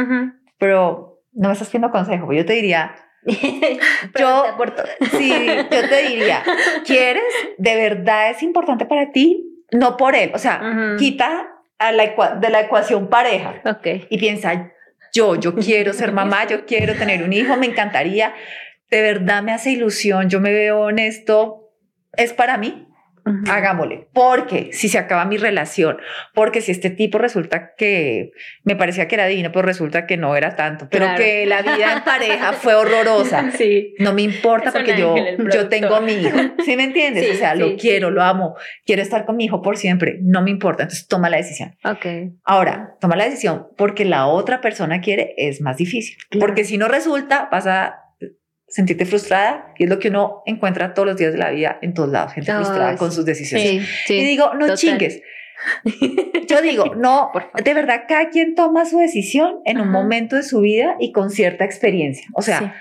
pero 0.59 1.23
no 1.33 1.49
me 1.49 1.55
estás 1.55 1.69
pidiendo 1.69 1.91
consejo. 1.91 2.35
Yo 2.35 2.45
te 2.45 2.53
diría, 2.53 2.97
yo, 3.25 4.45
sí, 5.17 5.33
yo 5.71 5.89
te 5.89 6.03
diría, 6.07 6.43
¿quieres? 6.85 7.23
¿De 7.57 7.77
verdad 7.77 8.29
es 8.29 8.43
importante 8.43 8.85
para 8.85 9.11
ti? 9.11 9.55
No 9.73 9.97
por 9.97 10.15
él, 10.15 10.31
o 10.35 10.39
sea, 10.39 10.97
quita 10.99 11.49
a 11.79 11.93
la 11.93 12.05
de 12.41 12.51
la 12.51 12.61
ecuación 12.61 13.09
pareja 13.09 13.61
okay. 13.65 14.07
y 14.09 14.19
piensa, 14.19 14.73
yo, 15.13 15.37
yo 15.37 15.55
quiero 15.55 15.93
ser 15.93 16.13
mamá, 16.21 16.47
yo 16.47 16.67
quiero 16.67 16.95
tener 16.95 17.23
un 17.23 17.33
hijo, 17.33 17.57
me 17.57 17.67
encantaría, 17.67 18.35
de 18.91 19.03
verdad 19.03 19.43
me 19.43 19.53
hace 19.53 19.71
ilusión, 19.71 20.29
yo 20.29 20.41
me 20.41 20.53
veo 20.53 20.81
honesto, 20.81 21.71
es 22.17 22.33
para 22.33 22.57
mí, 22.57 22.86
hagámosle, 23.49 24.07
porque 24.13 24.71
si 24.73 24.89
se 24.89 24.99
acaba 24.99 25.25
mi 25.25 25.37
relación, 25.37 25.99
porque 26.35 26.61
si 26.61 26.73
este 26.73 26.91
tipo 26.91 27.19
resulta 27.19 27.75
que 27.77 28.33
me 28.63 28.77
parecía 28.77 29.09
que 29.09 29.17
era 29.17 29.27
divino, 29.27 29.53
pues 29.53 29.65
resulta 29.65 30.07
que 30.07 30.17
no 30.17 30.37
era 30.37 30.57
tanto, 30.57 30.89
pero 30.91 31.07
que 31.17 31.47
la 31.47 31.63
vida 31.63 31.95
en 31.95 32.05
pareja 32.05 32.53
fue 32.53 32.75
horrorosa, 32.75 33.51
sí. 33.57 33.95
no 33.99 34.13
me 34.13 34.23
importa 34.23 34.73
porque 34.73 34.97
yo, 34.97 35.15
yo 35.53 35.69
tengo 35.69 35.95
a 35.95 36.01
mi 36.01 36.13
hijo, 36.13 36.39
¿sí 36.65 36.77
me 36.77 36.85
entiendes? 36.85 37.35
o 37.35 37.39
sea, 37.39 37.55
lo 37.55 37.77
quiero, 37.77 38.11
lo 38.11 38.23
amo, 38.23 38.57
quiero 38.85 39.03
estar 39.03 39.25
con 39.25 39.37
mi 39.37 39.45
hijo 39.47 39.63
por 39.63 39.77
siempre, 39.77 40.19
no 40.23 40.43
me 40.43 40.51
importa, 40.51 40.85
entonces 40.85 41.09
toma 41.09 41.29
la 41.29 41.39
decisión. 41.39 41.77
Ok. 41.85 42.07
Ahora, 42.45 42.97
toma 43.01 43.17
la 43.17 43.25
decisión 43.25 43.67
porque 43.77 44.05
la 44.05 44.27
otra 44.27 44.61
persona 44.61 45.01
quiere, 45.01 45.35
es 45.37 45.61
más 45.61 45.77
difícil, 45.77 46.17
porque 46.39 46.65
si 46.65 46.79
no 46.79 46.89
resulta, 46.89 47.49
vas 47.51 47.67
a 47.67 48.06
sentirte 48.77 49.07
frustrada 49.07 49.73
y 49.79 49.85
es 49.85 49.89
lo 49.89 49.99
que 49.99 50.09
uno 50.09 50.43
encuentra 50.45 50.93
todos 50.93 51.09
los 51.09 51.17
días 51.17 51.33
de 51.33 51.39
la 51.39 51.51
vida 51.51 51.79
en 51.81 51.95
todos 51.95 52.11
lados, 52.11 52.35
gente 52.35 52.53
frustrada 52.53 52.95
con 52.99 53.11
sus 53.11 53.25
decisiones. 53.25 53.89
y 54.07 54.25
digo, 54.25 54.53
no 54.53 54.77
chingues. 54.77 55.23
Yo 56.47 56.61
digo, 56.61 56.95
no, 56.95 57.33
de 57.65 57.73
verdad, 57.73 58.03
cada 58.07 58.29
quien 58.29 58.55
toma 58.55 58.85
su 58.85 58.99
decisión 58.99 59.61
en 59.65 59.81
un 59.81 59.89
momento 59.89 60.37
de 60.37 60.43
su 60.43 60.61
vida 60.61 60.95
y 61.01 61.11
con 61.11 61.31
cierta 61.31 61.65
experiencia. 61.65 62.29
O 62.35 62.43
sea, 62.43 62.75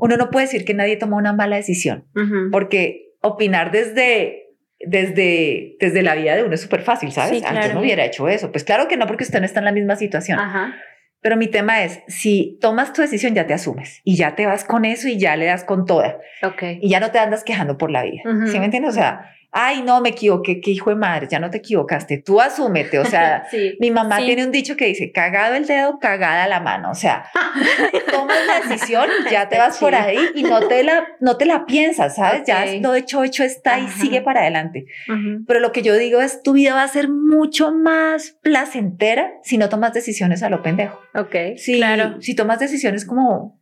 uno 0.00 0.16
no 0.16 0.30
puede 0.30 0.46
decir 0.46 0.64
que 0.64 0.72
nadie 0.72 0.96
toma 0.96 1.18
una 1.18 1.34
mala 1.34 1.56
decisión, 1.56 2.06
porque 2.50 3.12
opinar 3.20 3.72
desde 3.72 4.38
desde, 4.84 5.76
desde 5.78 6.02
la 6.02 6.16
vida 6.16 6.34
de 6.34 6.42
uno 6.42 6.54
es 6.54 6.60
súper 6.60 6.82
fácil, 6.82 7.12
¿sabes? 7.12 7.38
Sí, 7.38 7.44
Antes 7.46 7.72
no 7.72 7.80
hubiera 7.80 8.04
hecho 8.04 8.28
eso. 8.28 8.50
Pues 8.50 8.64
claro 8.64 8.88
que 8.88 8.96
no, 8.96 9.06
porque 9.06 9.22
usted 9.22 9.38
no 9.38 9.46
está 9.46 9.60
en 9.60 9.66
la 9.66 9.72
misma 9.72 9.94
situación. 9.94 10.40
Ajá. 10.40 10.74
Pero 11.22 11.36
mi 11.36 11.46
tema 11.46 11.84
es, 11.84 12.00
si 12.08 12.58
tomas 12.60 12.92
tu 12.92 13.00
decisión, 13.00 13.34
ya 13.34 13.46
te 13.46 13.54
asumes 13.54 14.00
y 14.04 14.16
ya 14.16 14.34
te 14.34 14.44
vas 14.44 14.64
con 14.64 14.84
eso 14.84 15.08
y 15.08 15.18
ya 15.18 15.36
le 15.36 15.46
das 15.46 15.62
con 15.64 15.86
toda. 15.86 16.18
Ok. 16.42 16.62
Y 16.80 16.88
ya 16.88 16.98
no 16.98 17.12
te 17.12 17.20
andas 17.20 17.44
quejando 17.44 17.78
por 17.78 17.90
la 17.92 18.02
vida. 18.02 18.22
¿Sí 18.50 18.58
me 18.58 18.64
entiendes? 18.64 18.90
O 18.90 18.94
sea, 18.94 19.30
ay, 19.54 19.82
no, 19.82 20.00
me 20.00 20.08
equivoqué, 20.08 20.62
qué 20.62 20.70
hijo 20.70 20.88
de 20.88 20.96
madre, 20.96 21.28
ya 21.30 21.38
no 21.38 21.50
te 21.50 21.58
equivocaste, 21.58 22.22
tú 22.24 22.40
asúmete, 22.40 22.98
o 22.98 23.04
sea, 23.04 23.46
mi 23.80 23.90
mamá 23.90 24.16
tiene 24.16 24.46
un 24.46 24.50
dicho 24.50 24.76
que 24.76 24.86
dice, 24.86 25.12
cagado 25.12 25.54
el 25.54 25.66
dedo, 25.66 25.98
cagada 25.98 26.48
la 26.48 26.60
mano, 26.60 26.90
o 26.90 26.94
sea, 26.94 27.26
tomas 28.10 28.38
la 28.46 28.60
decisión, 28.60 29.06
ya 29.30 29.50
te 29.50 29.58
vas 29.58 29.76
por 29.76 29.94
ahí 29.94 30.18
y 30.34 30.42
no 30.42 30.66
te 30.66 30.82
la, 30.82 31.06
no 31.20 31.36
te 31.36 31.44
la 31.44 31.66
piensas, 31.66 32.16
¿sabes? 32.16 32.44
Ya 32.46 32.64
lo 32.80 32.94
hecho, 32.94 33.22
hecho 33.24 33.44
está 33.44 33.78
y 33.78 33.88
sigue 33.88 34.22
para 34.22 34.40
adelante. 34.40 34.86
Pero 35.46 35.60
lo 35.60 35.70
que 35.72 35.82
yo 35.82 35.94
digo 35.96 36.20
es, 36.22 36.42
tu 36.42 36.54
vida 36.54 36.74
va 36.74 36.82
a 36.82 36.88
ser 36.88 37.10
mucho 37.10 37.72
más 37.72 38.38
placentera 38.42 39.32
si 39.42 39.58
no 39.58 39.68
tomas 39.68 39.92
decisiones 39.92 40.42
a 40.42 40.48
lo 40.48 40.62
pendejo. 40.62 40.98
Ok, 41.14 41.36
sí, 41.56 41.76
claro. 41.76 42.20
Si 42.22 42.34
tomas 42.34 42.58
decisiones 42.58 43.04
como, 43.04 43.60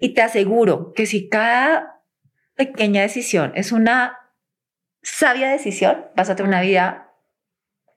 y 0.00 0.14
te 0.14 0.22
aseguro 0.22 0.92
que 0.94 1.04
si 1.04 1.28
cada 1.28 2.00
pequeña 2.54 3.02
decisión 3.02 3.52
es 3.54 3.70
una 3.70 4.16
sabia 5.06 5.48
decisión, 5.48 6.04
vas 6.16 6.28
a 6.30 6.36
tener 6.36 6.48
una 6.48 6.60
vida 6.60 7.12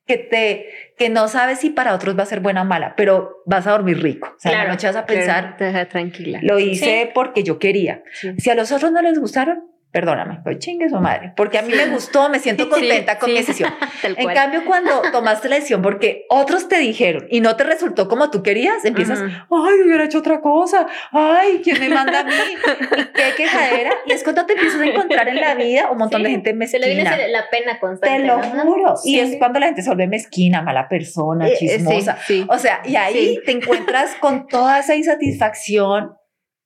que 0.06 0.18
te 0.18 0.70
que 0.98 1.10
no 1.10 1.28
sabes 1.28 1.60
si 1.60 1.70
para 1.70 1.94
otros 1.94 2.18
va 2.18 2.24
a 2.24 2.26
ser 2.26 2.40
buena 2.40 2.64
o 2.64 2.66
mala, 2.66 2.96
pero 2.96 3.44
vas 3.46 3.68
a 3.68 3.72
dormir 3.72 4.02
rico. 4.02 4.34
O 4.36 4.40
sea, 4.40 4.64
la 4.64 4.68
noche 4.68 4.88
vas 4.88 4.96
a 4.96 5.06
pensar, 5.06 5.58
te 5.58 5.66
deja 5.66 5.88
tranquila. 5.88 6.40
Lo 6.42 6.60
hice 6.60 7.12
porque 7.14 7.44
yo 7.44 7.60
quería. 7.60 8.04
Si 8.38 8.50
a 8.50 8.56
los 8.56 8.72
otros 8.72 8.92
no 8.92 9.02
les 9.02 9.20
gustaron, 9.20 9.70
perdóname, 9.92 10.42
pues 10.44 10.60
chingue 10.60 10.88
su 10.88 10.98
madre, 10.98 11.34
porque 11.36 11.58
a 11.58 11.62
mí 11.64 11.74
me 11.74 11.88
gustó, 11.88 12.30
me 12.30 12.40
siento 12.40 12.70
contenta 12.70 13.18
con 13.18 13.32
mi 13.32 13.38
decisión. 13.38 13.74
en 14.04 14.28
cambio, 14.34 14.64
cuando 14.66 15.02
tomaste 15.12 15.50
la 15.50 15.56
decisión 15.56 15.82
porque 15.82 16.26
otros 16.30 16.68
te 16.68 16.78
dijeron 16.78 17.28
y 17.30 17.42
no 17.42 17.56
te 17.56 17.64
resultó 17.64 18.08
como 18.08 18.30
tú 18.30 18.44
querías, 18.44 18.86
empiezas, 18.86 19.20
ay, 19.22 19.82
hubiera 19.84 20.04
hecho 20.04 20.20
otra 20.20 20.42
cosa, 20.42 20.88
ay, 21.12 21.62
¿quién 21.64 21.80
me 21.80 21.90
manda 21.90 22.20
a 22.20 22.24
mí? 22.24 22.34
¿Y 22.34 23.14
qué 23.14 23.34
quejadera? 23.36 23.92
Y 24.06 24.12
es 24.12 24.24
cuando 24.24 24.46
te 24.46 24.54
empiezas 24.54 24.80
a 24.80 24.86
encontrar 24.86 25.28
en 25.28 25.42
la 25.42 25.56
vida 25.56 25.90
un 25.92 25.98
montón 25.98 26.22
de 26.24 26.30
gente 26.30 26.54
mezquina. 26.54 26.86
Se 26.86 26.88
le 26.88 26.96
viene 26.96 27.28
la 27.30 27.50
pena 27.50 27.80
constante. 27.80 28.20
Te 28.20 28.26
lo 28.26 28.42
juro. 28.42 28.94
Y 29.04 29.20
es 29.20 29.38
cuando 29.38 29.60
la 29.60 29.68
gente 29.68 29.82
se 29.82 29.90
vuelve 29.90 30.08
mezquina, 30.08 30.62
mala 30.62 30.88
persona, 30.88 31.48
eh, 31.48 31.54
eh, 31.54 31.58
chismosa. 31.58 32.18
o 32.48 32.58
sea, 32.58 32.82
y 32.86 32.96
ahí 32.96 33.40
te 33.46 33.52
encuentras 33.52 34.16
con 34.20 34.48
toda 34.48 34.80
esa 34.80 34.96
insatisfacción 34.96 36.14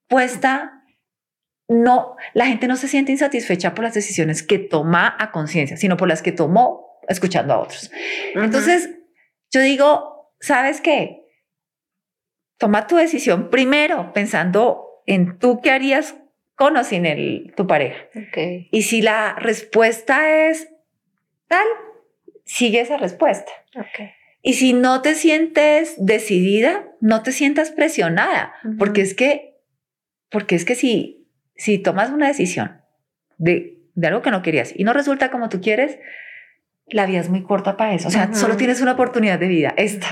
puesta 0.07 0.72
no, 1.67 2.15
la 2.33 2.45
gente 2.45 2.67
no 2.67 2.75
se 2.75 2.87
siente 2.87 3.11
insatisfecha 3.11 3.73
por 3.73 3.83
las 3.83 3.93
decisiones 3.93 4.43
que 4.43 4.59
toma 4.59 5.15
a 5.19 5.31
conciencia, 5.31 5.77
sino 5.77 5.97
por 5.97 6.07
las 6.07 6.21
que 6.21 6.31
tomó 6.31 6.99
escuchando 7.07 7.53
a 7.53 7.59
otros. 7.59 7.91
Entonces, 8.35 8.89
yo 9.51 9.61
digo, 9.61 10.33
¿sabes 10.39 10.81
qué? 10.81 11.23
toma 12.63 12.87
tu 12.87 12.95
decisión 12.95 13.49
primero 13.49 14.13
pensando 14.13 15.03
en 15.05 15.37
tú 15.37 15.59
qué 15.61 15.71
harías 15.71 16.15
con 16.55 16.77
o 16.77 16.83
sin 16.85 17.05
el, 17.05 17.53
tu 17.57 17.67
pareja. 17.67 17.97
Okay. 18.29 18.69
Y 18.71 18.83
si 18.83 19.01
la 19.01 19.35
respuesta 19.35 20.47
es 20.47 20.69
tal, 21.49 21.65
sigue 22.45 22.79
esa 22.79 22.95
respuesta. 22.95 23.51
Okay. 23.75 24.11
Y 24.41 24.53
si 24.53 24.71
no 24.71 25.01
te 25.01 25.15
sientes 25.15 25.95
decidida, 25.97 26.87
no 27.01 27.21
te 27.21 27.33
sientas 27.33 27.71
presionada, 27.71 28.53
porque 28.79 29.01
es 29.01 29.13
que, 29.13 29.57
porque 30.29 30.55
es 30.55 30.63
que 30.63 30.75
si, 30.75 31.22
si 31.55 31.77
tomas 31.77 32.11
una 32.11 32.27
decisión 32.27 32.81
de, 33.37 33.79
de 33.95 34.07
algo 34.07 34.21
que 34.21 34.31
no 34.31 34.41
querías 34.41 34.73
y 34.75 34.83
no 34.83 34.93
resulta 34.93 35.31
como 35.31 35.49
tú 35.49 35.61
quieres, 35.61 35.99
la 36.87 37.05
vida 37.05 37.19
es 37.19 37.29
muy 37.29 37.43
corta 37.43 37.77
para 37.77 37.93
eso. 37.93 38.07
O 38.07 38.11
sea, 38.11 38.33
solo 38.33 38.57
tienes 38.57 38.81
una 38.81 38.93
oportunidad 38.93 39.39
de 39.39 39.47
vida, 39.47 39.73
esta. 39.77 40.09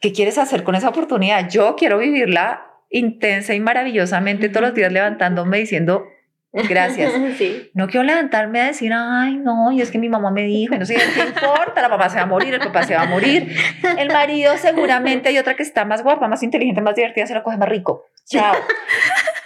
¿Qué 0.00 0.12
quieres 0.12 0.38
hacer 0.38 0.62
con 0.62 0.74
esa 0.74 0.88
oportunidad? 0.88 1.48
Yo 1.48 1.74
quiero 1.76 1.98
vivirla 1.98 2.62
intensa 2.90 3.54
y 3.54 3.60
maravillosamente 3.60 4.48
todos 4.48 4.62
los 4.68 4.74
días 4.74 4.92
levantándome 4.92 5.58
diciendo 5.58 6.06
gracias. 6.52 7.12
Sí. 7.38 7.70
No 7.74 7.88
quiero 7.88 8.04
levantarme 8.04 8.60
a 8.60 8.66
decir, 8.66 8.92
ay, 8.92 9.36
no, 9.36 9.70
y 9.70 9.80
es 9.80 9.90
que 9.90 9.98
mi 9.98 10.08
mamá 10.08 10.30
me 10.30 10.42
dijo, 10.42 10.74
y 10.74 10.78
no 10.78 10.86
sé 10.86 10.94
qué 10.94 11.20
importa, 11.20 11.82
la 11.82 11.88
mamá 11.88 12.08
se 12.08 12.16
va 12.16 12.22
a 12.22 12.26
morir, 12.26 12.54
el 12.54 12.60
papá 12.60 12.82
se 12.82 12.94
va 12.94 13.02
a 13.02 13.06
morir, 13.06 13.54
el 13.98 14.08
marido 14.08 14.56
seguramente 14.56 15.28
hay 15.28 15.38
otra 15.38 15.54
que 15.54 15.62
está 15.62 15.84
más 15.84 16.02
guapa, 16.02 16.26
más 16.26 16.42
inteligente, 16.42 16.80
más 16.80 16.96
divertida, 16.96 17.26
se 17.26 17.34
la 17.34 17.42
coge 17.42 17.58
más 17.58 17.68
rico. 17.68 18.06
Chao. 18.24 18.54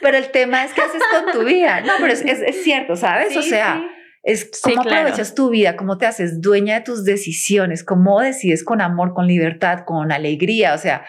Pero 0.02 0.16
el 0.18 0.30
tema 0.30 0.64
es 0.64 0.72
qué 0.74 0.82
haces 0.82 1.02
con 1.12 1.32
tu 1.32 1.44
vida. 1.46 1.80
No, 1.80 1.92
pero 2.00 2.12
es, 2.12 2.22
es, 2.22 2.40
es 2.40 2.62
cierto, 2.62 2.96
¿sabes? 2.96 3.36
o 3.36 3.42
sea, 3.42 3.80
sí. 3.80 3.86
es 4.24 4.50
Sí, 4.52 4.70
cómo 4.74 4.82
claro. 4.82 5.00
aprovechas 5.00 5.34
tu 5.34 5.48
vida, 5.50 5.76
cómo 5.76 5.96
te 5.98 6.06
haces 6.06 6.40
dueña 6.40 6.74
de 6.74 6.80
tus 6.82 7.04
decisiones, 7.04 7.84
cómo 7.84 8.20
decides 8.20 8.64
con 8.64 8.80
amor, 8.80 9.14
con 9.14 9.26
libertad, 9.26 9.80
con 9.86 10.12
alegría, 10.12 10.74
o 10.74 10.78
sea, 10.78 11.04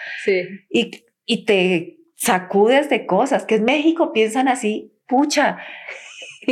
y, 0.70 0.92
y 1.26 1.46
te 1.46 1.98
sacudes 2.16 2.90
de 2.90 3.06
cosas, 3.06 3.46
que 3.46 3.56
en 3.56 3.66
México 3.66 4.14
piensan 4.14 4.48
así, 4.48 4.94
pucha, 5.08 5.58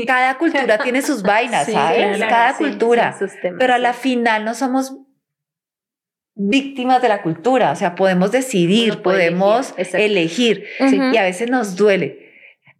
cada 0.05 0.37
cultura 0.37 0.77
tiene 0.79 1.01
sus 1.01 1.21
vainas, 1.31 1.65
Sí, 1.65 1.71
¿sabes? 1.73 2.17
claro, 2.17 2.29
cada 2.29 2.53
sí, 2.53 2.63
cultura, 2.65 3.13
sí, 3.13 3.19
sus 3.27 3.39
temas, 3.39 3.57
pero 3.59 3.73
a 3.73 3.77
la 3.77 3.93
final 3.93 4.43
no 4.45 4.53
somos 4.53 4.97
víctimas 6.35 7.01
de 7.01 7.09
la 7.09 7.21
cultura, 7.21 7.71
o 7.71 7.75
sea, 7.75 7.95
podemos 7.95 8.31
decidir, 8.31 9.01
podemos 9.01 9.73
elegir, 9.93 10.65
y 10.79 11.17
a 11.17 11.23
veces 11.23 11.49
nos 11.49 11.75
duele. 11.75 12.20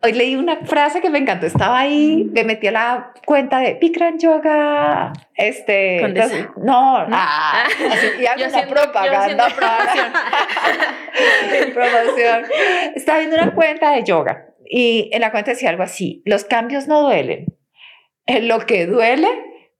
Hoy 0.03 0.13
leí 0.13 0.35
una 0.35 0.57
frase 0.65 0.99
que 0.99 1.11
me 1.11 1.19
encantó, 1.19 1.45
estaba 1.45 1.77
ahí, 1.79 2.27
me 2.33 2.43
metí 2.43 2.65
a 2.67 2.71
la 2.71 3.13
cuenta 3.23 3.59
de 3.59 3.75
Bikram 3.75 4.17
Yoga, 4.17 5.13
este, 5.35 6.03
entonces, 6.03 6.47
no, 6.57 7.07
¿No? 7.07 7.15
ah, 7.15 7.65
así, 7.91 8.07
y 8.19 8.25
hago 8.25 8.39
Yo 8.39 8.47
una 8.47 8.65
propaganda 8.67 9.47
promoción. 9.55 10.13
promoción. 11.73 12.45
Estaba 12.95 13.19
viendo 13.19 13.35
una 13.37 13.53
cuenta 13.53 13.91
de 13.91 14.03
yoga 14.03 14.47
y 14.65 15.11
en 15.13 15.21
la 15.21 15.29
cuenta 15.31 15.51
decía 15.51 15.69
algo 15.69 15.83
así, 15.83 16.23
los 16.25 16.45
cambios 16.45 16.87
no 16.87 17.01
duelen, 17.03 17.45
lo 18.27 18.59
que 18.61 18.87
duele 18.87 19.27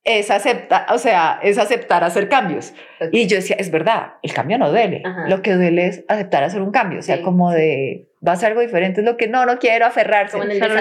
es 0.04 0.30
aceptar, 0.30 0.86
o 0.90 1.00
sea, 1.00 1.40
es 1.42 1.58
aceptar 1.58 2.04
hacer 2.04 2.30
cambios. 2.30 2.74
Ok. 3.00 3.10
Y 3.12 3.28
yo 3.28 3.38
decía, 3.38 3.56
es 3.58 3.72
verdad, 3.72 4.14
el 4.22 4.34
cambio 4.34 4.58
no 4.60 4.70
duele, 4.70 5.02
Ajá. 5.04 5.28
lo 5.28 5.42
que 5.42 5.54
duele 5.54 5.88
es 5.88 6.06
aceptar 6.08 6.44
hacer 6.44 6.62
un 6.62 6.72
cambio, 6.72 7.00
o 7.00 7.04
sea, 7.04 7.18
Sí, 7.18 7.24
como 7.24 7.52
de, 7.52 8.11
va 8.26 8.34
a 8.34 8.36
ser 8.36 8.50
algo 8.50 8.62
diferente, 8.62 9.02
es 9.02 9.06
lo 9.06 9.18
que 9.18 9.28
no, 9.28 9.46
no 9.46 9.58
quiero 9.58 9.86
aferrarse. 9.86 10.34
Como 10.34 10.44
en 10.44 10.52
el 10.52 10.60
Pero 10.60 10.76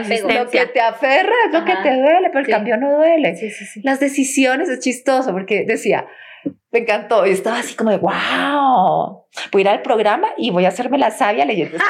Lo 0.45 0.51
que 0.51 0.66
te 0.66 0.80
aferra 0.80 1.32
es 1.47 1.53
lo 1.53 1.64
que 1.64 1.72
Ajá. 1.72 1.82
te 1.82 1.97
duele, 1.97 2.28
pero 2.28 2.41
el 2.41 2.47
Sí. 2.47 2.53
cambio 2.53 2.76
no 2.76 2.97
duele. 2.97 3.36
Sí, 3.36 3.51
sí, 3.51 3.64
sí. 3.64 3.80
Las 3.82 3.99
decisiones 4.01 4.68
es 4.68 4.80
chistoso 4.80 5.32
porque 5.32 5.64
decía, 5.66 6.07
me 6.72 6.80
encantó 6.80 7.26
y 7.26 7.30
estaba 7.30 7.59
así 7.59 7.74
como 7.74 7.91
de, 7.91 7.97
wow, 7.99 9.24
voy 9.53 9.61
a 9.61 9.61
ir 9.61 9.68
al 9.68 9.82
programa 9.82 10.28
y 10.36 10.51
voy 10.51 10.64
a 10.66 10.68
hacerme 10.68 10.99
la 10.99 11.11
sabia 11.11 11.45
leyendo. 11.45 11.78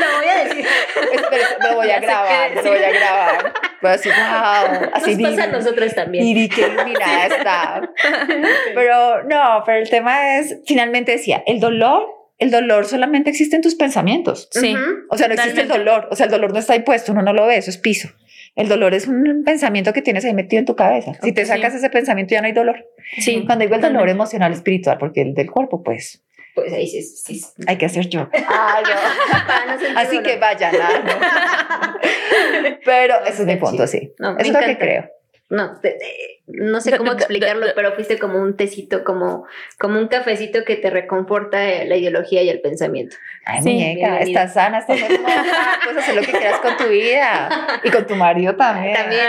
Lo 0.00 0.16
voy 0.18 0.28
a 0.28 0.44
decir. 0.44 0.66
Espera, 1.12 1.46
me 1.62 1.74
voy 1.74 1.90
a 1.90 1.98
grabar, 2.00 2.54
me 2.54 2.62
voy 2.62 2.78
a 2.84 2.90
grabar. 2.90 3.52
Voy 3.80 3.88
a 3.90 3.92
decir, 3.92 4.12
wow, 4.12 4.90
así 4.94 5.16
Nos 5.16 5.30
pasa 5.30 5.44
a 5.44 5.46
nosotros 5.48 5.94
también. 5.94 6.24
Vivi, 6.24 6.48
qué 6.48 6.62
iluminada 6.68 7.26
está. 7.26 7.82
Pero 8.74 9.24
no, 9.24 9.62
pero 9.66 9.78
el 9.78 9.90
tema 9.90 10.38
es, 10.38 10.56
finalmente 10.66 11.12
decía, 11.12 11.42
el 11.46 11.58
dolor, 11.60 12.06
el 12.38 12.50
dolor 12.50 12.86
solamente 12.86 13.30
existe 13.30 13.56
en 13.56 13.62
tus 13.62 13.74
pensamientos. 13.74 14.48
Sí. 14.52 14.74
O 15.10 15.18
sea, 15.18 15.28
no 15.28 15.34
existe 15.34 15.62
el 15.62 15.68
dolor. 15.68 16.08
O 16.10 16.16
sea, 16.16 16.26
el 16.26 16.30
dolor 16.32 16.52
no 16.52 16.58
está 16.58 16.72
ahí 16.74 16.80
puesto, 16.80 17.12
uno 17.12 17.22
no 17.22 17.32
lo 17.32 17.46
ve, 17.46 17.56
eso 17.56 17.70
es 17.70 17.78
piso. 17.78 18.08
El 18.54 18.68
dolor 18.68 18.94
es 18.94 19.06
un 19.06 19.42
pensamiento 19.44 19.92
que 19.92 20.02
tienes 20.02 20.24
ahí 20.24 20.34
metido 20.34 20.58
en 20.58 20.66
tu 20.66 20.74
cabeza. 20.74 21.12
Si 21.22 21.32
te 21.32 21.44
sacas 21.46 21.74
ese 21.74 21.90
pensamiento 21.90 22.34
ya 22.34 22.40
no 22.40 22.46
hay 22.46 22.52
dolor. 22.52 22.86
Sí. 23.18 23.44
Cuando 23.46 23.64
digo 23.64 23.74
el 23.76 23.80
dolor 23.80 23.92
totalmente. 23.94 24.12
emocional, 24.12 24.52
espiritual, 24.52 24.98
porque 24.98 25.22
el 25.22 25.34
del 25.34 25.50
cuerpo, 25.50 25.82
pues, 25.82 26.24
Pues 26.54 26.72
ahí 26.72 26.88
sí, 26.88 27.02
sí. 27.02 27.38
sí. 27.38 27.46
hay 27.66 27.76
que 27.76 27.86
hacer 27.86 28.08
yo. 28.08 28.28
Ah, 28.48 28.82
no. 28.82 29.92
No 29.94 30.00
Así 30.00 30.16
dolor. 30.16 30.22
que 30.32 30.38
vayan. 30.38 30.74
¿ah? 30.80 31.98
¿no? 32.02 32.78
Pero 32.84 33.14
ese 33.26 33.42
es 33.42 33.46
mi 33.46 33.56
punto, 33.56 33.86
sí. 33.86 34.12
Eso 34.18 34.36
es 34.38 34.48
lo 34.52 34.60
que 34.60 34.78
creo. 34.78 35.08
No, 35.50 35.80
te- 35.80 35.92
te- 35.92 36.42
no 36.46 36.80
sé 36.80 36.96
cómo 36.96 37.12
explicarlo, 37.12 37.66
pero 37.74 37.92
fuiste 37.94 38.18
como 38.18 38.38
un 38.38 38.56
tecito, 38.56 39.02
como, 39.04 39.46
como 39.78 39.98
un 39.98 40.08
cafecito 40.08 40.64
que 40.64 40.76
te 40.76 40.88
reconforta 40.90 41.66
eh, 41.68 41.86
la 41.86 41.96
ideología 41.96 42.42
y 42.42 42.48
el 42.50 42.60
pensamiento. 42.60 43.16
Ay, 43.44 43.62
Sí, 43.62 43.72
muñeca, 43.74 44.18
estás 44.20 44.54
sana, 44.54 44.78
estás 44.78 45.00
hermosa. 45.00 45.44
Puedes 45.84 45.98
hacer 46.02 46.14
lo 46.16 46.20
que 46.22 46.32
quieras 46.32 46.60
con 46.60 46.76
tu 46.76 46.84
vida. 46.88 47.78
Y 47.82 47.90
con 47.90 48.06
tu 48.06 48.14
marido 48.14 48.56
también. 48.56 48.94
También. 48.94 49.22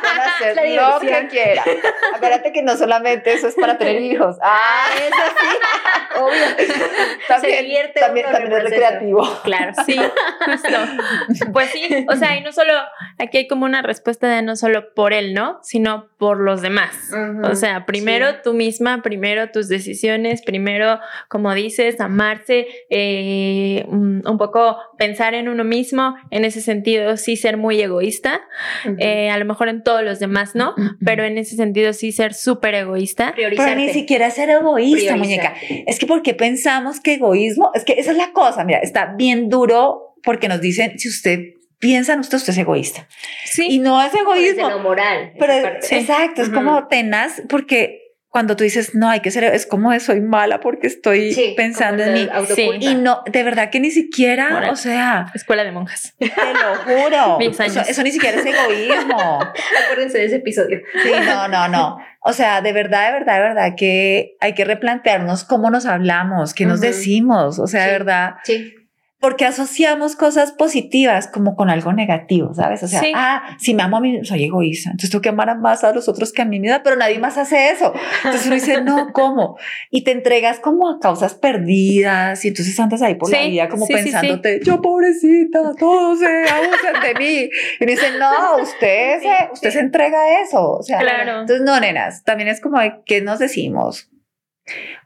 Puedes 0.00 0.18
hacer 0.34 0.56
La 0.56 0.62
lo 0.64 1.00
diversión. 1.00 1.22
que 1.22 1.28
quieras. 1.28 1.66
Acuérdate 2.14 2.52
que 2.52 2.62
no 2.62 2.76
solamente 2.76 3.32
eso 3.32 3.48
es 3.48 3.54
para 3.54 3.78
tener 3.78 4.00
hijos. 4.00 4.36
Ah, 4.42 4.58
Ah, 4.64 4.88
eso 4.96 5.16
sí, 5.40 6.18
obvio. 6.20 6.66
Se 6.66 7.28
también, 7.28 7.64
divierte 7.64 8.00
también, 8.00 8.26
es 8.26 8.62
recreativo. 8.64 9.40
Claro. 9.42 9.72
Sí, 9.86 9.96
justo. 9.96 11.48
Pues 11.52 11.70
sí, 11.70 12.06
o 12.08 12.16
sea, 12.16 12.36
y 12.36 12.42
no 12.42 12.52
solo, 12.52 12.72
aquí 13.18 13.38
hay 13.38 13.48
como 13.48 13.64
una 13.64 13.82
respuesta 13.82 14.28
de 14.28 14.42
no 14.42 14.56
solo 14.56 14.92
por 14.94 15.12
él, 15.12 15.34
¿no? 15.34 15.58
Sino 15.62 16.08
por 16.18 16.40
los 16.40 16.62
demás. 16.62 17.10
Ujú, 17.10 17.46
O 17.46 17.54
sea, 17.54 17.86
primero 17.86 18.30
sí. 18.30 18.36
tú 18.44 18.52
misma, 18.54 19.02
primero 19.02 19.50
tus 19.50 19.68
decisiones, 19.68 20.42
primero, 20.42 20.98
como 21.28 21.52
dices, 21.54 22.00
amarse, 22.00 22.66
eh, 22.90 23.84
un, 23.88 24.22
un 24.26 24.38
poco 24.38 24.76
pensar 24.98 25.34
en 25.34 25.48
uno 25.48 25.64
mismo, 25.64 26.16
en 26.30 26.44
ese 26.44 26.60
sentido 26.60 27.16
sí 27.16 27.36
ser 27.36 27.56
muy 27.56 27.80
egoísta, 27.80 28.40
Ujú. 28.84 28.96
eh, 28.98 29.30
a 29.30 29.38
lo 29.38 29.44
mejor 29.44 29.68
en 29.68 29.82
todos 29.82 30.02
los 30.02 30.18
demás, 30.18 30.54
¿no? 30.54 30.74
Pero 31.04 31.24
en 31.24 31.38
ese 31.38 31.56
sentido 31.56 31.92
sí 31.92 32.12
ser 32.12 32.34
súper 32.34 32.74
egoísta. 32.74 33.32
Pero 33.36 33.50
ni 33.76 33.88
siquiera 33.90 34.30
ser 34.30 34.50
egoísta, 34.50 35.16
muñeca. 35.16 35.54
Es 35.86 35.98
que 35.98 36.06
porque 36.06 36.34
pensamos 36.34 37.00
que 37.00 37.14
egoísmo, 37.14 37.70
es 37.74 37.84
que 37.84 37.94
esa 37.94 38.10
es 38.12 38.16
la 38.16 38.32
cosa, 38.32 38.64
mira, 38.64 38.78
está 38.78 39.14
bien 39.16 39.48
duro 39.48 40.16
porque 40.22 40.48
nos 40.48 40.60
dicen, 40.60 40.98
si 40.98 41.08
usted 41.08 41.54
piensa 41.82 42.12
en 42.14 42.20
usted, 42.20 42.38
usted 42.38 42.52
es 42.52 42.58
egoísta. 42.58 43.06
Sí. 43.44 43.66
Y 43.68 43.78
no 43.80 44.00
es 44.02 44.14
egoísmo. 44.14 44.70
lo 44.70 44.78
moral. 44.78 45.32
Pero. 45.38 45.52
Sí. 45.82 45.96
exacto, 45.96 46.40
es 46.40 46.48
Ujú. 46.48 46.56
como 46.56 46.86
tenaz 46.86 47.42
porque 47.48 47.98
cuando 48.28 48.56
tú 48.56 48.64
dices, 48.64 48.94
no, 48.94 49.10
hay 49.10 49.20
que 49.20 49.30
ser, 49.30 49.44
es 49.44 49.66
como 49.66 49.98
soy 50.00 50.22
mala 50.22 50.60
porque 50.60 50.86
estoy 50.86 51.34
Sí, 51.34 51.52
pensando 51.54 52.02
en 52.02 52.14
mí. 52.14 52.28
autoculpa. 52.32 52.76
Y 52.82 52.94
no, 52.94 53.22
de 53.30 53.42
verdad 53.42 53.68
que 53.68 53.78
ni 53.78 53.90
siquiera, 53.90 54.48
Moral. 54.48 54.70
o 54.70 54.76
sea, 54.76 55.26
Escuela 55.34 55.64
de 55.64 55.72
monjas. 55.72 56.14
te 56.18 56.26
lo 56.28 56.76
juro. 56.76 57.36
Mis 57.40 57.60
años. 57.60 57.76
Eso, 57.76 57.90
eso 57.90 58.02
ni 58.02 58.10
siquiera 58.10 58.38
es 58.38 58.46
egoísmo. 58.46 59.38
Acuérdense 59.84 60.16
de 60.16 60.24
ese 60.24 60.36
episodio. 60.36 60.80
Sí, 61.02 61.10
no, 61.26 61.48
no, 61.48 61.68
no. 61.68 61.98
O 62.22 62.32
sea, 62.32 62.62
de 62.62 62.72
verdad, 62.72 63.08
de 63.08 63.18
verdad, 63.18 63.34
de 63.34 63.40
verdad 63.40 63.72
que 63.76 64.36
hay 64.40 64.54
que 64.54 64.64
replantearnos 64.64 65.44
cómo 65.44 65.68
nos 65.70 65.84
hablamos, 65.84 66.54
qué 66.54 66.64
nos 66.64 66.80
decimos. 66.80 67.58
O 67.58 67.66
sea, 67.66 67.82
de 67.82 67.88
Sí. 67.88 67.92
verdad, 67.92 68.34
Sí. 68.44 68.74
Porque 69.22 69.44
asociamos 69.46 70.16
cosas 70.16 70.50
positivas 70.50 71.28
como 71.28 71.54
con 71.54 71.70
algo 71.70 71.92
negativo, 71.92 72.52
¿sabes? 72.54 72.82
O 72.82 72.88
sea, 72.88 72.98
Sí. 72.98 73.12
ah, 73.14 73.56
si 73.60 73.72
me 73.72 73.84
amo 73.84 73.98
a 73.98 74.00
mí, 74.00 74.24
soy 74.24 74.42
egoísta, 74.44 74.90
entonces 74.90 75.10
tengo 75.10 75.22
que 75.22 75.28
amar 75.28 75.56
más 75.60 75.84
a 75.84 75.92
los 75.92 76.08
otros 76.08 76.32
que 76.32 76.42
a 76.42 76.44
mí 76.44 76.58
misma, 76.58 76.82
pero 76.82 76.96
nadie 76.96 77.20
más 77.20 77.38
hace 77.38 77.70
eso. 77.70 77.94
Entonces 78.24 78.46
uno 78.46 78.54
dice, 78.56 78.82
no, 78.82 79.10
¿cómo? 79.12 79.56
Y 79.90 80.02
te 80.02 80.10
entregas 80.10 80.58
como 80.58 80.90
a 80.90 80.98
causas 80.98 81.34
perdidas 81.34 82.44
y 82.44 82.48
entonces 82.48 82.78
andas 82.80 83.00
ahí 83.00 83.14
por 83.14 83.30
la 83.30 83.38
Sí, 83.38 83.50
vida 83.50 83.68
como 83.68 83.86
sí, 83.86 83.92
pensándote, 83.94 84.60
yo 84.64 84.82
pobrecita, 84.82 85.72
todos 85.78 86.18
se 86.18 86.26
abusan 86.26 87.02
de 87.02 87.14
mí. 87.18 87.48
Y 87.80 87.84
uno 87.84 87.92
dice, 87.92 88.06
no, 88.18 88.56
usted, 88.60 89.20
se, 89.20 89.52
usted 89.52 89.70
se 89.70 89.78
entrega 89.78 90.20
a 90.20 90.42
eso. 90.42 90.72
O 90.72 90.82
sea, 90.82 90.98
Claro. 90.98 91.42
entonces 91.42 91.64
no, 91.64 91.78
nenas, 91.78 92.24
también 92.24 92.48
es 92.48 92.60
como 92.60 92.78
qué 93.06 93.20
nos 93.20 93.38
decimos. 93.38 94.08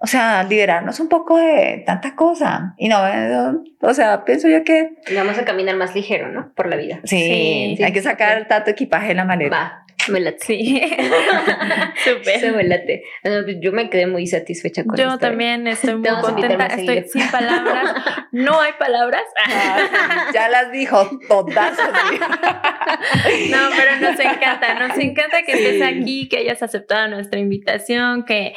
O 0.01 0.07
sea, 0.07 0.45
liberarnos 0.45 1.01
un 1.01 1.09
poco 1.09 1.39
de 1.39 1.83
tanta 1.87 2.15
cosa. 2.15 2.75
Y 2.77 2.89
no, 2.89 3.07
eh, 3.09 3.53
o 3.81 3.95
sea, 3.95 4.25
pienso 4.25 4.49
yo 4.49 4.63
que 4.65 4.91
Y 5.09 5.15
Vamos 5.15 5.39
a 5.39 5.45
caminar 5.45 5.77
más 5.77 5.95
ligero, 5.95 6.31
¿no? 6.31 6.53
Por 6.55 6.69
la 6.69 6.77
vida. 6.77 7.01
sí, 7.05 7.75
Sí, 7.77 7.83
hay 7.83 7.93
que 7.93 8.03
sacar 8.03 8.47
tanto 8.49 8.71
equipaje 8.71 9.13
en 9.13 9.17
la 9.17 9.25
maleta. 9.25 9.57
Va, 9.57 9.87
me 10.09 10.21
late. 10.21 10.39
Sí. 10.41 10.81
Súper. 12.05 12.41
Se 12.41 12.53
me 12.53 12.65
late. 12.65 13.03
Ah, 13.25 13.41
pues 13.45 13.57
Yo 13.61 13.73
me 13.73 13.89
quedé 13.89 14.07
muy 14.07 14.27
satisfecha 14.27 14.85
con 14.85 14.97
Yo 14.97 15.19
también 15.19 15.67
estoy 15.67 15.97
muy 15.97 16.11
contenta. 16.21 16.67
Estoy 16.67 16.87
seguido. 16.87 17.09
sin 17.09 17.31
palabras. 17.31 17.95
No 18.33 18.61
hay 18.61 18.73
palabras. 18.79 19.23
Ah, 19.47 20.27
ya 20.35 20.49
las 20.49 20.71
dijo 20.71 21.09
todas. 21.29 21.77
No, 23.51 23.59
pero 23.77 23.97
nos 24.01 24.19
encanta, 24.19 24.75
nos 24.75 24.97
encanta 24.99 25.43
que 25.43 25.53
estés 25.53 25.83
aquí, 25.83 26.29
que 26.29 26.39
hayas 26.39 26.63
aceptado 26.63 27.09
nuestra 27.09 27.41
invitación, 27.41 28.25
que 28.25 28.55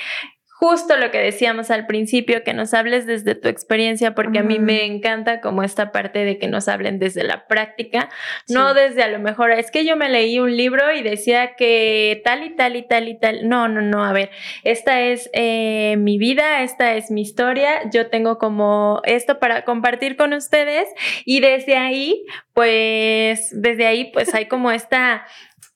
justo 0.60 0.98
lo 0.98 1.10
que 1.10 1.20
decíamos 1.20 1.72
al 1.72 1.88
principio, 1.88 2.44
que 2.44 2.54
nos 2.54 2.74
hables 2.74 3.06
desde 3.08 3.34
tu 3.34 3.48
experiencia, 3.48 4.14
porque 4.14 4.40
a 4.40 4.44
mí 4.44 4.60
me 4.60 4.84
encanta 4.84 5.40
como 5.40 5.64
esta 5.64 5.94
parte 5.94 6.26
de 6.26 6.38
que 6.38 6.50
nos 6.50 6.68
hablen 6.68 7.00
desde 7.00 7.24
la 7.24 7.48
práctica, 7.48 8.10
no 8.50 8.74
desde 8.74 9.04
a 9.04 9.08
lo 9.08 9.20
mejor, 9.20 9.52
es 9.52 9.72
que 9.72 9.86
yo 9.86 9.96
me 9.96 10.10
leí 10.10 10.38
un 10.38 10.58
libro 10.58 10.94
y 10.94 11.02
decía 11.02 11.56
que 11.56 12.22
tal 12.26 12.44
y 12.44 12.58
tal 12.58 12.76
y 12.76 12.86
tal 12.86 13.08
y 13.08 13.18
tal. 13.18 13.48
No, 13.48 13.70
no, 13.70 13.80
no, 13.80 14.04
a 14.04 14.12
ver, 14.12 14.32
esta 14.66 15.00
es 15.00 15.30
eh, 15.32 15.96
mi 15.98 16.18
vida, 16.18 16.62
esta 16.62 16.94
es 16.96 17.10
mi 17.10 17.22
historia, 17.22 17.90
yo 17.90 18.08
tengo 18.08 18.38
como 18.38 19.00
esto 19.06 19.40
para 19.40 19.64
compartir 19.64 20.18
con 20.18 20.34
ustedes 20.34 20.90
y 21.24 21.40
desde 21.40 21.78
ahí, 21.78 22.26
pues, 22.54 23.50
desde 23.54 23.88
ahí, 23.88 24.12
pues 24.12 24.36
hay 24.36 24.48
como 24.48 24.72
esta 24.72 25.26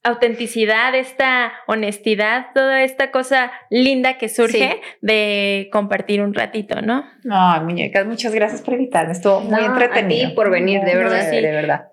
autenticidad, 0.04 0.94
esta 0.96 1.54
honestidad, 1.66 2.48
toda 2.54 2.84
esta 2.84 3.12
cosa 3.12 3.52
linda 3.70 4.18
que 4.18 4.30
surge 4.30 4.82
de 5.02 5.70
compartir 5.72 6.22
un 6.22 6.34
ratito, 6.34 6.82
¿no? 6.82 7.06
No, 7.24 7.62
muñecas, 7.64 8.06
muchas 8.06 8.34
gracias 8.34 8.62
por 8.62 8.74
invitarme, 8.74 9.14
estuvo 9.14 9.40
muy 9.40 9.64
entretenido. 9.64 10.28
A 10.28 10.30
ti 10.30 10.36
por 10.36 10.50
venir, 10.50 10.82
de 10.82 10.96
verdad. 10.96 11.30
sí. 11.30 11.38
De 11.38 11.52
verdad. 11.52 11.88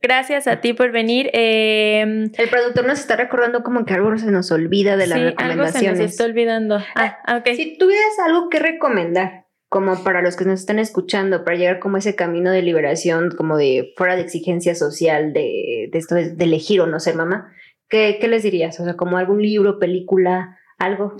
Gracias 0.00 0.46
a 0.46 0.60
ti 0.60 0.72
por 0.72 0.92
venir. 0.92 1.30
Em, 1.32 2.30
el 2.36 2.48
productor 2.48 2.86
nos 2.86 3.00
está 3.00 3.16
recordando 3.16 3.64
como 3.64 3.84
que 3.84 3.94
algo 3.94 4.16
se 4.18 4.30
nos 4.30 4.52
olvida 4.52 4.96
de 4.96 5.08
las 5.08 5.20
recomendaciones. 5.20 5.74
Algo 5.74 5.96
se 5.96 6.02
nos 6.02 6.10
está 6.12 6.24
olvidando. 6.24 6.78
Ah, 6.94 7.38
okay. 7.38 7.56
Si 7.56 7.76
tuvieras 7.76 8.16
algo 8.24 8.48
que 8.48 8.60
recomendar, 8.60 9.45
como 9.68 10.04
para 10.04 10.22
los 10.22 10.36
que 10.36 10.44
nos 10.44 10.60
están 10.60 10.78
escuchando, 10.78 11.44
para 11.44 11.56
llegar 11.56 11.80
como 11.80 11.96
ese 11.96 12.14
camino 12.14 12.50
de 12.50 12.62
liberación, 12.62 13.30
como 13.36 13.56
de 13.56 13.92
fuera 13.96 14.16
de 14.16 14.22
exigencia 14.22 14.74
social, 14.74 15.32
de, 15.32 15.88
de 15.90 15.98
esto 15.98 16.14
de, 16.14 16.34
elegir 16.38 16.80
o 16.80 16.86
no 16.86 17.00
ser 17.00 17.16
mamá, 17.16 17.52
¿qué, 17.88 18.18
¿qué 18.20 18.28
les 18.28 18.42
dirías? 18.42 18.78
O 18.78 18.84
sea, 18.84 18.94
como 18.94 19.18
algún 19.18 19.42
libro, 19.42 19.78
película, 19.78 20.56
algo. 20.78 21.16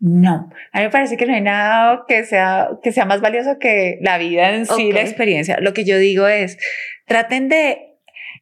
No, 0.00 0.50
a 0.72 0.78
mí 0.78 0.84
me 0.84 0.90
parece 0.90 1.16
que 1.16 1.26
no 1.26 1.34
hay 1.34 1.42
nada 1.42 2.04
que 2.08 2.24
sea, 2.24 2.70
que 2.82 2.90
sea 2.90 3.04
más 3.04 3.20
valioso 3.20 3.58
que 3.60 3.98
la 4.00 4.18
vida 4.18 4.52
en 4.54 4.66
sí, 4.66 4.90
la 4.90 5.02
experiencia. 5.02 5.58
Lo 5.60 5.74
que 5.74 5.84
yo 5.84 5.96
digo 5.98 6.26
es, 6.26 6.58
traten 7.06 7.48
de 7.48 7.91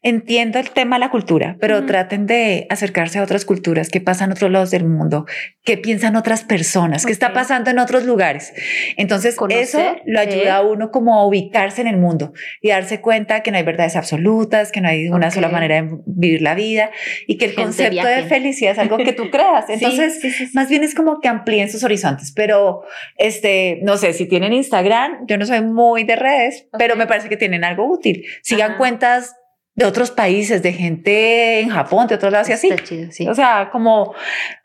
Entiendo 0.02 0.58
el 0.58 0.70
tema 0.70 0.96
de 0.96 1.00
la 1.00 1.10
cultura, 1.10 1.58
pero 1.60 1.84
traten 1.84 2.26
de 2.26 2.66
acercarse 2.70 3.18
a 3.18 3.22
otras 3.22 3.44
culturas, 3.44 3.90
qué 3.90 4.00
pasa 4.00 4.24
en 4.24 4.32
otros 4.32 4.50
lados 4.50 4.70
del 4.70 4.84
mundo, 4.84 5.26
qué 5.62 5.76
piensan 5.76 6.16
otras 6.16 6.42
personas, 6.42 7.04
qué 7.04 7.12
está 7.12 7.34
pasando 7.34 7.70
en 7.70 7.78
otros 7.78 8.04
lugares. 8.04 8.54
Entonces, 8.96 9.36
eso 9.50 9.96
lo 10.06 10.20
ayuda 10.20 10.56
a 10.56 10.62
uno 10.62 10.90
como 10.90 11.20
a 11.20 11.26
ubicarse 11.26 11.82
en 11.82 11.86
el 11.86 11.98
mundo 11.98 12.32
y 12.62 12.70
darse 12.70 13.02
cuenta 13.02 13.42
que 13.42 13.50
no 13.50 13.58
hay 13.58 13.62
verdades 13.62 13.94
absolutas, 13.94 14.72
que 14.72 14.80
no 14.80 14.88
hay 14.88 15.08
una 15.08 15.30
sola 15.30 15.50
manera 15.50 15.82
de 15.82 15.98
vivir 16.06 16.40
la 16.40 16.54
vida 16.54 16.90
y 17.26 17.36
que 17.36 17.44
el 17.44 17.54
concepto 17.54 18.06
de 18.06 18.22
felicidad 18.22 18.72
es 18.72 18.78
algo 18.78 18.96
que 18.96 19.12
tú 19.12 19.24
creas. 19.30 19.68
Entonces, 19.68 20.18
más 20.54 20.70
bien 20.70 20.82
es 20.82 20.94
como 20.94 21.20
que 21.20 21.28
amplíen 21.28 21.68
sus 21.68 21.84
horizontes, 21.84 22.32
pero 22.34 22.84
este, 23.18 23.80
no 23.82 23.98
sé, 23.98 24.14
si 24.14 24.24
tienen 24.26 24.54
Instagram, 24.54 25.26
yo 25.26 25.36
no 25.36 25.44
soy 25.44 25.60
muy 25.60 26.04
de 26.04 26.16
redes, 26.16 26.68
pero 26.78 26.96
me 26.96 27.06
parece 27.06 27.28
que 27.28 27.36
tienen 27.36 27.64
algo 27.64 27.84
útil. 27.86 28.24
Sigan 28.42 28.78
cuentas 28.78 29.36
de 29.80 29.86
otros 29.86 30.10
países, 30.10 30.62
de 30.62 30.74
gente 30.74 31.60
en 31.60 31.70
Japón, 31.70 32.06
de 32.06 32.14
otros 32.14 32.30
lados 32.30 32.50
y 32.50 32.52
así. 32.52 32.70
sí. 33.10 33.26
O 33.26 33.34
sea, 33.34 33.70
como 33.72 34.14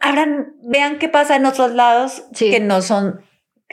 abran, 0.01 0.55
vean 0.61 0.99
qué 0.99 1.07
pasa 1.07 1.38
en 1.38 1.45
otros 1.45 1.72
lados 1.72 2.26
que 2.38 2.59
no 2.59 2.82
son 2.82 3.22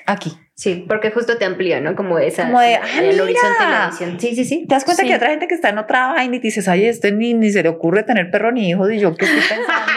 aquí. 0.07 0.39
Sí, 0.55 0.85
porque 0.87 1.11
justo 1.11 1.39
te 1.39 1.45
amplía, 1.45 1.81
¿no? 1.81 1.97
Como 1.97 2.21
esa. 2.21 2.45
Como 2.45 2.61
de, 2.61 2.77
ah, 2.77 3.03
el 3.03 3.21
horizonte 3.21 3.65
de 3.65 3.71
la 3.71 3.89
visión. 3.91 4.21
Sí, 4.21 4.37
sí, 4.37 4.45
sí. 4.45 4.67
Te 4.69 4.77
das 4.77 4.85
cuenta 4.85 5.03
que 5.03 5.09
hay 5.09 5.17
otra 5.17 5.31
gente 5.31 5.49
que 5.49 5.57
está 5.57 5.71
en 5.71 5.79
otra 5.79 6.13
vaina 6.13 6.37
y 6.37 6.39
dices, 6.39 6.69
ay, 6.69 6.85
este 6.85 7.11
ni, 7.11 7.35
ni 7.35 7.51
se 7.51 7.65
le 7.65 7.71
ocurre 7.71 8.05
tener 8.05 8.31
perro 8.31 8.53
ni 8.53 8.71
hijos 8.71 8.93
y 8.93 9.01
yo 9.01 9.17
qué 9.17 9.25
estoy 9.25 9.41
pensando. 9.41 9.93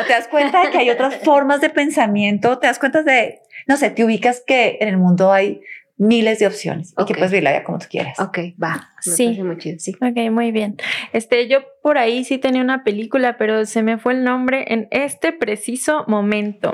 o 0.00 0.04
te 0.06 0.12
das 0.14 0.28
cuenta 0.28 0.64
de 0.64 0.70
que 0.70 0.78
hay 0.78 0.88
otras 0.88 1.16
formas 1.16 1.60
de 1.60 1.68
pensamiento, 1.68 2.58
te 2.58 2.66
das 2.66 2.78
cuenta 2.78 3.02
de, 3.02 3.40
no 3.66 3.76
sé, 3.76 3.90
te 3.90 4.04
ubicas 4.04 4.42
que 4.46 4.78
en 4.80 4.88
el 4.88 4.96
mundo 4.96 5.30
hay 5.32 5.60
miles 5.98 6.38
de 6.38 6.46
opciones 6.46 6.94
y 6.96 7.04
que 7.04 7.14
puedes 7.14 7.30
vivir 7.30 7.44
la 7.44 7.50
vida 7.50 7.64
como 7.64 7.78
tú 7.78 7.86
quieras. 7.90 8.18
Ok, 8.18 8.38
va. 8.62 8.90
sí. 9.00 9.42
Muy 9.42 9.58
chido, 9.58 9.78
sí. 9.78 9.94
Ok, 10.00 10.30
muy 10.30 10.52
bien. 10.52 10.76
Este, 11.12 11.48
yo 11.48 11.58
por 11.82 11.98
ahí 11.98 12.24
sí 12.24 12.38
tenía 12.38 12.62
una 12.62 12.84
película, 12.84 13.36
pero 13.36 13.66
se 13.66 13.82
me 13.82 13.98
fue 13.98 14.14
el 14.14 14.24
nombre 14.24 14.64
en 14.68 14.88
este 14.90 15.32
preciso 15.32 16.04
momento. 16.06 16.72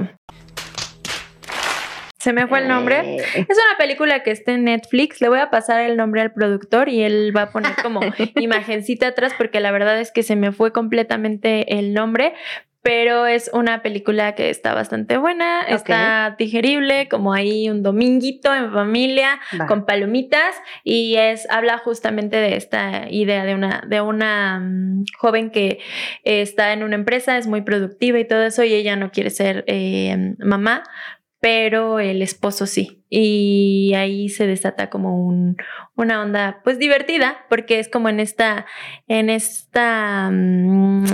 Se 2.24 2.32
me 2.32 2.46
fue 2.46 2.60
el 2.60 2.68
nombre. 2.68 3.16
Eh. 3.16 3.24
Es 3.34 3.58
una 3.58 3.76
película 3.78 4.22
que 4.22 4.30
está 4.30 4.52
en 4.52 4.64
Netflix. 4.64 5.20
Le 5.20 5.28
voy 5.28 5.40
a 5.40 5.50
pasar 5.50 5.82
el 5.82 5.98
nombre 5.98 6.22
al 6.22 6.32
productor 6.32 6.88
y 6.88 7.02
él 7.02 7.36
va 7.36 7.42
a 7.42 7.50
poner 7.50 7.72
como 7.82 8.00
imagencita 8.36 9.08
atrás 9.08 9.34
porque 9.36 9.60
la 9.60 9.70
verdad 9.72 10.00
es 10.00 10.10
que 10.10 10.22
se 10.22 10.34
me 10.34 10.50
fue 10.50 10.72
completamente 10.72 11.78
el 11.78 11.92
nombre 11.92 12.32
pero 12.84 13.26
es 13.26 13.50
una 13.54 13.80
película 13.80 14.34
que 14.34 14.50
está 14.50 14.74
bastante 14.74 15.16
buena, 15.16 15.62
está 15.62 16.36
digerible, 16.38 17.08
como 17.08 17.32
ahí 17.32 17.70
un 17.70 17.82
dominguito 17.82 18.54
en 18.54 18.74
familia, 18.74 19.40
con 19.68 19.86
palomitas, 19.86 20.54
y 20.84 21.16
es, 21.16 21.48
habla 21.50 21.78
justamente 21.78 22.36
de 22.36 22.56
esta 22.56 23.10
idea 23.10 23.46
de 23.46 23.54
una, 23.54 23.82
de 23.88 24.02
una 24.02 24.60
mm, 24.60 25.04
joven 25.16 25.50
que 25.50 25.78
está 26.24 26.74
en 26.74 26.82
una 26.82 26.96
empresa, 26.96 27.38
es 27.38 27.46
muy 27.46 27.62
productiva 27.62 28.18
y 28.18 28.28
todo 28.28 28.42
eso, 28.42 28.62
y 28.64 28.74
ella 28.74 28.96
no 28.96 29.10
quiere 29.10 29.30
ser 29.30 29.64
eh, 29.66 30.34
mamá, 30.40 30.82
pero 31.40 32.00
el 32.00 32.20
esposo 32.20 32.66
sí. 32.66 33.02
Y 33.08 33.92
ahí 33.96 34.28
se 34.28 34.46
desata 34.46 34.90
como 34.90 35.26
un, 35.26 35.56
una 35.96 36.20
onda 36.20 36.60
pues 36.64 36.78
divertida, 36.78 37.46
porque 37.48 37.78
es 37.78 37.88
como 37.88 38.10
en 38.10 38.20
esta, 38.20 38.66
en 39.08 39.30
esta 39.30 40.28
mm, 40.30 41.04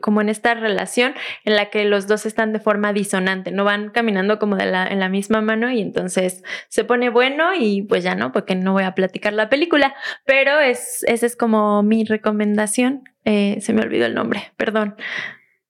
como 0.00 0.20
en 0.20 0.28
esta 0.28 0.54
relación 0.54 1.14
en 1.44 1.56
la 1.56 1.70
que 1.70 1.84
los 1.84 2.06
dos 2.06 2.26
están 2.26 2.52
de 2.52 2.60
forma 2.60 2.92
disonante, 2.92 3.50
no 3.50 3.64
van 3.64 3.90
caminando 3.90 4.38
como 4.38 4.56
de 4.56 4.66
la, 4.66 4.86
en 4.86 5.00
la 5.00 5.08
misma 5.08 5.40
mano 5.40 5.70
y 5.70 5.80
entonces 5.80 6.42
se 6.68 6.84
pone 6.84 7.10
bueno 7.10 7.54
y 7.58 7.82
pues 7.82 8.04
ya 8.04 8.14
no, 8.14 8.32
porque 8.32 8.54
no 8.54 8.72
voy 8.72 8.84
a 8.84 8.94
platicar 8.94 9.32
la 9.32 9.48
película, 9.48 9.94
pero 10.24 10.58
es, 10.60 11.04
esa 11.06 11.26
es 11.26 11.36
como 11.36 11.82
mi 11.82 12.04
recomendación. 12.04 13.04
Eh, 13.24 13.58
se 13.60 13.72
me 13.72 13.82
olvidó 13.82 14.06
el 14.06 14.14
nombre, 14.14 14.52
perdón. 14.56 14.94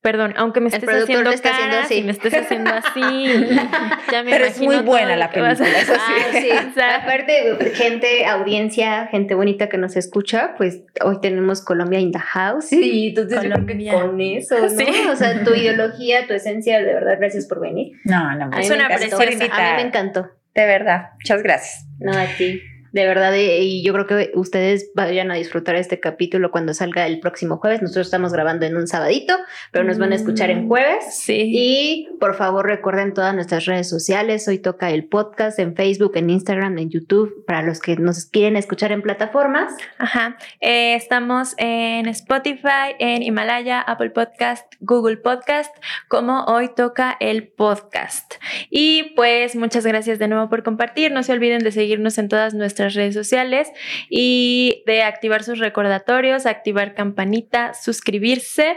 Perdón, 0.06 0.34
aunque 0.36 0.60
me 0.60 0.68
estés 0.68 0.88
haciendo 0.88 1.30
está 1.30 1.50
haciendo 1.50 1.78
así. 1.78 2.02
me 2.04 2.12
estés 2.12 2.32
haciendo 2.32 2.70
así, 2.70 3.26
ya 4.12 4.22
me 4.22 4.30
Pero 4.30 4.44
es 4.44 4.60
muy 4.60 4.76
buena 4.76 5.16
la 5.16 5.30
película, 5.30 5.50
eso 5.50 5.64
sí. 5.64 6.48
Ah, 6.80 7.00
Aparte, 7.02 7.72
gente, 7.74 8.24
audiencia, 8.24 9.08
gente 9.08 9.34
bonita 9.34 9.68
que 9.68 9.78
nos 9.78 9.96
escucha, 9.96 10.54
pues 10.56 10.84
hoy 11.02 11.20
tenemos 11.20 11.60
Colombia 11.60 11.98
in 11.98 12.12
the 12.12 12.20
house 12.20 12.72
y 12.72 13.08
entonces 13.08 13.40
Colombia. 13.40 13.94
con 13.94 14.20
eso, 14.20 14.54
¿no? 14.60 15.12
O 15.12 15.16
sea, 15.16 15.42
tu 15.42 15.52
ideología, 15.54 16.24
tu 16.28 16.34
esencia, 16.34 16.78
de 16.78 16.94
verdad, 16.94 17.16
gracias 17.18 17.46
por 17.46 17.58
venir. 17.58 17.96
No, 18.04 18.32
no, 18.36 18.56
es 18.56 18.70
una 18.70 18.86
preciosa. 18.86 19.24
A 19.24 19.26
mí 19.26 19.82
me 19.82 19.88
encantó. 19.88 20.30
De 20.54 20.66
verdad, 20.66 21.10
muchas 21.14 21.42
gracias. 21.42 21.84
No, 21.98 22.12
a 22.12 22.26
ti 22.26 22.62
de 22.96 23.06
verdad, 23.06 23.34
y 23.36 23.82
yo 23.82 23.92
creo 23.92 24.06
que 24.06 24.30
ustedes 24.34 24.90
vayan 24.94 25.30
a 25.30 25.34
disfrutar 25.34 25.76
este 25.76 26.00
capítulo 26.00 26.50
cuando 26.50 26.72
salga 26.72 27.06
el 27.06 27.20
próximo 27.20 27.58
jueves. 27.58 27.82
Nosotros 27.82 28.06
estamos 28.06 28.32
grabando 28.32 28.64
en 28.64 28.74
un 28.74 28.86
sabadito, 28.86 29.36
pero 29.70 29.84
nos 29.84 29.98
van 29.98 30.12
a 30.12 30.14
escuchar 30.14 30.48
en 30.48 30.64
mm, 30.64 30.68
jueves. 30.68 31.04
Sí. 31.10 31.50
Y 31.52 32.08
por 32.18 32.36
favor 32.36 32.64
recuerden 32.64 33.12
todas 33.12 33.34
nuestras 33.34 33.66
redes 33.66 33.90
sociales. 33.90 34.48
Hoy 34.48 34.60
toca 34.60 34.88
el 34.88 35.04
podcast 35.04 35.58
en 35.58 35.76
Facebook, 35.76 36.12
en 36.14 36.30
Instagram, 36.30 36.78
en 36.78 36.88
YouTube, 36.88 37.44
para 37.44 37.60
los 37.60 37.80
que 37.80 37.96
nos 37.96 38.24
quieren 38.24 38.56
escuchar 38.56 38.92
en 38.92 39.02
plataformas. 39.02 39.74
Ajá. 39.98 40.38
Eh, 40.62 40.94
estamos 40.94 41.52
en 41.58 42.06
Spotify, 42.06 42.96
en 42.98 43.22
Himalaya, 43.22 43.82
Apple 43.82 44.08
Podcast, 44.08 44.72
Google 44.80 45.18
Podcast, 45.18 45.76
como 46.08 46.44
hoy 46.44 46.70
toca 46.74 47.14
el 47.20 47.46
podcast. 47.46 48.36
Y 48.70 49.12
pues 49.16 49.54
muchas 49.54 49.84
gracias 49.84 50.18
de 50.18 50.28
nuevo 50.28 50.48
por 50.48 50.62
compartir. 50.62 51.12
No 51.12 51.22
se 51.22 51.34
olviden 51.34 51.62
de 51.62 51.72
seguirnos 51.72 52.16
en 52.16 52.30
todas 52.30 52.54
nuestras 52.54 52.85
redes 52.94 53.14
sociales 53.14 53.68
y 54.10 54.82
de 54.86 55.02
activar 55.02 55.42
sus 55.42 55.58
recordatorios, 55.58 56.46
activar 56.46 56.94
campanita, 56.94 57.74
suscribirse 57.74 58.76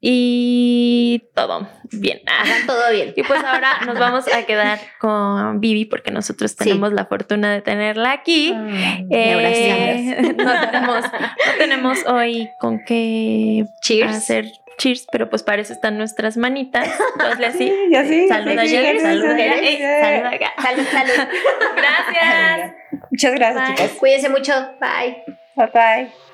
y 0.00 1.22
todo 1.34 1.68
bien. 1.90 2.20
todo 2.66 2.92
bien. 2.92 3.14
Y 3.16 3.22
pues 3.22 3.42
ahora 3.42 3.80
nos 3.86 3.98
vamos 3.98 4.32
a 4.32 4.44
quedar 4.44 4.78
con 5.00 5.60
Vivi 5.60 5.84
porque 5.84 6.10
nosotros 6.10 6.54
tenemos 6.54 6.92
la 6.92 7.06
fortuna 7.06 7.52
de 7.52 7.62
tenerla 7.62 8.12
aquí. 8.12 8.54
Eh, 9.10 10.34
no, 10.36 10.60
tenemos, 10.60 11.04
no 11.04 11.52
tenemos 11.58 12.06
hoy 12.06 12.48
con 12.60 12.84
qué 12.84 13.64
hacer 14.06 14.46
cheers, 14.78 15.06
pero 15.10 15.28
pues 15.28 15.42
para 15.42 15.62
eso 15.62 15.72
están 15.72 15.98
nuestras 15.98 16.36
manitas. 16.36 16.88
Entonces 17.12 17.46
así. 17.54 17.72
Y 17.90 17.94
así. 17.94 18.28
Salud 18.28 18.58
allá, 18.58 19.00
salud 19.00 19.30
allá. 19.30 20.00
Salud 20.02 20.26
acá. 20.34 20.52
Salud, 20.62 20.86
salud. 20.90 21.28
Gracias. 21.76 22.72
Muchas 23.10 23.34
gracias, 23.34 23.68
chicas. 23.70 23.90
Cuídense 23.98 24.28
mucho. 24.28 24.52
Bye. 24.80 25.22
Bye 25.54 25.70
bye. 25.72 26.25